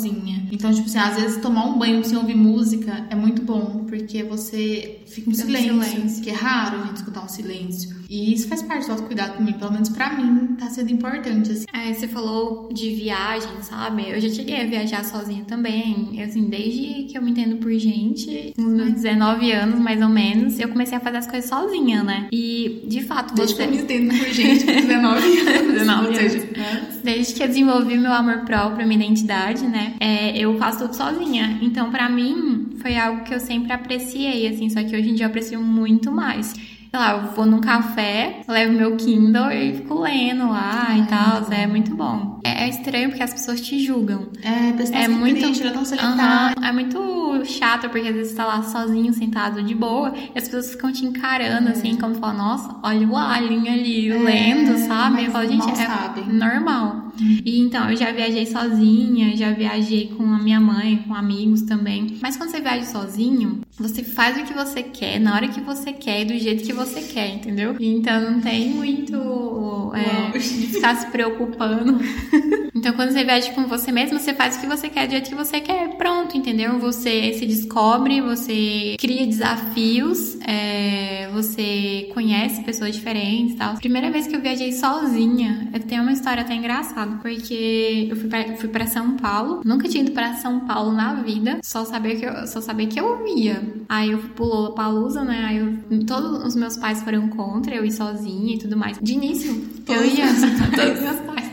Então, 0.51 0.71
tipo 0.73 0.88
assim, 0.88 0.97
às 0.97 1.15
vezes 1.15 1.41
tomar 1.41 1.65
um 1.65 1.77
banho 1.77 2.04
sem 2.04 2.17
ouvir 2.17 2.36
música 2.36 3.08
é 3.10 3.15
muito 3.15 3.41
bom, 3.41 3.86
porque 3.88 4.23
você 4.23 5.01
fica 5.13 5.30
em 5.30 5.34
silêncio, 5.34 5.84
silêncio, 5.84 6.24
que 6.24 6.30
é 6.30 6.34
raro 6.34 6.82
a 6.82 6.86
gente 6.86 6.97
escutar 6.97 7.24
um 7.24 7.28
silêncio. 7.28 8.02
E 8.10 8.34
isso 8.34 8.50
faz 8.50 8.62
parte 8.62 8.88
do 8.88 8.91
autocuidado 8.91 9.38
também, 9.38 9.54
pelo 9.54 9.71
menos 9.71 9.88
pra 9.88 10.13
mim, 10.13 10.56
tá 10.60 10.69
sendo 10.69 10.91
importante, 10.91 11.52
assim. 11.52 11.65
É, 11.71 11.93
você 11.93 12.10
falou 12.10 12.67
de 12.71 12.93
viagem, 12.93 13.50
sabe? 13.62 14.10
Eu 14.10 14.19
já 14.19 14.30
cheguei 14.30 14.62
a 14.62 14.67
viajar 14.67 15.06
sozinha 15.06 15.45
também. 15.45 16.21
Assim, 16.21 16.50
desde 16.50 17.04
que 17.04 17.17
eu 17.17 17.21
me 17.21 17.32
entendo 17.32 17.56
por 17.58 17.71
gente, 17.71 18.54
nos 18.58 18.74
meus 18.74 18.93
19 18.95 19.52
anos, 19.54 19.80
mais 19.80 20.02
ou 20.02 20.10
menos, 20.10 20.60
eu 20.60 20.67
comecei 20.67 20.97
a 20.97 21.00
fazer 21.00 21.17
as 21.17 21.28
coisas 21.28 21.50
sozinha, 21.50 22.04
né? 22.04 22.28
E, 22.34 22.84
de 22.86 23.02
fato, 23.02 23.34
desde 23.34 23.56
você... 23.56 23.63
que 23.63 23.69
eu 23.69 23.76
me 23.76 23.82
entendo 23.82 24.10
por 24.10 24.28
gente, 24.34 24.65
com 24.65 24.74
19 24.74 25.39
anos. 25.47 25.74
19 25.74 26.17
anos. 26.17 27.02
Desde 27.02 27.34
que 27.34 27.43
eu 27.43 27.47
desenvolvi 27.47 27.97
meu 27.97 28.12
amor 28.12 28.39
próprio, 28.39 28.86
minha 28.86 29.06
identidade, 29.06 29.65
né? 29.65 29.95
É, 30.00 30.38
eu 30.38 30.58
faço 30.58 30.80
tudo 30.80 30.95
sozinha. 30.95 31.60
Então, 31.62 31.89
pra 31.89 32.10
mim, 32.10 32.71
foi 32.82 32.97
algo 32.97 33.24
que 33.24 33.34
eu 33.34 33.39
sempre 33.39 33.71
apreciei, 33.71 34.47
assim, 34.47 34.69
só 34.69 34.84
que 34.84 34.95
hoje 34.95 35.01
em 35.10 35.14
dia 35.14 35.26
eu 35.26 35.30
aprecio 35.30 35.62
muito 35.62 36.12
mais 36.12 36.54
sei 36.91 36.99
lá, 36.99 37.13
eu 37.13 37.32
vou 37.34 37.45
num 37.45 37.62
café, 37.62 38.41
levo 38.49 38.73
meu 38.73 38.97
Kindle 38.97 39.49
e 39.49 39.77
fico 39.77 40.01
lendo 40.01 40.49
lá 40.49 40.97
e 40.97 41.06
tal. 41.08 41.49
É 41.49 41.65
muito 41.65 41.95
bom. 41.95 42.41
É, 42.43 42.65
é, 42.65 42.69
estranho 42.69 43.10
porque 43.10 43.23
as 43.23 43.34
pessoas 43.34 43.62
te 43.62 43.80
julgam. 43.80 44.27
É, 44.43 45.04
é 45.04 45.08
muito 45.08 45.41
tão 45.71 45.86
solitário. 45.86 46.62
é 46.62 46.71
muito 46.73 47.45
chato 47.45 47.89
porque 47.89 48.10
às 48.10 48.13
vezes 48.13 48.32
você 48.32 48.38
tá 48.38 48.45
lá 48.45 48.62
sozinho, 48.63 49.13
sentado 49.13 49.63
de 49.63 49.73
boa, 49.73 50.13
e 50.36 50.38
as 50.38 50.45
pessoas 50.45 50.71
ficam 50.71 50.91
te 50.91 51.06
encarando 51.06 51.69
é. 51.69 51.71
assim, 51.71 51.95
como 51.95 52.15
fala, 52.15 52.34
nossa, 52.34 52.75
olha 52.84 53.08
o 53.08 53.15
alien 53.15 53.69
ali, 53.69 54.12
é, 54.12 54.17
lendo, 54.17 54.77
sabe? 54.86 55.25
Eu 55.25 55.32
falo, 55.32 55.47
gente, 55.47 55.69
é 55.69 55.75
sabem. 55.75 56.27
normal. 56.27 57.12
E 57.45 57.60
então, 57.60 57.89
eu 57.89 57.95
já 57.95 58.12
viajei 58.12 58.45
sozinha, 58.45 59.36
já 59.38 59.51
viajei 59.51 60.13
com 60.17 60.23
a 60.23 60.39
minha 60.39 60.60
mãe, 60.60 61.04
com 61.08 61.13
amigos 61.13 61.62
também. 61.62 62.17
Mas 62.21 62.36
quando 62.36 62.49
você 62.49 62.60
viaja 62.60 62.86
sozinho, 62.86 63.62
você 63.77 64.04
faz 64.04 64.38
o 64.38 64.43
que 64.43 64.54
você 64.54 64.82
quer, 64.84 65.19
na 65.19 65.36
hora 65.36 65.47
que 65.47 65.62
você 65.62 65.93
quer 65.93 66.21
e 66.21 66.25
do 66.25 66.38
jeito 66.38 66.63
que 66.63 66.73
você 66.73 66.81
quer, 67.02 67.36
entendeu? 67.36 67.76
Então 67.80 68.32
não 68.32 68.41
tem 68.41 68.70
muito 68.70 69.91
é, 69.94 70.38
de 70.38 70.67
ficar 70.67 70.96
se 70.96 71.08
preocupando. 71.08 72.00
então 72.74 72.94
quando 72.94 73.12
você 73.12 73.24
viaja 73.24 73.52
com 73.54 73.65
você 73.67 73.91
mesmo, 73.91 74.20
você 74.20 74.34
faz 74.34 74.58
o 74.58 74.62
que 74.62 74.67
você 74.67 74.89
quer 74.89 75.08
do 75.08 75.12
jeito 75.12 75.30
que 75.30 75.36
você 75.36 75.60
quer, 75.60 75.96
pronto, 75.98 76.38
entendeu? 76.38 76.80
Você 76.80 77.34
se 77.34 77.46
descobre, 77.46 78.22
você 78.22 78.96
cria 79.00 79.26
desafios, 79.26 80.38
é, 80.41 81.30
você 81.34 82.10
conhece 82.13 82.63
pessoas 82.63 82.96
diferentes 82.96 83.54
e 83.54 83.58
tal. 83.58 83.76
Primeira 83.76 84.12
vez 84.12 84.28
que 84.28 84.36
eu 84.36 84.41
viajei 84.41 84.72
sozinha, 84.72 85.70
eu 85.74 85.80
tenho 85.80 86.02
uma 86.02 86.12
história 86.12 86.41
até 86.41 86.54
engraçada, 86.56 87.17
porque 87.22 88.08
eu 88.10 88.15
fui 88.15 88.30
pra, 88.30 88.56
fui 88.56 88.70
pra 88.70 88.88
São 88.88 89.17
Paulo, 89.17 89.62
nunca 89.65 89.88
tinha 89.88 90.04
ido 90.04 90.12
pra 90.12 90.36
São 90.36 90.62
Paulo 90.62 90.91
na 90.91 91.15
vida, 91.15 91.60
só 91.63 91.86
saber 91.86 92.20
que 92.20 92.26
eu, 92.26 92.48
só 92.48 92.62
saber 92.62 92.88
que 92.88 93.00
eu 93.00 93.26
ia. 93.28 93.62
Aí 93.88 94.12
eu 94.12 94.20
fui 94.20 94.30
pro 94.30 94.46
Lollapalooza, 94.46 95.24
né? 95.24 95.46
Aí 95.48 95.58
eu, 95.58 96.06
todos 96.06 96.44
os 96.46 96.56
meus 96.56 96.71
pais 96.78 97.02
foram 97.04 97.30
contra, 97.30 97.76
eu 97.76 97.86
ir 97.86 97.92
sozinha 97.92 98.56
e 98.56 98.58
tudo 98.58 98.78
mais. 98.78 98.98
De 99.00 99.14
início, 99.14 99.70
eu 99.88 100.06
ia. 100.06 100.26
os 100.32 101.02
meus 101.02 101.20
pais. 101.22 101.52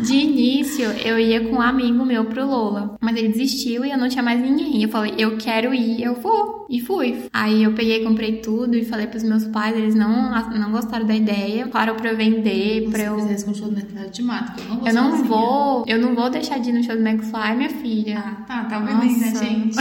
De 0.00 0.14
início, 0.14 0.84
eu 0.84 1.18
ia 1.18 1.40
com 1.48 1.56
um 1.56 1.60
amigo 1.60 2.04
meu 2.04 2.24
pro 2.26 2.46
Lola, 2.46 2.96
mas 3.00 3.16
ele 3.16 3.28
desistiu 3.28 3.84
e 3.84 3.90
eu 3.90 3.98
não 3.98 4.08
tinha 4.08 4.22
mais 4.22 4.40
ninguém. 4.40 4.82
Eu 4.82 4.88
falei, 4.88 5.14
eu 5.18 5.36
quero 5.36 5.74
ir, 5.74 6.02
eu 6.02 6.14
vou. 6.14 6.66
E 6.70 6.80
fui. 6.80 7.24
Aí 7.32 7.64
eu 7.64 7.72
peguei, 7.72 8.04
comprei 8.04 8.36
tudo 8.36 8.76
e 8.76 8.84
falei 8.84 9.08
pros 9.08 9.24
meus 9.24 9.44
pais, 9.46 9.76
eles 9.76 9.94
não, 9.94 10.30
não 10.50 10.70
gostaram 10.70 11.04
da 11.04 11.14
ideia, 11.16 11.66
falaram 11.66 11.96
pra 11.96 12.12
eu 12.12 12.16
vender, 12.16 12.84
Você 12.84 12.90
pra 12.90 13.02
eu... 13.02 13.16
De 14.12 14.22
mato, 14.22 14.62
eu 14.62 14.68
não 14.68 14.78
vou 14.78 14.86
Eu 14.86 14.94
não 14.94 15.24
vou, 15.24 15.84
eu 15.86 15.98
não 16.00 16.14
vou 16.14 16.30
deixar 16.30 16.58
de 16.58 16.70
ir 16.70 16.72
no 16.72 16.84
show 16.84 16.94
do 16.94 17.02
McFly, 17.02 17.56
minha 17.56 17.70
filha. 17.70 18.18
Ah, 18.18 18.44
tá, 18.46 18.64
tá 18.64 18.80
beleza, 18.80 19.18
né, 19.18 19.34
gente? 19.34 19.76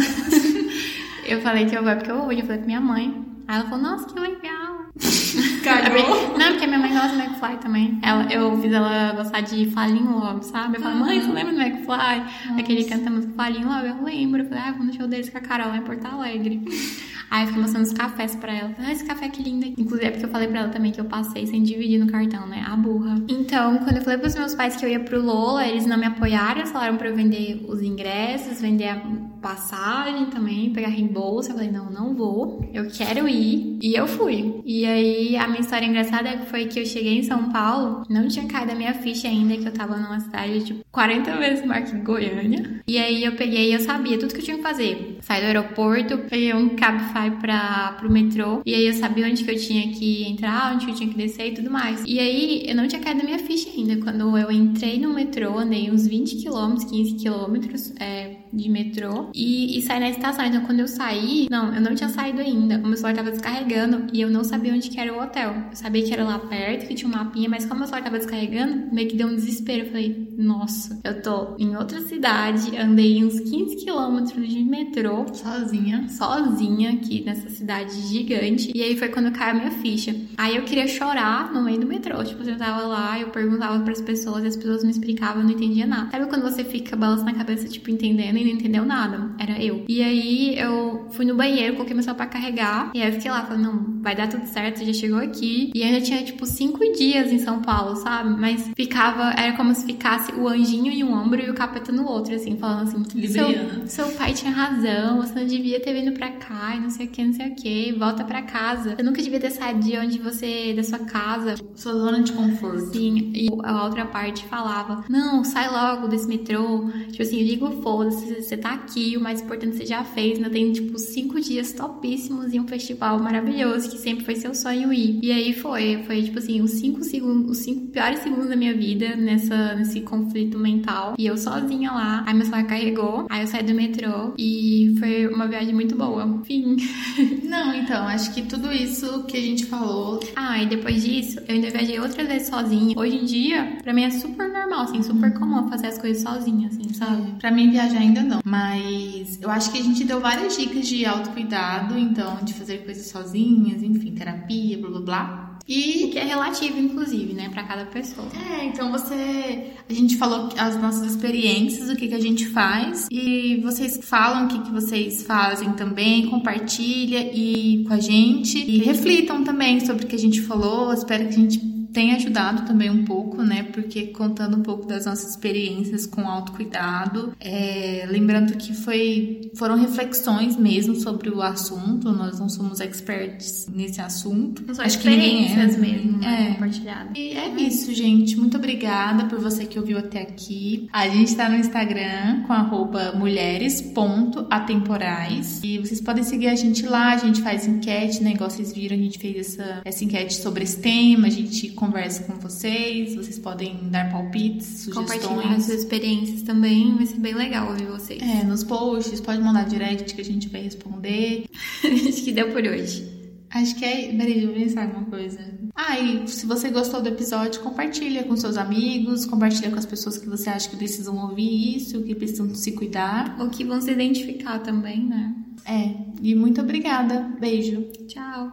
eu 1.28 1.42
falei 1.42 1.66
que 1.66 1.78
eu 1.78 1.84
vou 1.84 1.96
porque 1.96 2.10
eu 2.10 2.18
vou, 2.18 2.32
eu 2.32 2.42
falei 2.42 2.58
pra 2.58 2.66
minha 2.66 2.82
mãe. 2.82 3.27
Aí 3.48 3.56
ela 3.60 3.70
falou, 3.70 3.84
nossa, 3.84 4.06
que 4.06 4.20
legal. 4.20 4.67
Cagou? 5.64 6.38
Não, 6.38 6.52
porque 6.52 6.68
minha 6.68 6.80
mãe 6.80 6.92
gosta 6.92 7.10
do 7.10 7.20
McFly 7.22 7.58
também. 7.58 8.00
Ela, 8.02 8.32
eu 8.32 8.60
fiz 8.62 8.72
ela 8.72 9.14
gostar 9.14 9.42
de 9.42 9.70
Falling 9.72 10.08
Love, 10.08 10.46
sabe? 10.46 10.78
Eu 10.78 10.82
falei, 10.82 10.98
mãe, 10.98 11.22
você 11.22 11.32
lembra 11.32 11.54
do 11.54 11.62
McFly? 11.62 11.88
Nossa. 11.88 12.60
Aquele 12.60 12.84
canta 12.86 13.10
a 13.10 13.12
música 13.12 13.34
Falling 13.34 13.66
Love? 13.66 13.88
Eu 13.88 14.04
lembro. 14.04 14.42
Eu 14.42 14.50
falei, 14.50 14.64
ah, 14.66 14.72
vou 14.72 14.86
no 14.86 14.94
show 14.94 15.08
deles 15.08 15.30
com 15.30 15.38
a 15.38 15.42
Carol 15.42 15.70
lá 15.70 15.78
em 15.78 15.82
Porto 15.82 16.06
Alegre. 16.06 16.62
Aí 17.30 17.44
eu 17.44 17.48
fiquei 17.48 17.62
mostrando 17.62 17.86
os 17.86 17.94
cafés 17.94 18.36
pra 18.36 18.54
ela. 18.54 18.74
Ah, 18.80 18.92
esse 18.92 19.04
café 19.04 19.28
que 19.28 19.44
lindo. 19.44 19.66
Inclusive 19.78 20.06
é 20.06 20.12
porque 20.12 20.26
eu 20.26 20.30
falei 20.30 20.48
pra 20.48 20.62
ela 20.62 20.70
também 20.70 20.94
que 20.94 21.02
eu 21.02 21.06
passei 21.06 21.46
sem 21.46 21.62
dividir 21.62 22.00
no 22.00 22.08
cartão, 22.08 22.48
né? 22.48 22.64
A 22.66 22.76
burra. 22.76 23.22
Então, 23.28 23.80
quando 23.80 23.98
eu 23.98 24.02
falei 24.02 24.18
pros 24.18 24.36
meus 24.36 24.56
pais 24.56 24.78
que 24.78 24.86
eu 24.86 24.90
ia 24.90 25.00
pro 25.00 25.22
Lola, 25.22 25.68
eles 25.68 25.86
não 25.86 25.98
me 25.98 26.06
apoiaram, 26.06 26.60
eles 26.60 26.72
falaram 26.72 26.96
pra 26.96 27.10
eu 27.10 27.16
vender 27.16 27.66
os 27.68 27.82
ingressos, 27.82 28.62
vender 28.62 28.88
a 28.88 29.02
passagem 29.42 30.28
também, 30.28 30.72
pegar 30.72 30.88
reembolso. 30.88 31.50
Eu 31.52 31.56
falei, 31.56 31.70
não, 31.70 31.92
não 31.92 32.16
vou. 32.16 32.66
Eu 32.74 32.88
quero 32.90 33.28
ir. 33.28 33.78
E 33.82 33.94
eu 33.94 34.08
fui. 34.08 34.62
E 34.66 34.86
aí, 34.88 35.38
a 35.38 35.48
minha 35.48 35.62
história 35.62 35.86
engraçada 35.86 36.38
foi 36.50 36.66
que 36.66 36.80
eu 36.80 36.86
cheguei 36.86 37.18
em 37.20 37.24
São 37.24 37.52
Paulo, 37.52 38.04
não 38.10 38.28
tinha 38.28 38.46
caído 38.48 38.72
a 38.72 38.76
minha 38.76 38.94
ficha 38.94 39.28
ainda, 39.28 39.58
que 39.58 39.66
eu 39.66 39.74
tava 39.74 39.98
numa 39.98 40.20
cidade, 40.20 40.66
tipo, 40.66 40.86
40 40.92 41.38
vezes 41.38 41.66
maior 41.66 41.86
que 41.86 41.98
Goiânia. 41.98 42.82
E 42.88 42.98
aí 42.98 43.24
eu 43.24 43.34
peguei 43.34 43.74
eu 43.74 43.80
sabia 43.80 44.18
tudo 44.18 44.34
que 44.34 44.40
eu 44.40 44.44
tinha 44.44 44.58
que 44.58 44.64
fazer. 44.64 45.18
Saí 45.22 45.42
do 45.42 45.48
aeroporto, 45.48 46.18
peguei 46.30 46.54
um 46.54 46.70
Cabify 46.70 47.32
pra, 47.40 47.96
pro 48.00 48.12
metrô, 48.12 48.62
e 48.66 48.74
aí 48.74 48.88
eu 48.88 48.94
sabia 48.94 49.28
onde 49.28 49.44
que 49.44 49.52
eu 49.52 49.60
tinha 49.60 49.92
que 49.94 50.24
entrar, 50.28 50.74
onde 50.74 50.86
que 50.86 50.92
eu 50.92 50.96
tinha 50.96 51.10
que 51.10 51.18
descer 51.18 51.48
e 51.48 51.54
tudo 51.54 51.70
mais. 51.70 52.04
E 52.06 52.20
aí, 52.20 52.64
eu 52.68 52.76
não 52.76 52.88
tinha 52.88 53.02
caído 53.02 53.22
a 53.22 53.26
minha 53.26 53.40
ficha 53.40 53.70
ainda. 53.70 53.98
Quando 53.98 54.38
eu 54.38 54.52
entrei 54.52 55.00
no 55.00 55.14
metrô, 55.14 55.58
andei 55.58 55.92
uns 55.92 56.08
20 56.08 56.38
quilômetros, 56.38 56.90
15 56.90 57.14
quilômetros, 57.16 57.94
é, 58.00 58.37
de 58.58 58.70
metrô 58.70 59.30
e, 59.34 59.78
e 59.78 59.82
saí 59.82 60.00
na 60.00 60.10
estação. 60.10 60.46
Então, 60.46 60.62
quando 60.66 60.80
eu 60.80 60.88
saí, 60.88 61.48
não, 61.50 61.74
eu 61.74 61.82
não 61.82 61.96
tinha 61.96 62.10
saído 62.10 62.42
ainda. 62.42 62.78
O 62.78 62.88
meu 62.88 62.98
celular 62.98 63.16
tava 63.16 63.32
descarregando 63.32 64.08
e 64.12 64.22
eu 64.22 64.30
não 64.30 64.44
sabia 64.44 64.74
onde 64.74 64.90
que 64.90 65.00
era 65.00 65.14
o 65.14 65.22
hotel. 65.22 65.54
Eu 65.70 65.76
sabia 65.76 66.04
que 66.04 66.14
era 66.14 66.24
lá 66.24 66.40
perto, 66.40 66.88
que 66.88 66.96
tinha 66.96 67.10
um 67.10 67.16
mapinha, 67.16 67.50
mas 67.50 67.66
como 67.66 67.76
o 67.76 67.80
meu 67.80 67.88
celular 67.88 68.04
tava 68.04 68.18
descarregando, 68.18 68.94
meio 68.94 69.08
que 69.08 69.16
deu 69.16 69.28
um 69.28 69.36
desespero. 69.36 69.86
Eu 69.86 69.88
falei, 69.88 70.28
nossa, 70.38 71.00
eu 71.04 71.22
tô 71.22 71.56
em 71.58 71.76
outra 71.76 72.02
cidade, 72.02 72.76
andei 72.78 73.24
uns 73.24 73.40
15 73.40 73.76
quilômetros 73.78 74.48
de 74.50 74.64
metrô. 74.64 75.26
Sozinha. 75.34 76.08
Sozinha 76.10 76.92
aqui 76.94 77.24
nessa 77.24 77.50
cidade 77.50 77.94
gigante. 78.02 78.72
E 78.74 78.82
aí 78.82 78.98
foi 78.98 79.10
quando 79.10 79.32
caiu 79.32 79.52
a 79.52 79.54
minha 79.54 79.72
ficha. 79.72 80.16
Aí 80.38 80.56
eu 80.56 80.64
queria 80.64 80.88
chorar 80.88 81.54
no 81.54 81.64
meio 81.64 81.80
do 81.80 81.88
metrô. 81.88 82.24
Tipo, 82.24 82.44
eu 82.44 82.58
tava 82.58 82.86
lá, 82.86 83.20
eu 83.20 83.30
perguntava 83.30 83.80
pras 83.84 84.02
pessoas 84.02 84.44
e 84.44 84.48
as 84.48 84.56
pessoas 84.56 84.84
me 84.84 84.92
explicavam, 84.92 85.42
eu 85.42 85.48
não 85.48 85.54
entendia 85.54 85.86
nada. 85.86 86.10
Sabe 86.12 86.28
quando 86.28 86.44
você 86.44 86.64
fica 86.64 86.96
balançando 86.96 87.32
na 87.32 87.38
cabeça, 87.38 87.68
tipo, 87.68 87.90
entendendo 87.90 88.38
e 88.38 88.47
não 88.48 88.60
entendeu 88.60 88.86
nada. 88.86 89.30
Era 89.40 89.62
eu. 89.62 89.86
E 89.88 90.02
aí 90.02 90.58
eu 90.58 91.08
fui 91.12 91.26
no 91.26 91.36
banheiro, 91.36 91.74
coloquei 91.74 91.94
meu 91.94 92.04
celular 92.04 92.18
pra 92.18 92.26
carregar. 92.28 92.92
E 92.94 93.02
aí 93.02 93.10
eu 93.10 93.14
fiquei 93.14 93.32
lá, 93.32 93.46
falando, 93.46 93.64
não, 93.64 94.02
vai 94.02 94.16
dar 94.16 94.28
tudo 94.28 94.46
certo, 94.46 94.84
já 94.86 94.94
chegou 94.94 95.20
aqui. 95.20 95.72
E 95.74 95.84
ainda 95.84 96.02
tinha, 96.02 96.24
tipo, 96.24 96.46
cinco 96.46 96.80
dias 96.94 97.32
em 97.32 97.40
São 97.40 97.62
Paulo, 97.62 97.96
sabe? 97.98 98.30
Mas 98.40 98.70
ficava, 98.76 99.32
era 99.32 99.56
como 99.56 99.74
se 99.74 99.86
ficasse 99.86 100.32
o 100.34 100.48
anjinho 100.48 100.92
em 100.92 101.04
um 101.04 101.14
ombro 101.14 101.42
e 101.42 101.50
o 101.50 101.54
capeta 101.54 101.92
no 101.92 102.06
outro, 102.08 102.34
assim, 102.36 102.58
falando 102.58 102.84
assim, 102.84 103.28
seu, 103.28 103.88
seu 103.88 104.08
pai 104.18 104.34
tinha 104.34 104.52
razão, 104.52 105.18
você 105.18 105.40
não 105.40 105.46
devia 105.46 105.80
ter 105.80 105.94
vindo 105.94 106.14
pra 106.14 106.30
cá 106.32 106.76
e 106.76 106.80
não 106.80 106.90
sei 106.90 107.08
o 107.08 107.10
que, 107.10 107.24
não 107.24 107.34
sei 107.34 107.48
o 107.48 107.56
que, 107.56 107.92
volta 107.94 108.24
pra 108.24 108.42
casa. 108.42 108.96
Eu 108.98 109.06
nunca 109.06 109.22
devia 109.22 109.40
ter 109.40 109.52
saído 109.52 109.80
de 109.80 109.98
onde 109.98 110.20
você, 110.20 110.74
da 110.74 110.84
sua 110.84 111.00
casa. 111.00 111.56
Sua 111.76 111.94
zona 111.94 112.22
de 112.22 112.32
conforto. 112.32 112.92
Sim, 112.92 113.32
e 113.34 113.48
a 113.64 113.84
outra 113.84 114.06
parte 114.06 114.46
falava, 114.46 115.04
não, 115.10 115.44
sai 115.44 115.70
logo 115.70 116.08
desse 116.08 116.28
metrô. 116.28 116.90
Tipo 117.10 117.22
assim, 117.22 117.42
eu 117.42 117.48
digo, 117.48 117.72
foda-se, 117.82 118.27
você 118.36 118.58
tá 118.58 118.72
aqui, 118.72 119.16
o 119.18 119.22
mais 119.22 119.42
importante 119.42 119.78
você 119.78 119.86
já 119.86 120.04
fez, 120.04 120.38
ainda 120.38 120.50
tem, 120.50 120.72
tipo, 120.72 120.98
cinco 120.98 121.40
dias 121.40 121.72
topíssimos 121.72 122.54
em 122.54 122.60
um 122.60 122.68
festival 122.68 123.20
maravilhoso 123.20 123.90
que 123.90 123.98
sempre 123.98 124.26
foi 124.26 124.36
seu 124.36 124.54
sonho 124.54 124.94
ir. 124.94 125.20
E 125.22 125.32
aí 125.32 125.54
foi, 125.54 126.04
foi, 126.06 126.24
tipo 126.24 126.40
assim, 126.40 126.62
os 126.62 126.72
cinco 126.72 127.04
segundos, 127.04 127.52
os 127.52 127.64
cinco 127.64 127.88
piores 127.88 128.20
segundos 128.20 128.50
da 128.50 128.56
minha 128.56 128.76
vida 128.76 129.16
nessa, 129.16 129.76
nesse 129.76 130.02
conflito 130.02 130.58
mental. 130.58 131.16
E 131.18 131.26
eu 131.26 131.38
sozinha 131.38 131.92
lá, 131.92 132.24
aí 132.26 132.34
meu 132.34 132.46
celular 132.46 132.66
carregou, 132.66 133.26
aí 133.30 133.42
eu 133.42 133.48
saí 133.48 133.64
do 133.64 133.74
metrô 133.74 134.34
e 134.38 134.96
foi 135.00 135.28
uma 135.28 135.48
viagem 135.48 135.74
muito 135.74 135.96
boa. 135.96 136.42
Fim. 136.44 136.78
Não, 137.44 137.74
então, 137.74 138.08
acho 138.08 138.34
que 138.34 138.42
tudo 138.44 138.72
isso 138.72 139.24
que 139.24 139.38
a 139.38 139.42
gente 139.42 139.66
falou. 139.66 140.20
Ah, 140.36 140.62
e 140.62 140.66
depois 140.66 141.04
disso, 141.04 141.40
eu 141.48 141.56
ainda 141.56 141.70
viajei 141.70 142.00
outras 142.00 142.28
vezes 142.28 142.48
sozinha. 142.50 142.98
Hoje 142.98 143.18
em 143.18 143.26
dia, 143.26 143.78
pra 143.84 143.94
mim 143.94 144.04
é 144.04 144.12
super 144.12 144.50
normal, 144.50 144.82
assim, 144.82 145.02
super 145.02 145.34
comum 145.34 145.68
fazer 145.70 145.88
as 145.88 145.98
coisas 145.98 146.22
sozinha, 146.22 146.68
assim, 146.68 146.94
sabe? 146.94 147.32
Pra 147.40 147.52
mim, 147.52 147.72
viajar 147.72 148.00
ainda 148.00 148.17
não. 148.24 148.42
Mas 148.44 149.40
eu 149.42 149.50
acho 149.50 149.72
que 149.72 149.80
a 149.80 149.84
gente 149.84 150.04
deu 150.04 150.20
várias 150.20 150.58
dicas 150.58 150.88
de 150.88 151.06
autocuidado, 151.06 151.98
então, 151.98 152.38
de 152.44 152.54
fazer 152.54 152.86
coisas 152.86 153.08
sozinhas, 153.08 153.82
enfim, 153.84 154.14
terapia, 154.14 154.78
blá 154.78 154.90
blá 154.90 155.02
blá. 155.02 155.48
E 155.68 156.06
o 156.06 156.10
que 156.12 156.18
é 156.18 156.24
relativo, 156.24 156.80
inclusive, 156.80 157.34
né, 157.34 157.50
para 157.50 157.64
cada 157.64 157.86
pessoa. 157.86 158.28
É, 158.58 158.64
então 158.64 158.90
você. 158.90 159.74
A 159.90 159.94
gente 159.94 160.16
falou 160.16 160.48
as 160.58 160.82
nossas 160.82 161.12
experiências, 161.12 161.90
o 161.90 161.96
que, 161.96 162.08
que 162.08 162.14
a 162.14 162.22
gente 162.22 162.46
faz. 162.48 163.08
E 163.12 163.60
vocês 163.62 164.00
falam 164.02 164.46
o 164.46 164.48
que, 164.48 164.60
que 164.60 164.72
vocês 164.72 165.24
fazem 165.24 165.74
também, 165.74 166.30
compartilha 166.30 167.20
e 167.34 167.84
com 167.86 167.94
a 167.94 168.00
gente. 168.00 168.58
E 168.60 168.78
reflitam 168.78 169.44
também 169.44 169.86
sobre 169.86 170.06
o 170.06 170.08
que 170.08 170.16
a 170.16 170.20
gente 170.20 170.42
falou. 170.42 170.94
Espero 170.94 171.28
que 171.28 171.36
a 171.36 171.40
gente 171.40 171.77
tem 171.98 172.14
ajudado 172.14 172.68
também 172.68 172.92
um 172.92 173.04
pouco, 173.04 173.42
né? 173.42 173.64
Porque 173.64 174.10
contando 174.10 174.56
um 174.56 174.62
pouco 174.62 174.86
das 174.86 175.08
nossas 175.08 175.32
experiências 175.32 176.06
com 176.06 176.28
autocuidado, 176.28 177.34
é, 177.40 178.06
lembrando 178.08 178.56
que 178.56 178.72
foi, 178.72 179.50
foram 179.56 179.76
reflexões 179.76 180.56
mesmo 180.56 180.94
sobre 180.94 181.32
o 181.32 181.42
assunto, 181.42 182.12
nós 182.12 182.40
não 182.40 182.50
somos 182.50 182.80
experts 182.82 183.68
nesse 183.74 184.00
assunto. 184.00 184.64
Não 184.68 184.76
são 184.76 184.86
Acho 184.86 184.98
experiências 184.98 185.74
que 185.74 185.82
ninguém 185.82 185.96
é, 185.96 185.98
mesmo, 185.98 186.20
né? 186.20 186.50
É. 186.50 186.52
Compartilhadas. 186.54 187.12
E 187.16 187.32
é 187.32 187.50
isso, 187.64 187.92
gente. 187.92 188.38
Muito 188.38 188.58
obrigada 188.58 189.26
por 189.26 189.40
você 189.40 189.66
que 189.66 189.80
ouviu 189.80 189.98
até 189.98 190.22
aqui. 190.22 190.88
A 190.94 191.10
gente 191.10 191.36
tá 191.36 191.50
no 191.50 191.56
Instagram 191.56 192.44
com 192.46 192.54
arroba 192.54 193.14
mulheres.atemporais 193.14 195.62
e 195.64 195.80
vocês 195.80 196.00
podem 196.00 196.24
seguir 196.24 196.50
a 196.50 196.56
gente 196.56 196.86
lá, 196.86 197.14
a 197.14 197.18
gente 197.18 197.42
faz 197.42 197.66
enquete, 197.66 198.22
né? 198.22 198.34
Igual 198.34 198.52
vocês 198.52 198.72
viram, 198.72 198.96
a 198.96 199.00
gente 199.00 199.18
fez 199.18 199.36
essa, 199.36 199.82
essa 199.84 200.06
enquete 200.06 200.36
sobre 200.36 200.64
esse 200.64 200.80
tema, 200.80 201.26
a 201.26 201.32
gente 201.32 201.70
conversa 201.88 202.24
com 202.24 202.34
vocês, 202.34 203.16
vocês 203.16 203.40
podem 203.40 203.90
dar 203.90 204.12
palpites, 204.12 204.66
sugestões. 204.66 205.24
Compartilhar 205.24 205.60
suas 205.62 205.80
experiências 205.80 206.42
também, 206.44 206.96
vai 206.96 207.06
ser 207.06 207.18
bem 207.18 207.34
legal 207.34 207.70
ouvir 207.70 207.88
vocês. 207.88 208.22
É, 208.22 208.44
nos 208.44 208.64
posts, 208.64 209.22
pode 209.22 209.42
mandar 209.42 209.66
direct 209.66 210.14
que 210.14 210.22
a 210.22 210.26
gente 210.26 210.50
vai 210.50 210.62
responder. 210.62 211.46
Acho 211.84 212.24
que 212.24 212.32
deu 212.32 212.52
por 212.52 212.62
hoje. 212.62 213.18
Acho 213.50 213.76
que 213.76 213.86
é. 213.86 214.14
Peraí, 214.16 214.44
eu 214.44 214.50
vou 214.50 214.60
pensar 214.60 214.84
alguma 214.84 215.06
coisa. 215.06 215.40
Ah, 215.74 215.98
e 215.98 216.28
se 216.28 216.46
você 216.46 216.70
gostou 216.70 217.02
do 217.02 217.08
episódio, 217.08 217.62
compartilha 217.62 218.24
com 218.24 218.36
seus 218.36 218.58
amigos, 218.58 219.26
compartilha 219.26 219.72
com 219.72 219.78
as 219.78 219.86
pessoas 219.86 220.18
que 220.18 220.28
você 220.28 220.50
acha 220.50 220.70
que 220.70 220.76
precisam 220.76 221.16
ouvir 221.18 221.78
isso, 221.78 222.04
que 222.04 222.14
precisam 222.14 222.54
se 222.54 222.74
cuidar. 222.74 223.38
Ou 223.40 223.50
que 223.50 223.64
vão 223.64 223.80
se 223.80 223.92
identificar 223.92 224.60
também, 224.60 225.06
né? 225.06 225.34
É. 225.66 225.96
E 226.22 226.36
muito 226.36 226.60
obrigada. 226.60 227.22
Beijo. 227.40 227.82
Tchau. 228.08 228.46